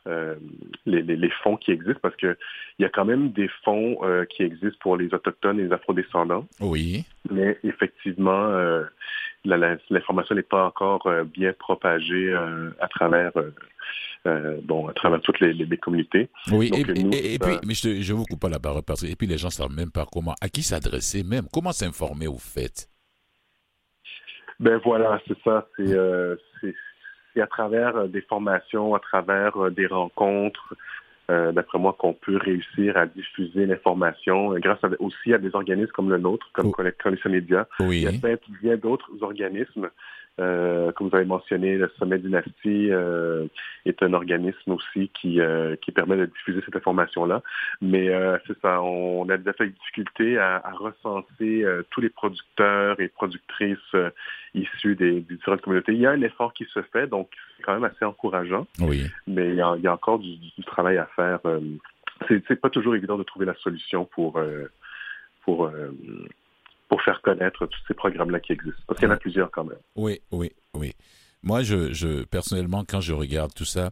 les, 0.86 1.01
les, 1.01 1.31
fonds 1.41 1.57
qui 1.57 1.71
existent 1.71 1.99
parce 1.99 2.15
que 2.15 2.38
il 2.77 2.83
y 2.83 2.86
a 2.86 2.89
quand 2.89 3.05
même 3.05 3.31
des 3.31 3.49
fonds 3.63 3.97
qui 4.29 4.43
existent 4.43 4.77
pour 4.79 4.97
les 4.97 5.11
autochtones 5.11 5.59
et 5.59 5.63
les 5.63 5.71
afrodescendants. 5.71 6.45
Oui. 6.59 7.05
Mais 7.31 7.57
effectivement, 7.63 8.55
l'information 9.43 10.36
n'est 10.36 10.43
pas 10.43 10.67
encore 10.67 11.09
bien 11.25 11.53
propagée 11.53 12.36
à 12.79 12.88
travers 12.88 13.31
bon, 14.61 14.88
à 14.88 14.93
travers 14.93 15.21
toutes 15.21 15.39
les, 15.39 15.53
les, 15.53 15.77
communautés. 15.77 16.29
Oui, 16.51 16.69
et, 16.75 16.83
puis, 16.83 17.57
mais 17.65 17.73
je, 17.73 17.99
je 17.99 18.13
vous 18.13 18.25
coupe 18.25 18.41
pas 18.41 18.49
la 18.49 18.59
parole 18.59 18.83
parce 18.83 19.01
que, 19.01 19.07
et 19.07 19.15
puis 19.15 19.25
les 19.25 19.39
gens 19.39 19.49
savent 19.49 19.73
même 19.73 19.91
pas 19.91 20.05
comment, 20.05 20.36
à 20.39 20.49
qui 20.49 20.61
s'adresser 20.61 21.23
même, 21.23 21.47
comment 21.51 21.71
s'informer 21.71 22.27
au 22.27 22.38
fait. 22.38 22.88
Ben 24.59 24.79
voilà, 24.83 25.19
c'est 25.27 25.38
ça. 25.43 25.67
C'est 25.77 25.93
euh, 25.93 26.36
à 27.41 27.47
travers 27.47 27.95
euh, 27.95 28.07
des 28.07 28.21
formations, 28.21 28.95
à 28.95 28.99
travers 28.99 29.57
euh, 29.57 29.69
des 29.69 29.88
rencontres, 29.88 30.75
euh, 31.31 31.51
d'après 31.51 31.79
moi, 31.79 31.95
qu'on 31.97 32.13
peut 32.13 32.38
réussir 32.38 32.97
à 32.97 33.05
diffuser 33.05 33.65
l'information 33.65 34.53
grâce 34.59 34.79
aussi 34.99 35.33
à 35.33 35.38
des 35.38 35.55
organismes 35.55 35.91
comme 35.91 36.09
le 36.09 36.17
nôtre, 36.17 36.49
comme 36.53 36.67
oh. 36.67 36.83
Connexion 37.01 37.29
Média. 37.29 37.67
Oui. 37.79 38.01
Il 38.01 38.03
y 38.03 38.07
a 38.07 38.38
bien 38.61 38.77
d'autres 38.77 39.09
organismes 39.21 39.89
euh, 40.39 40.91
comme 40.91 41.07
vous 41.07 41.15
avez 41.15 41.25
mentionné, 41.25 41.77
le 41.77 41.89
Sommet 41.97 42.19
Dynastie 42.19 42.91
euh, 42.91 43.47
est 43.86 44.03
un 44.03 44.13
organisme 44.13 44.71
aussi 44.71 45.09
qui, 45.09 45.39
euh, 45.39 45.77
qui 45.77 45.91
permet 45.91 46.17
de 46.17 46.25
diffuser 46.25 46.61
cette 46.65 46.75
information-là. 46.75 47.41
Mais 47.81 48.09
euh, 48.09 48.38
c'est 48.45 48.59
ça, 48.59 48.81
on 48.81 49.29
a 49.29 49.38
déjà 49.38 49.53
fait 49.53 49.69
difficulté 49.69 50.38
à, 50.38 50.57
à 50.57 50.71
recenser 50.71 51.65
tous 51.89 52.01
les 52.01 52.09
producteurs 52.09 52.99
et 52.99 53.07
productrices 53.07 53.95
issus 54.53 54.95
des, 54.95 55.21
des, 55.21 55.36
différentes 55.36 55.61
communautés. 55.61 55.93
Il 55.93 56.01
y 56.01 56.05
a 56.05 56.11
un 56.11 56.21
effort 56.21 56.53
qui 56.53 56.65
se 56.65 56.81
fait, 56.81 57.07
donc 57.07 57.29
c'est 57.55 57.63
quand 57.63 57.73
même 57.73 57.86
assez 57.86 58.03
encourageant. 58.03 58.67
Oui. 58.79 59.05
Mais 59.27 59.49
il 59.49 59.55
y 59.55 59.61
a, 59.61 59.73
il 59.77 59.83
y 59.83 59.88
a 59.88 59.93
encore 59.93 60.19
du, 60.19 60.36
du, 60.38 60.63
travail 60.65 60.97
à 60.97 61.05
faire. 61.15 61.39
c'est 62.27 62.59
pas 62.59 62.69
toujours 62.69 62.95
évident 62.95 63.17
de 63.17 63.23
trouver 63.23 63.45
la 63.45 63.55
solution 63.55 64.05
pour 64.05 64.39
pour 65.43 65.69
pour 66.96 67.04
faire 67.04 67.22
connaître 67.22 67.66
tous 67.66 67.80
ces 67.89 67.93
programmes-là 67.93 68.39
qui 68.39 68.54
existent. 68.54 68.82
Parce 68.88 68.98
qu'il 68.98 69.10
y 69.10 69.12
en 69.12 69.16
a 69.16 69.18
plusieurs 69.18 69.52
quand 69.52 69.66
même. 69.66 69.78
Oui, 69.98 70.22
oui, 70.32 70.54
oui. 70.74 70.93
Moi, 71.43 71.62
je, 71.62 71.91
je, 71.91 72.24
personnellement, 72.24 72.86
quand 72.88 73.02
je 73.02 73.12
regarde 73.12 73.54
tout 73.54 73.66
ça, 73.66 73.91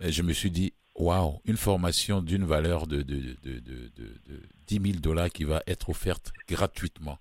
je 0.00 0.22
me 0.22 0.32
suis 0.32 0.50
dit, 0.50 0.72
waouh, 0.94 1.42
une 1.44 1.58
formation 1.58 2.22
d'une 2.22 2.44
valeur 2.44 2.86
de, 2.86 3.02
de, 3.02 3.36
de, 3.42 3.58
de, 3.58 3.90
de 3.94 4.42
10 4.66 4.92
000 4.92 5.00
dollars 5.00 5.28
qui 5.28 5.44
va 5.44 5.62
être 5.66 5.90
offerte 5.90 6.32
gratuitement. 6.48 7.18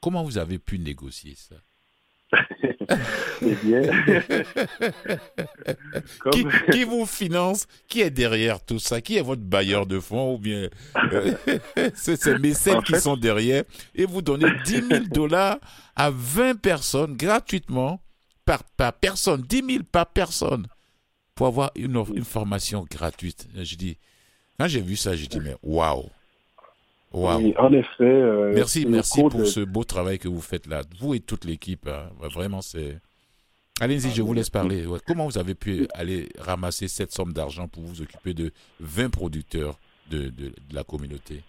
Comment 0.00 0.24
vous 0.24 0.38
avez 0.38 0.58
pu 0.58 0.78
négocier 0.78 1.34
ça? 1.34 1.56
eh 3.42 3.54
bien, 3.62 3.82
qui, 6.72 6.84
vous 6.84 7.06
finance? 7.06 7.66
Qui 7.88 8.00
est 8.00 8.10
derrière 8.10 8.64
tout 8.64 8.78
ça? 8.78 9.00
Qui 9.00 9.16
est 9.16 9.22
votre 9.22 9.42
bailleur 9.42 9.86
de 9.86 10.00
fonds 10.00 10.34
ou 10.34 10.38
bien 10.38 10.68
euh, 11.12 11.34
c'est 11.94 12.20
ces 12.20 12.38
mécènes 12.38 12.82
qui 12.82 12.98
sont 13.00 13.16
derrière 13.16 13.64
et 13.94 14.04
vous 14.04 14.22
donnez 14.22 14.50
10 14.64 14.88
000 14.88 15.04
dollars 15.10 15.58
à 15.94 16.10
20 16.10 16.60
personnes 16.60 17.16
gratuitement 17.16 18.00
par, 18.44 18.62
par 18.76 18.92
personne, 18.92 19.42
10 19.42 19.64
000 19.68 19.84
par 19.90 20.06
personne 20.06 20.66
pour 21.34 21.48
avoir 21.48 21.70
une, 21.74 22.02
une 22.14 22.24
formation 22.24 22.86
gratuite. 22.90 23.46
Je 23.54 23.76
dis, 23.76 23.98
quand 24.58 24.68
j'ai 24.68 24.80
vu 24.80 24.96
ça, 24.96 25.14
j'ai 25.14 25.26
dit 25.26 25.40
mais 25.40 25.56
waouh 25.62 26.08
en 27.12 27.72
effet. 27.72 28.04
Euh, 28.04 28.52
merci, 28.54 28.86
merci 28.86 29.22
pour 29.22 29.46
ce 29.46 29.60
beau 29.60 29.84
travail 29.84 30.18
que 30.18 30.28
vous 30.28 30.40
faites 30.40 30.66
là. 30.66 30.82
Vous 31.00 31.14
et 31.14 31.20
toute 31.20 31.44
l'équipe, 31.44 31.88
hein. 31.88 32.10
vraiment, 32.20 32.62
c'est. 32.62 32.98
Allez-y, 33.80 34.10
je 34.10 34.22
vous 34.22 34.32
laisse 34.32 34.50
parler. 34.50 34.84
Comment 35.06 35.26
vous 35.26 35.38
avez 35.38 35.54
pu 35.54 35.86
aller 35.92 36.28
ramasser 36.38 36.88
cette 36.88 37.12
somme 37.12 37.32
d'argent 37.32 37.68
pour 37.68 37.82
vous 37.82 38.00
occuper 38.00 38.32
de 38.32 38.52
20 38.80 39.10
producteurs 39.10 39.78
de, 40.10 40.30
de, 40.30 40.52
la 40.72 40.82
communauté? 40.82 41.42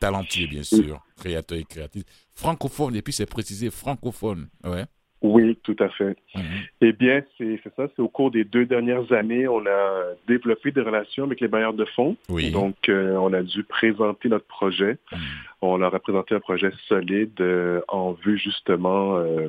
Talentueux, 0.00 0.46
bien 0.46 0.62
sûr, 0.62 1.04
créateurs 1.18 1.58
et 1.58 1.64
créatifs. 1.64 2.04
Francophones, 2.34 2.96
et 2.96 3.02
puis 3.02 3.12
c'est 3.12 3.26
précisé 3.26 3.70
francophone. 3.70 4.48
Ouais. 4.64 4.84
Oui, 5.22 5.56
tout 5.62 5.76
à 5.80 5.88
fait. 5.88 6.16
Mhm. 6.34 6.42
Eh 6.82 6.92
bien, 6.92 7.22
c'est 7.38 7.58
ça. 7.76 7.86
C'est 7.96 8.02
au 8.02 8.08
cours 8.08 8.30
des 8.30 8.44
deux 8.44 8.66
dernières 8.66 9.10
années, 9.12 9.48
on 9.48 9.64
a 9.64 10.04
développé 10.28 10.70
des 10.70 10.82
relations 10.82 11.24
avec 11.24 11.40
les 11.40 11.48
bailleurs 11.48 11.72
de 11.72 11.86
fonds. 11.86 12.16
Oui. 12.28 12.50
Donc, 12.50 12.76
euh, 12.88 13.16
on 13.16 13.32
a 13.32 13.42
dû 13.42 13.64
présenter 13.64 14.28
notre 14.28 14.46
projet. 14.46 14.98
Mhm. 15.12 15.18
On 15.62 15.76
leur 15.78 15.94
a 15.94 15.98
présenté 15.98 16.34
un 16.34 16.40
projet 16.40 16.70
solide 16.88 17.40
euh, 17.40 17.80
en 17.88 18.12
vue 18.12 18.38
justement 18.38 19.16
euh, 19.16 19.48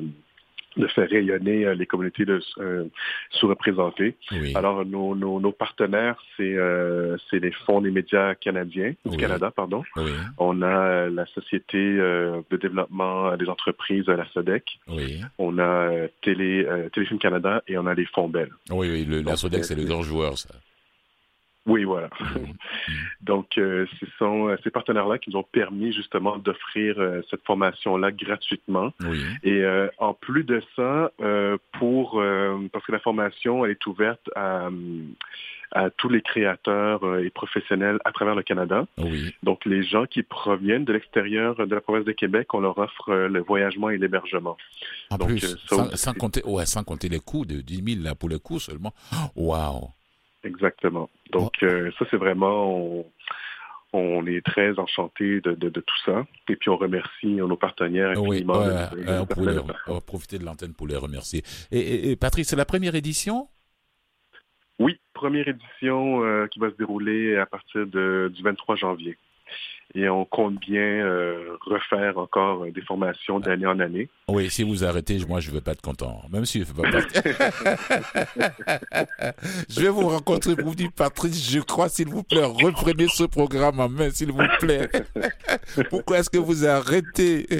de 0.76 0.86
faire 0.88 1.08
rayonner 1.08 1.64
euh, 1.64 1.74
les 1.74 1.86
communautés 1.86 2.24
de, 2.24 2.40
euh, 2.58 2.84
sous-représentées. 3.30 4.16
Alors, 4.54 4.84
nos, 4.84 5.14
nos, 5.14 5.40
nos 5.40 5.52
partenaires, 5.52 6.16
c'est 6.36 6.54
euh, 6.54 7.16
les 7.32 7.52
fonds 7.66 7.80
des 7.80 7.90
médias 7.90 8.34
canadiens, 8.34 8.94
du 9.04 9.16
Canada, 9.16 9.50
pardon. 9.50 9.82
On 10.38 10.62
a 10.62 11.08
la 11.08 11.26
Société 11.26 11.78
de 11.78 12.56
développement 12.56 13.36
des 13.36 13.46
entreprises, 13.46 14.06
la 14.06 14.26
SODEC. 14.32 14.64
On 15.38 15.58
a 15.58 15.90
Télé, 16.22 16.66
Téléfilm 16.92 17.18
Canada 17.18 17.62
et 17.68 17.78
on 17.78 17.86
a 17.86 17.94
les 17.94 18.06
fonds 18.06 18.28
Bell. 18.28 18.50
Oui, 18.70 18.90
oui, 18.90 19.04
le, 19.04 19.22
la 19.22 19.36
SODEC, 19.36 19.64
c'est 19.64 19.74
le 19.74 19.84
grand 19.84 20.02
joueur, 20.02 20.38
ça. 20.38 20.54
Oui, 21.66 21.82
voilà. 21.84 22.08
Donc, 23.22 23.58
euh, 23.58 23.86
ce 23.98 24.06
sont 24.18 24.48
euh, 24.48 24.56
ces 24.62 24.70
partenaires-là 24.70 25.18
qui 25.18 25.30
nous 25.30 25.36
ont 25.36 25.46
permis 25.50 25.92
justement 25.92 26.38
d'offrir 26.38 26.94
euh, 26.98 27.22
cette 27.28 27.44
formation-là 27.44 28.12
gratuitement. 28.12 28.92
Et 29.42 29.64
en 29.98 30.14
plus 30.14 30.44
de 30.44 30.62
ça, 30.74 31.10
pour 31.72 32.22
parce 32.72 32.84
que 32.84 32.92
la 32.92 32.98
formation 32.98 33.64
elle 33.64 33.72
est 33.72 33.86
ouverte 33.86 34.30
à, 34.34 34.68
à 35.72 35.90
tous 35.90 36.08
les 36.08 36.22
créateurs 36.22 37.18
et 37.18 37.30
professionnels 37.30 37.98
à 38.04 38.12
travers 38.12 38.34
le 38.34 38.42
Canada. 38.42 38.86
Donc, 39.42 39.64
les 39.64 39.82
gens 39.82 40.06
qui 40.06 40.22
proviennent 40.22 40.84
de 40.84 40.92
l'extérieur 40.92 41.56
de 41.56 41.74
la 41.74 41.80
province 41.80 42.04
de 42.04 42.12
Québec, 42.12 42.52
on 42.54 42.60
leur 42.60 42.78
offre 42.78 43.12
le 43.12 43.40
voyagement 43.40 43.90
et 43.90 43.98
l'hébergement. 43.98 44.56
En 45.10 45.18
plus, 45.18 45.56
sans, 45.66 46.14
compter, 46.14 46.42
ouais, 46.44 46.66
sans 46.66 46.84
compter 46.84 47.08
les 47.08 47.20
coûts 47.20 47.44
de 47.44 47.60
10 47.60 47.94
000 47.94 48.04
là, 48.04 48.14
pour 48.14 48.28
le 48.28 48.38
coût 48.38 48.60
seulement. 48.60 48.94
Waouh! 49.34 49.90
Exactement. 50.46 51.10
Donc, 51.32 51.62
euh, 51.62 51.90
ça, 51.98 52.06
c'est 52.10 52.16
vraiment, 52.16 53.04
on, 53.92 54.26
est 54.26 54.44
très 54.44 54.78
enchanté 54.78 55.40
de, 55.40 55.68
tout 55.68 55.98
ça. 56.04 56.24
Et 56.48 56.56
puis, 56.56 56.70
on 56.70 56.76
remercie 56.76 57.26
nos 57.26 57.56
partenaires. 57.56 58.14
Oui, 58.22 58.44
on, 58.46 58.52
va 58.52 60.00
profiter 60.00 60.38
de 60.38 60.44
l'antenne 60.44 60.74
pour 60.74 60.86
les 60.86 60.96
remercier. 60.96 61.42
Et, 61.72 62.16
Patrice, 62.16 62.48
c'est 62.48 62.56
la 62.56 62.64
première 62.64 62.94
édition? 62.94 63.48
Oui, 64.78 65.00
première 65.14 65.48
édition 65.48 66.22
euh, 66.22 66.46
qui 66.48 66.58
va 66.58 66.70
se 66.70 66.76
dérouler 66.76 67.36
à 67.36 67.46
partir 67.46 67.86
du 67.86 68.42
23 68.42 68.76
janvier 68.76 69.16
et 69.94 70.08
on 70.08 70.24
compte 70.24 70.58
bien 70.60 70.82
euh, 70.82 71.56
refaire 71.62 72.18
encore 72.18 72.64
euh, 72.64 72.70
des 72.70 72.82
formations 72.82 73.40
d'année 73.40 73.66
en 73.66 73.78
année. 73.78 74.08
Oui, 74.28 74.50
si 74.50 74.62
vous 74.62 74.84
arrêtez, 74.84 75.18
moi 75.28 75.40
je 75.40 75.50
ne 75.50 75.54
vais 75.54 75.60
pas 75.60 75.72
être 75.72 75.82
content, 75.82 76.22
même 76.30 76.44
si 76.44 76.62
je 76.62 76.70
ne 76.70 76.74
veux 76.74 76.82
pas 76.82 76.90
je 79.68 79.80
vais 79.80 79.88
vous 79.88 80.08
rencontrer 80.08 80.56
pour 80.56 80.68
vous 80.68 80.74
dire, 80.74 80.90
Patrice, 80.94 81.50
je 81.50 81.60
crois, 81.60 81.88
s'il 81.88 82.08
vous 82.08 82.22
plaît, 82.22 82.44
reprenez 82.44 83.08
ce 83.08 83.24
programme 83.24 83.80
en 83.80 83.88
main, 83.88 84.10
s'il 84.10 84.32
vous 84.32 84.46
plaît. 84.58 84.88
Pourquoi 85.90 86.18
est-ce 86.18 86.30
que 86.30 86.38
vous 86.38 86.66
arrêtez? 86.66 87.46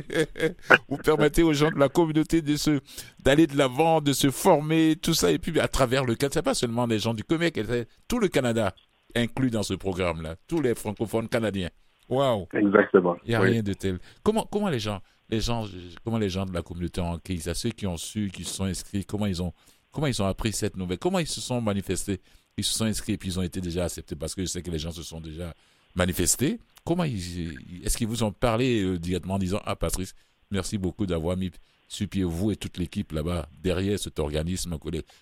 Vous 0.88 0.96
permettez 0.96 1.42
aux 1.42 1.52
gens 1.52 1.70
de 1.70 1.78
la 1.78 1.88
communauté 1.88 2.42
de 2.42 2.56
se 2.56 2.80
d'aller 3.22 3.46
de 3.46 3.56
l'avant, 3.56 4.00
de 4.00 4.12
se 4.12 4.30
former, 4.30 4.96
tout 4.96 5.14
ça, 5.14 5.30
et 5.30 5.38
puis 5.38 5.58
à 5.60 5.68
travers 5.68 6.04
le 6.04 6.14
Canada, 6.14 6.42
pas 6.42 6.54
seulement 6.54 6.86
les 6.86 6.98
gens 6.98 7.14
du 7.14 7.24
Québec, 7.24 7.60
tout 8.08 8.18
le 8.18 8.28
Canada 8.28 8.74
inclus 9.14 9.50
dans 9.50 9.62
ce 9.62 9.74
programme-là, 9.74 10.36
tous 10.46 10.60
les 10.60 10.74
francophones 10.74 11.28
canadiens. 11.28 11.70
Waouh. 12.08 12.46
Exactement. 12.52 13.16
Il 13.24 13.30
n'y 13.30 13.34
a 13.34 13.40
rien 13.40 13.62
de 13.62 13.72
tel. 13.72 13.98
Comment, 14.22 14.46
comment 14.50 14.68
les 14.68 14.78
gens, 14.78 15.00
les 15.28 15.40
gens, 15.40 15.66
comment 16.04 16.18
les 16.18 16.30
gens 16.30 16.46
de 16.46 16.52
la 16.52 16.62
communauté 16.62 17.00
en 17.00 17.16
à 17.16 17.54
ceux 17.54 17.70
qui 17.70 17.86
ont 17.86 17.96
su, 17.96 18.30
qui 18.32 18.44
se 18.44 18.54
sont 18.54 18.64
inscrits, 18.64 19.04
comment 19.04 19.26
ils 19.26 19.42
ont, 19.42 19.52
comment 19.90 20.06
ils 20.06 20.22
ont 20.22 20.26
appris 20.26 20.52
cette 20.52 20.76
nouvelle, 20.76 20.98
comment 20.98 21.18
ils 21.18 21.26
se 21.26 21.40
sont 21.40 21.60
manifestés, 21.60 22.20
ils 22.56 22.64
se 22.64 22.74
sont 22.74 22.84
inscrits 22.84 23.14
et 23.14 23.18
puis 23.18 23.30
ils 23.30 23.38
ont 23.38 23.42
été 23.42 23.60
déjà 23.60 23.84
acceptés 23.84 24.16
parce 24.16 24.34
que 24.34 24.42
je 24.42 24.46
sais 24.46 24.62
que 24.62 24.70
les 24.70 24.78
gens 24.78 24.92
se 24.92 25.02
sont 25.02 25.20
déjà 25.20 25.52
manifestés. 25.94 26.60
Comment 26.84 27.04
ils, 27.04 27.56
est-ce 27.84 27.96
qu'ils 27.96 28.06
vous 28.06 28.22
ont 28.22 28.32
parlé 28.32 28.82
euh, 28.82 28.98
directement 28.98 29.34
en 29.34 29.38
disant, 29.38 29.60
ah 29.64 29.74
Patrice, 29.74 30.14
merci 30.50 30.78
beaucoup 30.78 31.06
d'avoir 31.06 31.36
mis 31.36 31.50
sur 31.88 32.08
pied 32.08 32.22
vous 32.22 32.52
et 32.52 32.56
toute 32.56 32.78
l'équipe 32.78 33.12
là-bas 33.12 33.48
derrière 33.60 33.98
cet 33.98 34.18
organisme, 34.18 34.76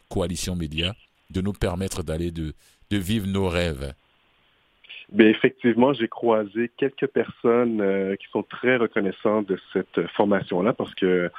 coalition 0.09 0.57
média, 0.57 0.95
de 1.31 1.41
nous 1.41 1.53
permettre 1.53 2.03
d'aller 2.03 2.31
de, 2.31 2.53
de 2.91 2.97
vivre 2.99 3.27
nos 3.27 3.49
rêves? 3.49 3.95
Bien, 5.15 5.29
effectivement, 5.29 5.93
j'ai 5.93 6.09
croisé 6.09 6.73
quelques 6.77 7.07
personnes 7.07 7.81
euh, 7.81 8.17
qui 8.17 8.27
sont 8.33 8.43
très 8.43 8.77
reconnaissantes 8.77 9.47
de 9.47 9.57
cette 9.73 10.09
formation-là 10.17 10.73
parce 10.73 10.93
que 10.97 11.31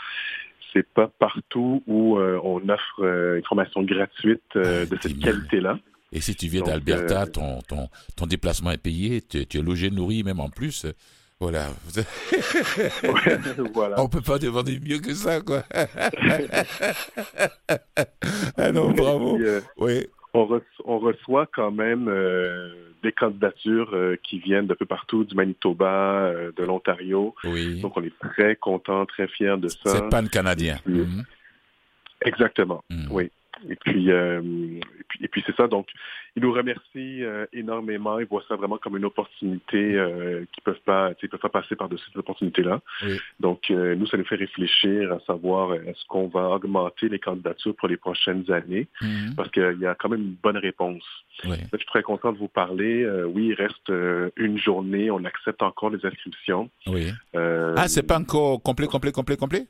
c'est 0.71 0.88
pas 0.88 1.11
partout 1.19 1.84
où 1.86 2.17
euh, 2.17 2.39
on 2.41 2.69
offre 2.69 3.03
euh, 3.03 3.36
une 3.38 3.43
formation 3.43 3.84
gratuite 3.84 4.41
de 4.55 4.88
cette 5.01 5.19
qualité-là. 5.19 5.78
Et 6.13 6.21
si 6.21 6.36
tu 6.36 6.47
viens 6.47 6.61
d'Alberta, 6.61 7.28
ton, 7.28 7.59
ton, 7.67 7.89
ton, 8.15 8.26
déplacement 8.26 8.71
est 8.71 8.82
payé, 8.82 9.21
tu, 9.21 9.39
es 9.39 9.61
logé, 9.61 9.91
nourri 9.91 10.23
même 10.23 10.39
en 10.39 10.49
plus. 10.49 10.86
Voilà. 11.41 11.67
voilà. 13.73 14.01
On 14.01 14.07
peut 14.07 14.21
pas 14.21 14.39
demander 14.39 14.80
mieux 14.80 14.99
que 14.99 15.13
ça, 15.13 15.41
quoi. 15.41 15.63
ah 18.57 18.71
non, 18.71 18.91
bravo. 18.91 19.38
oui 19.80 20.05
on, 20.36 20.99
reçoit 20.99 21.47
quand 21.47 21.71
même 21.71 22.07
euh, 22.07 22.69
des 23.03 23.11
candidatures 23.11 23.91
euh, 23.93 24.17
qui 24.21 24.39
viennent 24.39 24.67
d'un 24.67 24.75
peu 24.75 24.86
partout, 24.86 25.23
du 25.23 25.36
Manitoba, 25.36 26.25
euh, 26.25 26.51
de 26.55 26.63
l'Ontario. 26.63 27.36
Oui. 27.43 27.81
Donc 27.81 27.97
on 27.97 28.03
est 28.03 28.17
très 28.19 28.55
content, 28.55 29.05
très 29.05 29.27
fiers 29.27 29.57
de 29.57 29.67
ça. 29.67 29.77
C'est 29.86 30.09
pan-canadien. 30.09 30.79
Mhm. 30.86 31.23
Exactement, 32.23 32.83
mhm. 32.89 33.07
oui. 33.11 33.31
Et 33.70 33.76
puis, 33.76 34.12
euh, 34.12 34.41
et 34.41 35.03
puis, 35.08 35.20
et 35.24 35.28
puis 35.28 35.43
c'est 35.45 35.56
ça. 35.56 35.68
Donc, 35.68 35.88
ils 36.36 36.43
nous 36.43 36.51
remercient 36.51 37.24
euh, 37.24 37.45
énormément. 37.53 38.20
Ils 38.20 38.26
voient 38.26 38.43
ça 38.47 38.56
vraiment 38.56 38.78
comme 38.78 38.97
une 38.97 39.06
opportunité 39.06 39.95
euh, 39.95 40.45
qu'ils 40.51 40.64
peuvent 40.64 40.82
pas, 40.86 41.12
ils 41.24 41.30
peuvent 41.30 41.39
pas 41.39 41.49
passer 41.49 41.76
par-dessus 41.76 42.03
cette 42.08 42.18
opportunité-là. 42.18 42.82
Donc, 43.39 43.72
euh, 43.72 43.95
nous, 43.95 44.06
ça 44.08 44.18
nous 44.18 44.26
fait 44.26 44.36
réfléchir 44.36 45.14
à 45.14 45.20
savoir 45.22 45.74
est-ce 45.74 46.06
qu'on 46.08 46.28
va 46.28 46.49
augmenter 46.49 47.08
les 47.08 47.20
candidatures 47.20 47.76
pour 47.76 47.88
les 47.88 47.95
prochaines 47.97 48.51
années, 48.51 48.88
mhm. 49.01 49.36
parce 49.36 49.49
qu'il 49.51 49.78
y 49.80 49.86
a 49.86 49.95
quand 49.95 50.10
même 50.10 50.22
une 50.22 50.36
bonne 50.43 50.58
réponse. 50.58 51.03
Oui. 51.45 51.56
Je 51.72 51.78
suis 51.78 51.88
très 51.88 52.03
content 52.03 52.34
de 52.34 52.38
vous 52.38 52.47
parler. 52.49 53.08
oui, 53.28 53.47
il 53.47 53.53
reste 53.53 53.91
une 54.36 54.58
journée. 54.58 55.12
On 55.12 55.24
accepte 55.24 55.62
encore 55.62 55.89
les 55.89 56.06
inscriptions. 56.06 56.70
Oui. 56.88 57.12
ah, 57.34 57.88
c'est 57.88 58.03
pas 58.03 58.20
encore 58.20 58.62
complet, 58.62 58.88
complet, 58.88 59.12
complet, 59.12 59.38
complet? 59.38 59.68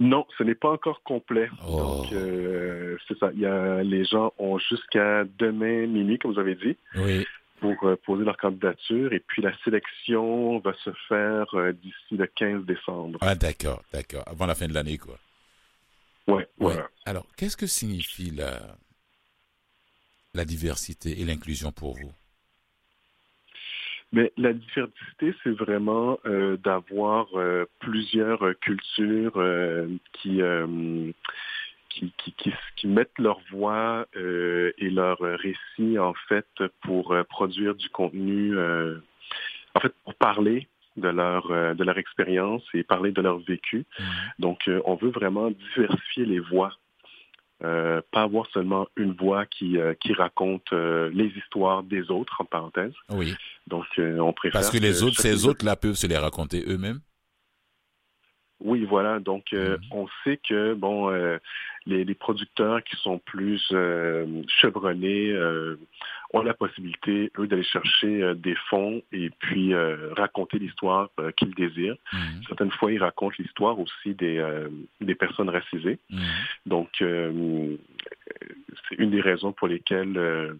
Non, 0.00 0.26
ce 0.38 0.42
n'est 0.42 0.54
pas 0.54 0.70
encore 0.70 1.02
complet. 1.02 1.50
Oh. 1.68 1.78
Donc, 1.78 2.12
euh, 2.14 2.96
c'est 3.06 3.18
ça. 3.18 3.30
Il 3.34 3.40
y 3.40 3.46
a, 3.46 3.82
les 3.82 4.04
gens 4.06 4.32
ont 4.38 4.58
jusqu'à 4.58 5.24
demain 5.38 5.86
minuit, 5.86 6.18
comme 6.18 6.32
vous 6.32 6.40
avez 6.40 6.54
dit, 6.54 6.76
oui. 6.96 7.26
pour 7.60 7.76
euh, 7.84 7.96
poser 8.06 8.24
leur 8.24 8.38
candidature. 8.38 9.12
Et 9.12 9.20
puis, 9.20 9.42
la 9.42 9.52
sélection 9.62 10.58
va 10.60 10.72
se 10.82 10.90
faire 11.06 11.54
euh, 11.54 11.72
d'ici 11.72 12.16
le 12.16 12.26
15 12.26 12.64
décembre. 12.64 13.18
Ah, 13.20 13.34
d'accord, 13.34 13.82
d'accord. 13.92 14.24
Avant 14.26 14.46
la 14.46 14.54
fin 14.54 14.68
de 14.68 14.72
l'année, 14.72 14.96
quoi. 14.96 15.18
Oui, 16.26 16.36
ouais. 16.36 16.46
voilà. 16.58 16.88
Alors, 17.04 17.26
qu'est-ce 17.36 17.58
que 17.58 17.66
signifie 17.66 18.30
la, 18.30 18.58
la 20.32 20.46
diversité 20.46 21.20
et 21.20 21.24
l'inclusion 21.26 21.72
pour 21.72 21.94
vous? 21.98 22.12
Mais 24.12 24.32
la 24.36 24.52
diversité, 24.52 25.34
c'est 25.42 25.56
vraiment 25.56 26.18
euh, 26.26 26.56
d'avoir 26.56 27.28
euh, 27.34 27.64
plusieurs 27.78 28.58
cultures 28.60 29.36
euh, 29.36 29.86
qui, 30.14 30.40
qui, 31.88 32.12
qui, 32.18 32.32
qui, 32.32 32.52
qui, 32.76 32.86
mettent 32.88 33.18
leur 33.18 33.40
voix 33.52 34.06
et 34.14 34.90
leur 34.90 35.18
récit, 35.18 35.98
en 35.98 36.14
fait, 36.28 36.46
pour 36.82 37.14
produire 37.28 37.74
du 37.74 37.88
contenu, 37.90 38.58
en 38.58 39.80
fait, 39.80 39.92
pour 40.04 40.14
parler 40.14 40.68
de 40.96 41.08
leur 41.08 41.48
de 41.74 41.84
leur 41.84 41.98
expérience 41.98 42.62
et 42.74 42.82
parler 42.82 43.12
de 43.12 43.22
leur 43.22 43.38
vécu. 43.38 43.86
Donc, 44.38 44.68
on 44.84 44.94
veut 44.96 45.10
vraiment 45.10 45.50
diversifier 45.50 46.26
les 46.26 46.40
voix 46.40 46.72
euh, 47.62 48.00
pas 48.10 48.22
avoir 48.22 48.46
seulement 48.52 48.86
une 48.96 49.12
voix 49.12 49.44
qui, 49.44 49.78
euh, 49.78 49.94
qui 50.00 50.14
raconte 50.14 50.72
euh, 50.72 51.10
les 51.12 51.26
histoires 51.36 51.82
des 51.82 52.10
autres, 52.10 52.40
en 52.40 52.44
parenthèse. 52.44 52.92
Oui. 53.10 53.34
Donc, 53.66 53.84
on 53.98 54.32
préfère... 54.32 54.60
Parce 54.60 54.70
que 54.70 54.78
les 54.78 55.02
autres, 55.02 55.20
ces 55.20 55.46
autres-là 55.46 55.76
peuvent 55.76 55.94
se 55.94 56.06
les 56.06 56.16
raconter 56.16 56.64
eux-mêmes 56.66 57.00
oui, 58.60 58.84
voilà. 58.84 59.18
Donc, 59.18 59.52
euh, 59.52 59.76
mm-hmm. 59.76 59.86
on 59.92 60.08
sait 60.24 60.38
que 60.48 60.74
bon, 60.74 61.10
euh, 61.10 61.38
les, 61.86 62.04
les, 62.04 62.14
producteurs 62.14 62.82
qui 62.84 62.96
sont 62.96 63.18
plus 63.18 63.66
euh, 63.72 64.42
chevronnés 64.60 65.34
ont 66.32 66.42
la 66.42 66.54
possibilité, 66.54 67.32
eux, 67.38 67.46
d'aller 67.46 67.64
chercher 67.64 68.34
des 68.36 68.54
fonds 68.68 69.02
et 69.12 69.30
puis 69.30 69.74
raconter 70.16 70.58
l'histoire 70.58 71.08
qu'ils 71.36 71.54
désirent. 71.54 71.96
Mm-hmm. 72.12 72.46
Certaines 72.48 72.70
fois, 72.72 72.92
ils 72.92 73.02
racontent 73.02 73.34
l'histoire 73.38 73.78
aussi 73.78 74.14
des, 74.14 74.44
des 75.00 75.14
personnes 75.14 75.48
racisées. 75.48 75.98
Mm-hmm. 76.10 76.66
Donc, 76.66 76.88
c'est 78.88 78.94
une 78.98 79.10
des 79.10 79.20
raisons 79.20 79.52
pour 79.52 79.68
lesquelles 79.68 80.58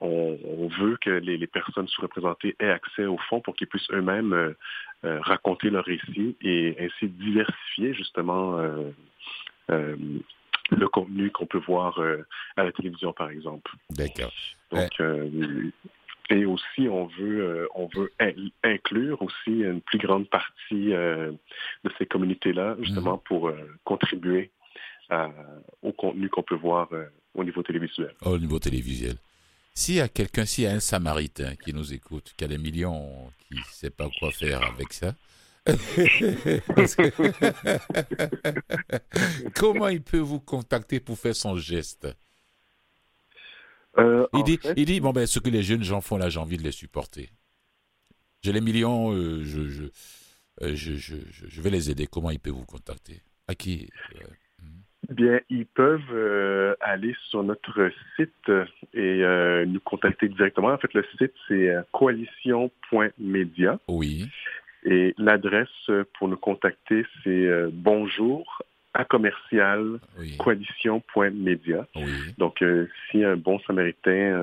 on, 0.00 0.38
on, 0.44 0.68
veut 0.68 0.96
que 1.00 1.10
les, 1.10 1.36
les, 1.36 1.46
personnes 1.46 1.86
sous-représentées 1.88 2.56
aient 2.58 2.70
accès 2.70 3.06
aux 3.06 3.18
fonds 3.28 3.40
pour 3.40 3.54
qu'ils 3.54 3.68
puissent 3.68 3.90
eux-mêmes 3.90 4.32
euh, 4.32 4.52
euh, 5.04 5.20
raconter 5.20 5.70
leur 5.70 5.84
récit 5.84 6.36
et 6.42 6.76
ainsi 6.80 7.08
diversifier 7.08 7.94
justement 7.94 8.58
euh, 9.68 9.96
le 10.70 10.88
contenu 10.88 11.30
qu'on 11.30 11.46
peut 11.46 11.62
voir 11.66 12.00
à 12.56 12.64
la 12.64 12.72
télévision, 12.72 13.12
par 13.12 13.30
exemple. 13.30 13.70
D'accord. 13.90 14.32
Donc, 14.70 15.02
et 16.30 16.46
aussi, 16.46 16.88
on 16.88 17.04
veut, 17.06 17.68
on 17.74 17.86
veut 17.94 18.10
inclure 18.62 19.20
aussi 19.20 19.60
une 19.60 19.82
plus 19.82 19.98
grande 19.98 20.26
partie 20.30 20.88
de 20.88 21.36
ces 21.98 22.06
communautés-là, 22.06 22.76
justement, 22.80 23.16
mm-hmm. 23.16 23.24
pour 23.24 23.52
contribuer 23.84 24.50
à, 25.10 25.28
au 25.82 25.92
contenu 25.92 26.30
qu'on 26.30 26.42
peut 26.42 26.54
voir 26.54 26.88
au 27.34 27.44
niveau 27.44 27.62
télévisuel. 27.62 28.14
Au 28.22 28.38
niveau 28.38 28.58
télévisuel. 28.58 29.16
S'il 29.74 29.96
y 29.96 30.00
a 30.00 30.08
quelqu'un, 30.08 30.46
s'il 30.46 30.64
y 30.64 30.66
a 30.66 30.72
un 30.72 30.80
Samaritain 30.80 31.56
qui 31.56 31.74
nous 31.74 31.92
écoute, 31.92 32.32
qui 32.36 32.44
a 32.44 32.48
des 32.48 32.58
millions, 32.58 33.32
qui 33.48 33.54
ne 33.54 33.60
sait 33.72 33.90
pas 33.90 34.08
quoi 34.18 34.30
faire 34.30 34.62
avec 34.62 34.92
ça, 34.92 35.14
comment 39.54 39.88
il 39.88 40.02
peut 40.02 40.18
vous 40.18 40.38
contacter 40.40 41.00
pour 41.00 41.18
faire 41.18 41.34
son 41.34 41.56
geste? 41.56 42.06
Euh, 43.96 44.26
il, 44.34 44.44
dit, 44.44 44.60
il 44.76 44.84
dit, 44.84 45.00
bon, 45.00 45.12
ben, 45.12 45.26
ce 45.26 45.38
que 45.38 45.48
les 45.48 45.62
jeunes 45.62 45.82
gens 45.82 46.02
font 46.02 46.18
là, 46.18 46.28
j'ai 46.28 46.38
envie 46.38 46.58
de 46.58 46.62
les 46.62 46.72
supporter. 46.72 47.30
J'ai 48.42 48.52
les 48.52 48.60
millions, 48.60 49.12
euh, 49.12 49.42
je, 49.42 49.68
je, 49.68 49.84
euh, 50.62 50.76
je, 50.76 50.96
je, 50.96 51.16
je, 51.30 51.62
vais 51.62 51.70
les 51.70 51.90
aider. 51.90 52.06
Comment 52.06 52.30
il 52.30 52.38
peut 52.38 52.50
vous 52.50 52.66
contacter? 52.66 53.22
À 53.48 53.54
qui 53.54 53.88
euh, 54.16 54.26
Bien, 55.10 55.40
ils 55.50 55.66
peuvent 55.66 56.00
euh, 56.12 56.74
aller 56.80 57.14
sur 57.28 57.42
notre 57.42 57.90
site 58.16 58.50
et 58.94 59.22
euh, 59.22 59.64
nous 59.66 59.80
contacter 59.80 60.28
directement. 60.28 60.68
En 60.68 60.78
fait, 60.78 60.92
le 60.94 61.04
site, 61.18 61.32
c'est 61.48 61.68
euh, 61.68 61.82
coalition.media. 61.92 63.78
Oui. 63.88 64.28
Et 64.84 65.14
l'adresse 65.18 65.90
pour 66.18 66.28
nous 66.28 66.36
contacter, 66.36 67.06
c'est 67.22 67.48
bonjour 67.72 68.62
à 68.92 69.06
commercial 69.06 69.98
oui. 70.18 70.36
coalition.media. 70.36 71.86
Oui. 71.96 72.12
Donc, 72.36 72.62
si 73.10 73.24
un 73.24 73.36
bon 73.36 73.58
samaritain 73.60 74.38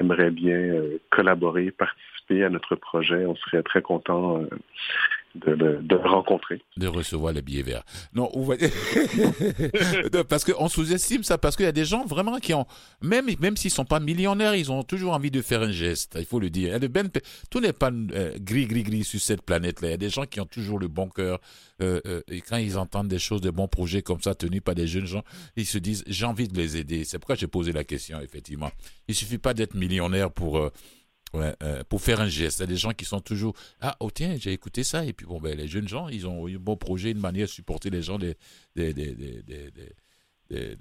aimerait 0.00 0.32
bien 0.32 0.74
collaborer, 1.10 1.70
participer 1.70 2.42
à 2.42 2.50
notre 2.50 2.74
projet, 2.74 3.24
on 3.26 3.36
serait 3.36 3.62
très 3.62 3.80
content 3.80 4.42
de, 5.34 5.54
de, 5.54 5.96
rencontrer. 5.96 6.62
De 6.76 6.86
recevoir 6.86 7.32
les 7.32 7.42
billets 7.42 7.62
verts. 7.62 7.84
Non, 8.14 8.30
vous 8.34 8.44
voyez... 8.44 8.68
parce 10.28 10.44
qu'on 10.44 10.68
sous-estime 10.68 11.22
ça, 11.22 11.38
parce 11.38 11.56
qu'il 11.56 11.66
y 11.66 11.68
a 11.68 11.72
des 11.72 11.84
gens 11.84 12.04
vraiment 12.04 12.38
qui 12.38 12.52
ont, 12.52 12.66
même, 13.00 13.26
même 13.40 13.56
s'ils 13.56 13.70
ne 13.70 13.74
sont 13.74 13.84
pas 13.84 14.00
millionnaires, 14.00 14.54
ils 14.54 14.72
ont 14.72 14.82
toujours 14.82 15.12
envie 15.12 15.30
de 15.30 15.40
faire 15.40 15.62
un 15.62 15.70
geste, 15.70 16.16
il 16.18 16.24
faut 16.24 16.40
le 16.40 16.50
dire. 16.50 16.78
Tout 17.50 17.60
n'est 17.60 17.72
pas 17.72 17.90
euh, 17.90 18.36
gris, 18.40 18.66
gris, 18.66 18.82
gris 18.82 19.04
sur 19.04 19.20
cette 19.20 19.42
planète-là. 19.42 19.88
Il 19.88 19.90
y 19.92 19.94
a 19.94 19.98
des 19.98 20.10
gens 20.10 20.24
qui 20.24 20.40
ont 20.40 20.46
toujours 20.46 20.78
le 20.78 20.88
bon 20.88 21.08
cœur. 21.08 21.40
Euh, 21.80 22.00
euh, 22.06 22.22
et 22.28 22.40
quand 22.40 22.56
ils 22.56 22.76
entendent 22.76 23.08
des 23.08 23.18
choses, 23.18 23.40
de 23.40 23.50
bons 23.50 23.68
projets 23.68 24.02
comme 24.02 24.20
ça, 24.20 24.34
tenus 24.34 24.60
par 24.62 24.74
des 24.74 24.86
jeunes 24.86 25.06
gens, 25.06 25.22
ils 25.56 25.66
se 25.66 25.78
disent, 25.78 26.04
j'ai 26.06 26.26
envie 26.26 26.48
de 26.48 26.56
les 26.56 26.76
aider. 26.76 27.04
C'est 27.04 27.18
pourquoi 27.18 27.36
j'ai 27.36 27.46
posé 27.46 27.72
la 27.72 27.84
question, 27.84 28.20
effectivement. 28.20 28.70
Il 29.08 29.14
suffit 29.14 29.38
pas 29.38 29.54
d'être 29.54 29.74
millionnaire 29.74 30.30
pour... 30.30 30.70
Euh, 31.34 31.38
Ouais, 31.38 31.54
euh, 31.62 31.84
pour 31.88 32.00
faire 32.00 32.20
un 32.20 32.28
geste. 32.28 32.58
Il 32.58 32.62
y 32.62 32.64
a 32.64 32.66
des 32.66 32.76
gens 32.76 32.90
qui 32.90 33.04
sont 33.04 33.20
toujours 33.20 33.54
Ah, 33.80 33.96
oh 34.00 34.10
tiens, 34.10 34.36
j'ai 34.36 34.52
écouté 34.52 34.82
ça. 34.82 35.04
Et 35.04 35.12
puis, 35.12 35.26
bon, 35.26 35.40
ben, 35.40 35.56
les 35.56 35.68
jeunes 35.68 35.86
gens, 35.86 36.08
ils 36.08 36.26
ont 36.26 36.48
eu 36.48 36.56
un 36.56 36.60
bon 36.60 36.76
projet, 36.76 37.12
une 37.12 37.20
manière 37.20 37.46
de 37.46 37.52
supporter 37.52 37.88
les 37.90 38.02
gens, 38.02 38.18
des, 38.18 38.36
des, 38.74 38.92
des, 38.92 39.14
des, 39.14 39.70
des, 40.50 40.76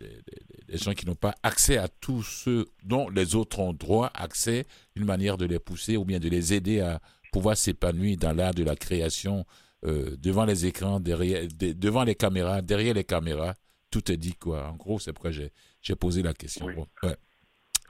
des 0.68 0.78
gens 0.78 0.93
qui 0.93 1.06
n'ont 1.06 1.16
pas 1.16 1.36
accès 1.43 1.78
à 1.78 1.88
tout 1.88 2.24
ce 2.24 2.66
dont 2.84 3.10
les 3.10 3.36
autres 3.36 3.60
ont 3.60 3.74
droit, 3.74 4.10
accès, 4.16 4.66
une 4.95 5.06
manière 5.06 5.38
de 5.38 5.45
les 5.45 5.60
pousser 5.60 5.97
ou 5.97 6.06
bien 6.06 6.20
de 6.20 6.30
les 6.30 6.54
aider 6.54 6.80
à 6.80 7.00
pouvoir 7.32 7.56
s'épanouir 7.56 8.18
dans 8.18 8.34
l'art 8.34 8.54
de 8.56 8.64
la 8.64 8.76
création 8.76 9.45
euh, 9.86 10.18
devant 10.18 10.45
les 10.45 10.66
écrans, 10.66 11.00
derrière, 11.00 11.47
devant 11.54 12.04
les 12.04 12.16
caméras, 12.16 12.62
derrière 12.62 12.95
les 12.95 13.04
caméras. 13.04 13.54
Tout 13.91 14.12
est 14.12 14.18
dit, 14.18 14.34
quoi. 14.34 14.68
En 14.68 14.76
gros, 14.76 15.00
c'est 15.00 15.14
pourquoi 15.14 15.32
j'ai 15.32 15.95
posé 15.95 16.22
la 16.22 16.34
question. 16.34 16.66
Oui. 16.66 16.76
Bon, 16.76 16.88
ouais. 17.04 17.16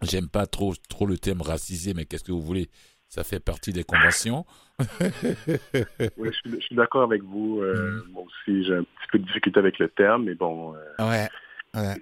J'aime 0.02 0.30
pas 0.30 0.46
trop, 0.46 0.74
trop 0.90 1.06
le 1.06 1.18
thème 1.18 1.42
racisé, 1.42 1.94
mais 1.94 2.06
qu'est-ce 2.06 2.24
que 2.24 2.32
vous 2.32 2.42
voulez? 2.42 2.70
Ça 3.08 3.24
fait 3.24 3.40
partie 3.40 3.74
des 3.74 3.84
conventions. 3.84 4.46
oui, 4.80 6.30
je 6.32 6.50
suis, 6.50 6.62
suis 6.62 6.76
d'accord 6.76 7.04
avec 7.04 7.24
vous. 7.24 7.60
Euh, 7.62 8.04
mm. 8.06 8.12
Moi 8.12 8.24
aussi, 8.24 8.64
j'ai 8.64 8.76
un 8.76 8.84
petit 8.84 9.08
peu 9.12 9.20
de 9.20 9.26
difficulté 9.26 9.60
avec 9.60 9.80
le 9.80 9.90
terme, 9.90 10.26
mais 10.26 10.36
bon. 10.36 10.76
Euh, 10.76 11.10
ouais. 11.10 11.28
ouais. 11.74 11.96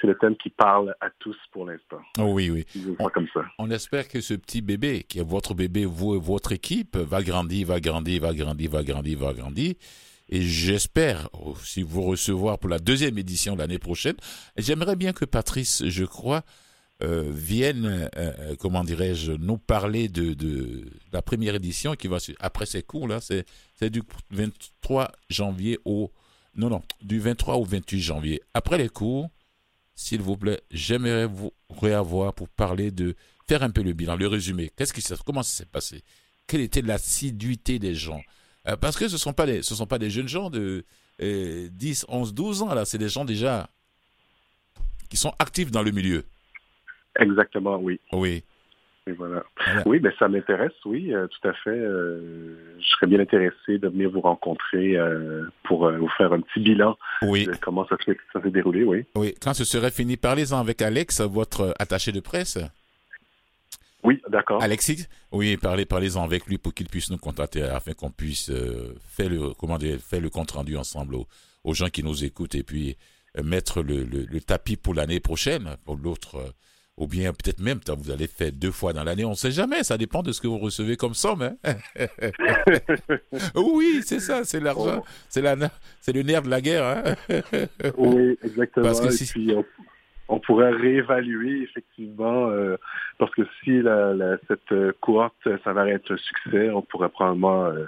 C'est 0.00 0.06
le 0.08 0.18
thème 0.18 0.36
qui 0.36 0.50
parle 0.50 0.94
à 1.00 1.08
tous 1.20 1.36
pour 1.52 1.66
l'instant. 1.66 2.00
Oh 2.18 2.32
oui, 2.32 2.50
oui. 2.50 2.66
On, 2.98 3.08
comme 3.08 3.28
ça. 3.32 3.44
on 3.58 3.70
espère 3.70 4.08
que 4.08 4.20
ce 4.20 4.34
petit 4.34 4.60
bébé, 4.60 5.04
qui 5.04 5.20
est 5.20 5.24
votre 5.26 5.54
bébé, 5.54 5.84
vous 5.84 6.16
et 6.16 6.18
votre 6.18 6.50
équipe, 6.50 6.96
va 6.96 7.22
grandir, 7.22 7.68
va 7.68 7.80
grandir, 7.80 8.20
va 8.20 8.34
grandir, 8.34 8.70
va 8.70 8.82
grandir, 8.82 9.18
va 9.18 9.32
grandir. 9.32 9.74
Et 10.28 10.42
j'espère 10.42 11.28
aussi 11.32 11.82
vous 11.82 12.02
recevoir 12.02 12.58
pour 12.58 12.70
la 12.70 12.78
deuxième 12.78 13.18
édition 13.18 13.56
l'année 13.56 13.78
prochaine. 13.78 14.16
J'aimerais 14.56 14.96
bien 14.96 15.12
que 15.12 15.24
Patrice, 15.24 15.84
je 15.86 16.04
crois, 16.04 16.42
euh, 17.04 17.30
viennent, 17.30 17.86
euh, 17.86 18.08
euh, 18.16 18.56
comment 18.58 18.82
dirais-je, 18.82 19.32
nous 19.32 19.58
parler 19.58 20.08
de, 20.08 20.32
de, 20.32 20.84
la 21.12 21.20
première 21.22 21.54
édition 21.54 21.94
qui 21.94 22.08
va 22.08 22.16
après 22.40 22.66
ces 22.66 22.82
cours 22.82 23.06
là, 23.06 23.20
c'est 23.20 23.44
du 23.90 24.02
23 24.30 25.12
janvier 25.28 25.78
au 25.84 26.10
non 26.56 26.70
non 26.70 26.82
du 27.02 27.20
23 27.20 27.56
au 27.56 27.64
28 27.64 28.00
janvier. 28.00 28.40
Après 28.54 28.78
les 28.78 28.88
cours, 28.88 29.28
s'il 29.94 30.22
vous 30.22 30.36
plaît, 30.36 30.62
j'aimerais 30.70 31.26
vous 31.26 31.52
réavoir 31.80 32.32
pour 32.32 32.48
parler 32.48 32.90
de 32.90 33.14
faire 33.46 33.62
un 33.62 33.70
peu 33.70 33.82
le 33.82 33.92
bilan, 33.92 34.16
le 34.16 34.26
résumé. 34.26 34.72
Qu'est-ce 34.74 34.92
qui 34.92 35.02
comment 35.26 35.42
ça 35.42 35.58
s'est 35.58 35.66
passé? 35.66 36.02
Quelle 36.46 36.62
était 36.62 36.82
l'assiduité 36.82 37.78
des 37.78 37.94
gens? 37.94 38.22
Parce 38.80 38.96
que 38.96 39.08
ce 39.08 39.18
sont 39.18 39.34
pas 39.34 39.46
ce 39.62 39.74
sont 39.74 39.86
pas 39.86 39.98
des 39.98 40.10
jeunes 40.10 40.28
gens 40.28 40.48
de 40.48 40.86
10, 41.20 42.06
11, 42.08 42.32
12 42.32 42.62
ans 42.62 42.74
là, 42.74 42.84
c'est 42.86 42.98
des 42.98 43.10
gens 43.10 43.24
déjà 43.24 43.68
qui 45.10 45.16
sont 45.18 45.34
actifs 45.38 45.70
dans 45.70 45.82
le 45.82 45.90
milieu. 45.90 46.24
Exactement, 47.18 47.76
oui. 47.76 48.00
Oui. 48.12 48.42
voilà. 49.16 49.44
Oui, 49.86 49.98
mais 50.02 50.10
ben, 50.10 50.12
ça 50.18 50.28
m'intéresse, 50.28 50.72
oui, 50.84 51.14
euh, 51.14 51.26
tout 51.26 51.48
à 51.48 51.52
fait. 51.52 51.70
Euh, 51.70 52.56
je 52.78 52.86
serais 52.86 53.06
bien 53.06 53.20
intéressé 53.20 53.78
de 53.78 53.88
venir 53.88 54.10
vous 54.10 54.20
rencontrer 54.20 54.96
euh, 54.96 55.44
pour 55.64 55.90
vous 55.90 56.08
faire 56.16 56.32
un 56.32 56.40
petit 56.40 56.60
bilan 56.60 56.96
oui. 57.22 57.46
de 57.46 57.52
comment 57.60 57.86
ça 57.86 57.96
s'est 58.04 58.50
déroulé, 58.50 58.84
oui. 58.84 59.04
Oui, 59.14 59.34
quand 59.40 59.54
ce 59.54 59.64
serait 59.64 59.90
fini, 59.90 60.16
parlez-en 60.16 60.58
avec 60.58 60.82
Alex, 60.82 61.20
votre 61.20 61.74
attaché 61.78 62.12
de 62.12 62.20
presse. 62.20 62.58
Oui, 64.02 64.20
d'accord. 64.28 64.62
Alexis, 64.62 65.06
oui, 65.32 65.56
parlez, 65.56 65.86
parlez-en 65.86 66.22
avec 66.22 66.46
lui 66.46 66.58
pour 66.58 66.74
qu'il 66.74 66.88
puisse 66.88 67.10
nous 67.10 67.16
contacter 67.16 67.62
afin 67.62 67.92
qu'on 67.92 68.10
puisse 68.10 68.52
faire 69.00 69.30
le, 69.30 69.54
comment 69.54 69.78
dire, 69.78 69.98
faire 69.98 70.20
le 70.20 70.28
compte 70.28 70.50
rendu 70.50 70.76
ensemble 70.76 71.16
aux, 71.64 71.74
gens 71.74 71.88
qui 71.88 72.02
nous 72.02 72.22
écoutent 72.22 72.54
et 72.54 72.62
puis 72.62 72.96
mettre 73.42 73.82
le, 73.82 74.04
le 74.04 74.40
tapis 74.40 74.76
pour 74.76 74.92
l'année 74.92 75.20
prochaine, 75.20 75.76
pour 75.86 75.96
l'autre 75.96 76.52
ou 76.96 77.08
bien 77.08 77.32
peut-être 77.32 77.60
même 77.60 77.80
vous 77.98 78.10
allez 78.10 78.26
faire 78.26 78.52
deux 78.52 78.70
fois 78.70 78.92
dans 78.92 79.02
l'année, 79.02 79.24
on 79.24 79.30
ne 79.30 79.34
sait 79.34 79.50
jamais, 79.50 79.82
ça 79.82 79.98
dépend 79.98 80.22
de 80.22 80.32
ce 80.32 80.40
que 80.40 80.46
vous 80.46 80.58
recevez 80.58 80.96
comme 80.96 81.14
somme. 81.14 81.42
Hein. 81.64 81.74
oui, 83.56 84.02
c'est 84.04 84.20
ça, 84.20 84.44
c'est 84.44 84.60
l'argent, 84.60 85.02
c'est 85.28 85.42
la, 85.42 85.56
c'est 86.00 86.12
le 86.12 86.22
nerf 86.22 86.42
de 86.42 86.50
la 86.50 86.60
guerre. 86.60 86.84
Hein. 86.84 87.16
oui, 87.98 88.38
exactement. 88.42 88.86
Parce 88.86 89.00
que 89.00 89.10
si... 89.10 89.26
puis, 89.26 89.52
on, 90.28 90.38
pourrait 90.38 90.70
réévaluer 90.70 91.62
effectivement, 91.62 92.48
euh, 92.50 92.76
parce 93.18 93.34
que 93.34 93.42
si 93.62 93.80
la, 93.82 94.36
cette 94.48 94.72
euh, 94.72 94.92
cohorte 95.00 95.34
s'avère 95.64 95.86
être 95.86 96.12
un 96.12 96.16
succès, 96.16 96.70
on 96.70 96.82
pourrait 96.82 97.08
probablement 97.08 97.66
euh, 97.66 97.86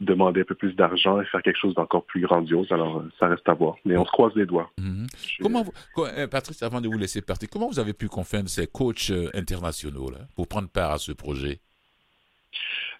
demander 0.00 0.42
un 0.42 0.44
peu 0.44 0.54
plus 0.54 0.74
d'argent 0.74 1.20
et 1.20 1.24
faire 1.26 1.42
quelque 1.42 1.58
chose 1.58 1.74
d'encore 1.74 2.04
plus 2.04 2.20
grandiose. 2.20 2.70
Alors, 2.72 3.02
ça 3.18 3.28
reste 3.28 3.48
à 3.48 3.54
voir. 3.54 3.76
Mais 3.84 3.96
on 3.96 4.04
se 4.04 4.10
croise 4.10 4.32
les 4.34 4.46
doigts. 4.46 4.70
Mhm. 4.78 5.06
Comment, 5.40 5.64
euh, 5.98 6.26
Patrice, 6.26 6.62
avant 6.62 6.80
de 6.80 6.88
vous 6.88 6.98
laisser 6.98 7.22
partir, 7.22 7.48
comment 7.50 7.68
vous 7.68 7.78
avez 7.78 7.92
pu 7.92 8.08
convaincre 8.08 8.48
ces 8.48 8.66
coachs 8.66 9.12
internationaux 9.34 10.10
là, 10.10 10.18
pour 10.36 10.48
prendre 10.48 10.68
part 10.68 10.92
à 10.92 10.98
ce 10.98 11.12
projet? 11.12 11.60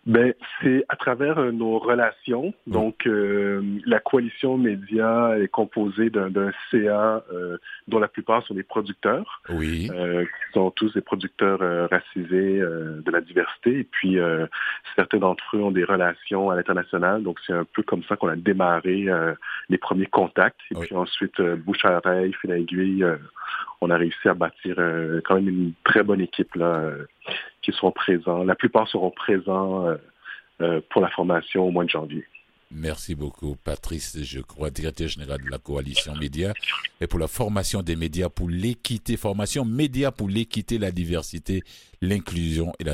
Ben, 0.07 0.35
c'est 0.61 0.85
à 0.91 0.97
travers 0.97 1.39
euh, 1.39 1.51
nos 1.51 1.79
relations. 1.79 2.53
Donc, 2.67 3.07
euh, 3.07 3.63
la 3.87 4.01
coalition 4.01 4.59
média 4.59 5.35
est 5.39 5.49
composée 5.49 6.11
d'un 6.11 6.31
CA 6.71 7.25
euh, 7.33 7.57
dont 7.89 7.99
la 7.99 8.09
plupart 8.09 8.45
sont 8.47 8.55
des 8.55 8.63
producteurs. 8.63 9.41
Oui. 9.49 9.89
qui 9.89 10.53
sont 10.53 10.71
tous 10.71 10.93
des 10.95 11.01
producteurs 11.01 11.89
racisés 11.91 12.61
de 12.61 13.11
la 13.11 13.21
diversité. 13.21 13.81
Et 13.81 13.85
puis, 13.85 14.19
certains 14.97 15.19
d'entre 15.19 15.57
eux 15.57 15.63
ont 15.63 15.71
des 15.71 15.85
relations 15.85 16.51
à 16.51 16.57
l'international. 16.57 17.23
Donc, 17.23 17.39
c'est 17.47 17.53
un 17.53 17.65
peu 17.65 17.83
comme 17.83 18.03
ça 18.05 18.17
qu'on 18.17 18.29
a 18.29 18.37
démarré 18.37 19.07
les 19.69 19.79
premiers 19.79 20.07
contacts. 20.07 20.61
Et 20.71 20.75
puis 20.75 20.95
ensuite, 20.95 21.41
bouche 21.41 21.85
à 21.85 21.99
oreille, 21.99 22.33
fil 22.41 22.53
à 22.53 22.59
aiguille, 22.59 23.05
on 23.81 23.91
a 23.91 23.97
réussi 23.97 24.29
à 24.29 24.35
bâtir 24.35 24.77
quand 25.25 25.37
même 25.37 25.49
une 25.49 25.73
très 25.85 26.03
bonne 26.03 26.21
équipe 26.21 26.55
là 26.55 26.91
qui 27.63 27.73
seront 27.73 27.93
présents. 27.93 28.45
La 28.45 28.55
plupart 28.55 28.89
seront 28.89 29.11
présents 29.11 29.87
euh, 29.87 29.97
euh, 30.61 30.81
pour 30.91 31.01
la 31.01 31.09
formation 31.09 31.67
au 31.67 31.71
mois 31.71 31.85
de 31.85 31.91
janvier. 31.91 32.25
Merci 32.71 33.15
beaucoup, 33.15 33.57
Patrice, 33.63 34.21
je 34.23 34.41
crois, 34.41 34.71
directeur 34.71 35.07
général 35.07 35.41
de 35.43 35.49
la 35.49 35.59
coalition 35.59 36.17
média, 36.17 36.53
et 37.01 37.07
pour 37.07 37.21
la 37.21 37.29
formation 37.29 37.83
des 37.83 37.95
médias 37.95 38.29
pour 38.29 38.49
l'équité, 38.49 39.17
formation 39.17 39.65
média 39.65 40.11
pour 40.11 40.29
l'équité, 40.29 40.79
la 40.79 40.91
diversité, 40.91 41.63
l'inclusion 42.01 42.73
et 42.81 42.85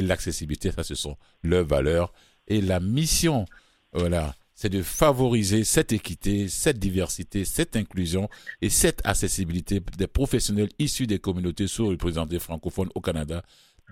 l'accessibilité. 0.00 0.70
Ça, 0.70 0.84
ce 0.84 0.94
sont 0.94 1.16
leurs 1.42 1.66
valeurs 1.66 2.12
et 2.48 2.62
la 2.62 2.80
mission. 2.80 3.44
Voilà 3.92 4.32
c'est 4.60 4.68
de 4.68 4.82
favoriser 4.82 5.64
cette 5.64 5.90
équité, 5.94 6.46
cette 6.46 6.78
diversité, 6.78 7.46
cette 7.46 7.76
inclusion 7.76 8.28
et 8.60 8.68
cette 8.68 9.00
accessibilité 9.04 9.80
des 9.96 10.06
professionnels 10.06 10.68
issus 10.78 11.06
des 11.06 11.18
communautés 11.18 11.66
sous-représentées 11.66 12.38
francophones 12.38 12.90
au 12.94 13.00
Canada 13.00 13.42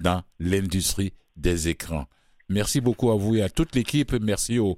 dans 0.02 0.22
l'industrie 0.38 1.14
des 1.36 1.68
écrans. 1.68 2.04
Merci 2.50 2.82
beaucoup 2.82 3.10
à 3.10 3.16
vous 3.16 3.36
et 3.36 3.40
à 3.40 3.48
toute 3.48 3.74
l'équipe. 3.74 4.12
Merci 4.20 4.58
aux, 4.58 4.76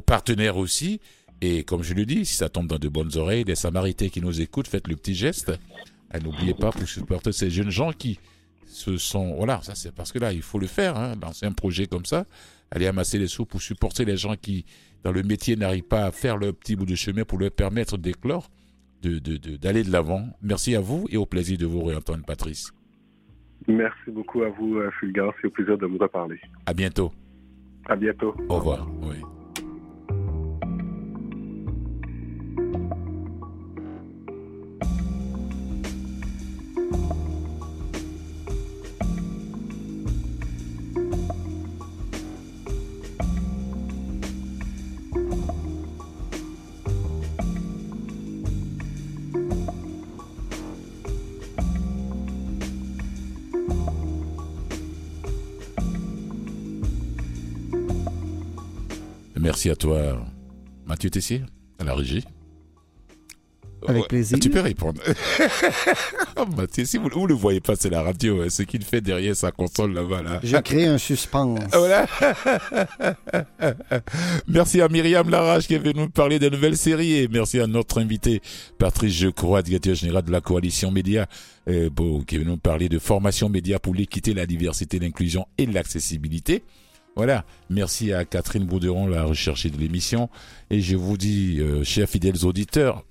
partenaires 0.00 0.56
aussi. 0.56 1.02
Et 1.42 1.64
comme 1.64 1.82
je 1.82 1.92
le 1.92 2.06
dis, 2.06 2.24
si 2.24 2.36
ça 2.36 2.48
tombe 2.48 2.68
dans 2.68 2.78
de 2.78 2.88
bonnes 2.88 3.14
oreilles, 3.18 3.44
les 3.44 3.56
Samaritains 3.56 4.08
qui 4.08 4.22
nous 4.22 4.40
écoutent, 4.40 4.68
faites 4.68 4.88
le 4.88 4.96
petit 4.96 5.14
geste. 5.14 5.52
N'oubliez 6.24 6.54
pas 6.54 6.72
pour 6.72 6.88
supporter 6.88 7.32
ces 7.32 7.50
jeunes 7.50 7.68
gens 7.68 7.92
qui 7.92 8.18
se 8.66 8.96
sont... 8.96 9.34
Voilà, 9.34 9.60
ça 9.62 9.74
c'est 9.74 9.94
parce 9.94 10.12
que 10.12 10.18
là, 10.18 10.32
il 10.32 10.40
faut 10.40 10.58
le 10.58 10.66
faire, 10.66 10.96
hein, 10.96 11.12
lancer 11.20 11.44
un 11.44 11.52
projet 11.52 11.86
comme 11.86 12.06
ça, 12.06 12.24
aller 12.70 12.86
amasser 12.86 13.18
les 13.18 13.28
sous 13.28 13.44
pour 13.44 13.60
supporter 13.60 14.06
les 14.06 14.16
gens 14.16 14.36
qui, 14.36 14.64
dans 15.02 15.12
le 15.12 15.22
métier, 15.22 15.56
n'arrivent 15.56 15.84
pas 15.88 16.04
à 16.04 16.12
faire 16.12 16.36
leur 16.36 16.54
petit 16.54 16.76
bout 16.76 16.86
de 16.86 16.94
chemin 16.94 17.24
pour 17.24 17.38
leur 17.38 17.50
permettre 17.50 17.96
d'éclore, 17.96 18.50
d'aller 19.02 19.20
de, 19.20 19.36
de, 19.38 19.82
de 19.82 19.92
l'avant. 19.92 20.28
Merci 20.42 20.74
à 20.74 20.80
vous 20.80 21.06
et 21.10 21.16
au 21.16 21.26
plaisir 21.26 21.58
de 21.58 21.66
vous 21.66 21.82
réentendre, 21.82 22.24
Patrice. 22.24 22.72
Merci 23.68 24.10
beaucoup 24.10 24.42
à 24.42 24.48
vous, 24.50 24.76
euh, 24.76 24.90
Fulgence. 24.98 25.34
C'est 25.40 25.48
au 25.48 25.50
plaisir 25.50 25.78
de 25.78 25.86
vous 25.86 25.98
reparler. 25.98 26.40
À 26.66 26.74
bientôt. 26.74 27.12
À 27.86 27.96
bientôt. 27.96 28.34
Au 28.48 28.56
revoir. 28.56 28.88
Oui. 29.02 29.16
Merci 59.60 59.68
à 59.72 59.76
toi, 59.76 60.26
Mathieu 60.86 61.10
Tessier, 61.10 61.42
à 61.78 61.84
la 61.84 61.94
régie. 61.94 62.24
Avec 63.86 64.08
plaisir. 64.08 64.38
Tu 64.40 64.48
peux 64.48 64.60
répondre. 64.60 65.02
Oh, 66.36 66.46
Mathieu, 66.56 66.86
si 66.86 66.96
vous 66.96 67.10
ne 67.10 67.26
le 67.26 67.34
voyez 67.34 67.60
pas, 67.60 67.76
c'est 67.76 67.90
la 67.90 68.02
radio. 68.02 68.40
Hein, 68.40 68.48
ce 68.48 68.62
qu'il 68.62 68.82
fait 68.82 69.02
derrière 69.02 69.36
sa 69.36 69.52
console 69.52 69.92
là-bas. 69.92 70.22
Là. 70.22 70.40
Je 70.42 70.56
crée 70.56 70.86
un 70.86 70.96
suspense. 70.96 71.60
Voilà. 71.74 72.06
merci 74.48 74.80
à 74.80 74.88
Myriam 74.88 75.28
Larache 75.28 75.66
qui 75.66 75.74
est 75.74 75.78
venue 75.78 76.00
nous 76.00 76.08
parler 76.08 76.38
des 76.38 76.48
nouvelles 76.48 76.78
séries. 76.78 77.16
Et 77.16 77.28
merci 77.28 77.60
à 77.60 77.66
notre 77.66 78.00
invité, 78.00 78.40
Patrice 78.78 79.12
Jecroix, 79.12 79.60
directeur 79.60 79.94
général 79.94 80.22
de 80.22 80.32
la 80.32 80.40
coalition 80.40 80.90
média, 80.90 81.26
euh, 81.68 81.90
qui 82.26 82.36
est 82.36 82.38
venu 82.38 82.52
nous 82.52 82.56
parler 82.56 82.88
de 82.88 82.98
formation 82.98 83.50
média 83.50 83.78
pour 83.78 83.94
l'équité, 83.94 84.32
la 84.32 84.46
diversité, 84.46 84.98
l'inclusion 84.98 85.46
et 85.58 85.66
l'accessibilité. 85.66 86.62
Voilà, 87.16 87.44
merci 87.68 88.12
à 88.12 88.24
Catherine 88.24 88.64
Bouderon, 88.64 89.06
la 89.06 89.24
recherchée 89.24 89.70
de 89.70 89.76
l'émission. 89.76 90.30
Et 90.70 90.80
je 90.80 90.96
vous 90.96 91.16
dis, 91.16 91.58
euh, 91.58 91.82
chers 91.84 92.08
fidèles 92.08 92.44
auditeurs, 92.44 93.04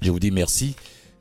je 0.00 0.10
vous 0.10 0.18
dis 0.18 0.30
merci. 0.30 0.74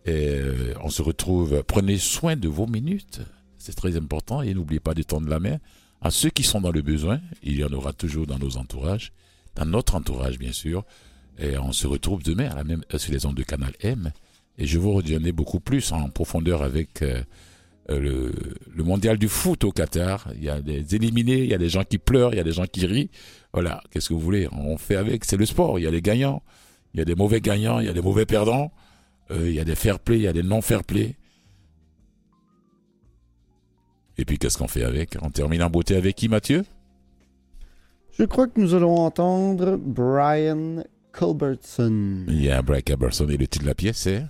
Euh, 0.08 0.74
on 0.84 0.90
se 0.90 1.02
retrouve. 1.02 1.64
Prenez 1.68 1.98
soin 1.98 2.36
de 2.36 2.48
vos 2.48 2.66
minutes. 2.66 3.22
C'est 3.58 3.76
très 3.76 3.96
important. 3.96 4.42
Et 4.42 4.54
n'oubliez 4.54 4.80
pas 4.80 4.94
de 4.94 5.04
tendre 5.04 5.30
la 5.30 5.40
main 5.40 5.58
à 6.02 6.10
ceux 6.10 6.30
qui 6.30 6.44
sont 6.44 6.62
dans 6.62 6.72
le 6.72 6.82
besoin. 6.82 7.22
Il 7.44 7.58
y 7.58 7.64
en 7.64 7.72
aura 7.72 7.94
toujours 7.94 8.26
dans 8.26 8.40
nos 8.40 8.58
entourages. 8.58 9.14
Dans 9.56 9.66
notre 9.66 9.96
entourage, 9.96 10.40
bien 10.40 10.52
sûr. 10.52 10.84
Et 11.38 11.58
on 11.58 11.72
se 11.72 11.88
retrouve 11.88 12.24
demain 12.24 12.50
à 12.50 12.56
la 12.56 12.64
même, 12.64 12.84
sur 12.96 13.12
les 13.12 13.26
ondes 13.26 13.36
de 13.36 13.44
Canal 13.44 13.74
M. 13.82 14.12
Et 14.58 14.66
je 14.66 14.80
vous 14.80 14.92
redirai 14.94 15.32
beaucoup 15.32 15.60
plus 15.60 15.92
en 15.92 16.10
profondeur 16.10 16.64
avec 16.64 17.04
euh, 17.04 17.24
euh, 18.00 18.32
le, 18.76 18.84
mondial 18.84 19.18
du 19.18 19.28
foot 19.28 19.64
au 19.64 19.72
Qatar. 19.72 20.28
Il 20.36 20.44
y 20.44 20.50
a 20.50 20.62
des 20.62 20.96
éliminés, 20.96 21.40
il 21.40 21.50
y 21.50 21.54
a 21.54 21.58
des 21.58 21.70
gens 21.70 21.84
qui 21.84 21.98
pleurent, 21.98 22.34
il 22.34 22.38
y 22.38 22.40
a 22.40 22.44
des 22.44 22.52
gens 22.52 22.66
qui 22.66 22.86
rient. 22.86 23.10
Voilà, 23.54 23.82
qu'est-ce 23.92 24.10
que 24.10 24.14
vous 24.14 24.20
voulez? 24.20 24.48
On 24.52 24.78
fait 24.78 24.96
avec, 24.96 25.26
c'est 25.26 25.38
le 25.38 25.46
sport. 25.46 25.80
Il 25.80 25.84
y 25.84 25.88
a 25.88 25.92
des 25.92 26.02
gagnants, 26.02 26.44
il 26.94 27.00
y 27.00 27.02
a 27.02 27.06
des 27.06 27.16
mauvais 27.16 27.42
gagnants, 27.42 27.80
il 27.80 27.86
y 27.86 27.90
a 27.90 27.94
des 27.94 28.02
mauvais 28.02 28.26
perdants, 28.26 28.72
euh, 29.32 29.50
il 29.50 29.54
y 29.54 29.60
a 29.60 29.64
des 29.64 29.76
fair 29.76 30.00
play, 30.00 30.18
il 30.18 30.24
y 30.24 30.28
a 30.28 30.34
des 30.34 30.44
non 30.44 30.62
fair 30.62 30.84
play. 30.84 31.16
Et 34.18 34.26
puis 34.26 34.38
qu'est-ce 34.38 34.58
qu'on 34.58 34.68
fait 34.68 34.84
avec? 34.84 35.18
On 35.22 35.30
termine 35.30 35.64
en 35.64 35.70
beauté 35.70 35.96
avec 35.96 36.16
qui, 36.16 36.30
Mathieu? 36.30 36.64
Je 38.18 38.24
crois 38.26 38.48
que 38.48 38.60
nous 38.60 38.74
allons 38.74 38.98
entendre 38.98 39.78
Brian 39.78 40.84
Culbertson. 41.14 42.26
Il 42.28 42.44
y 42.44 42.50
a 42.50 42.62
Brian 42.62 42.82
Culbertson 42.86 43.28
et 43.30 43.38
le 43.38 43.48
titre 43.48 43.64
de 43.64 43.70
la 43.70 43.76
pièce, 43.76 43.98
c'est? 43.98 44.26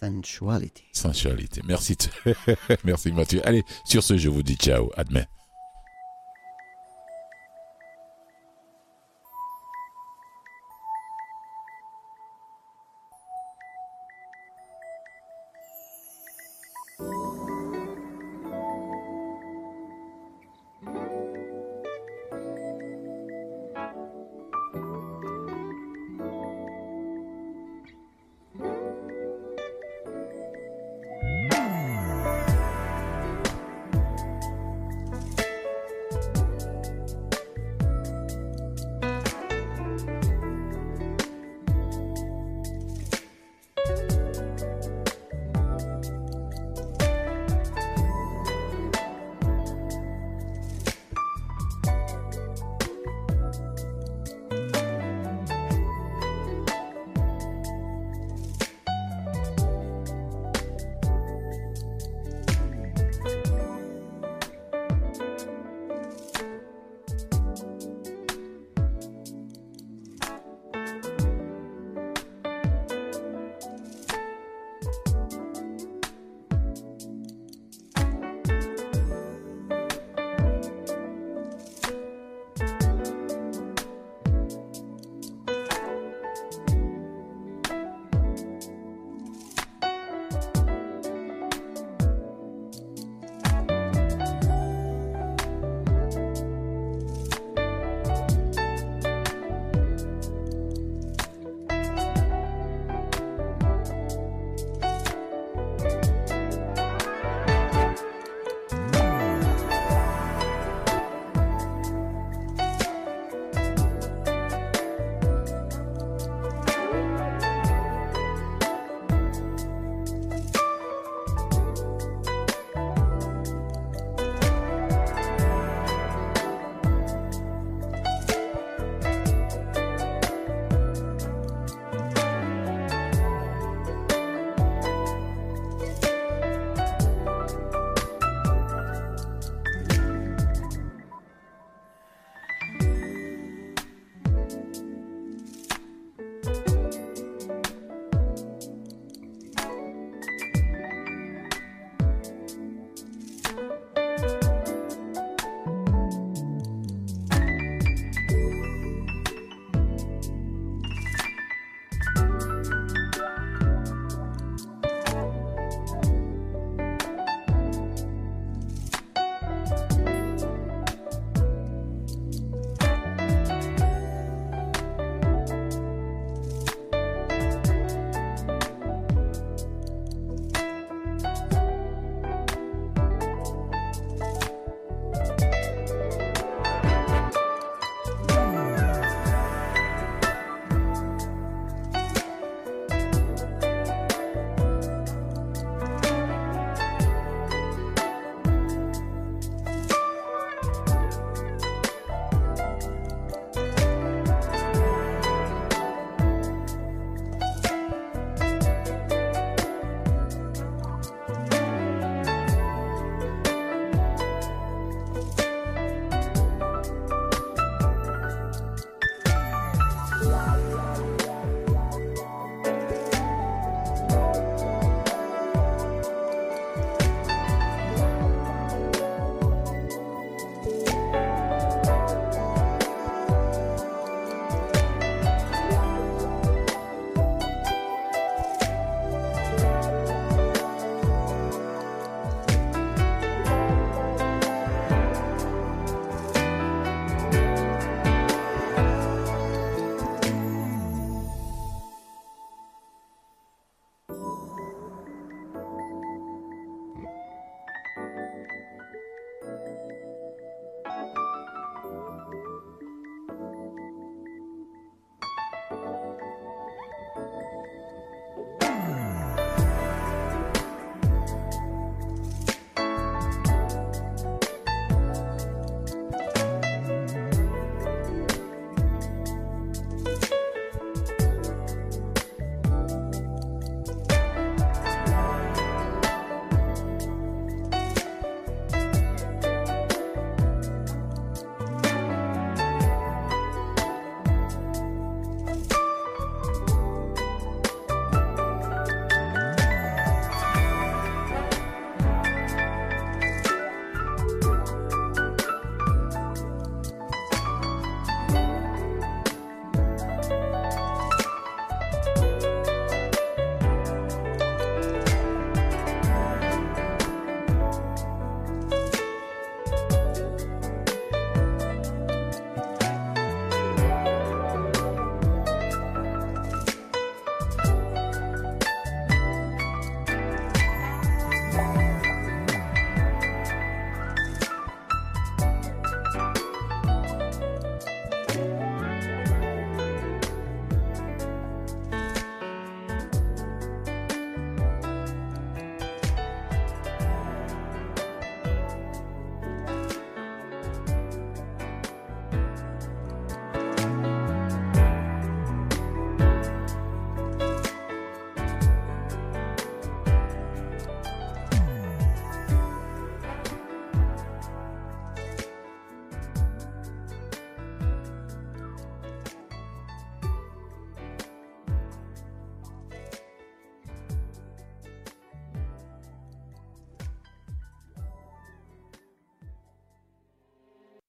Sensuality. 0.00 0.84
Sensualité. 0.92 1.62
Merci. 1.66 1.96
Merci 2.84 3.12
Mathieu. 3.12 3.40
Allez, 3.44 3.64
sur 3.84 4.02
ce, 4.02 4.16
je 4.16 4.28
vous 4.28 4.42
dis 4.42 4.56
ciao. 4.56 4.90
À 4.96 5.04
demain. 5.04 5.24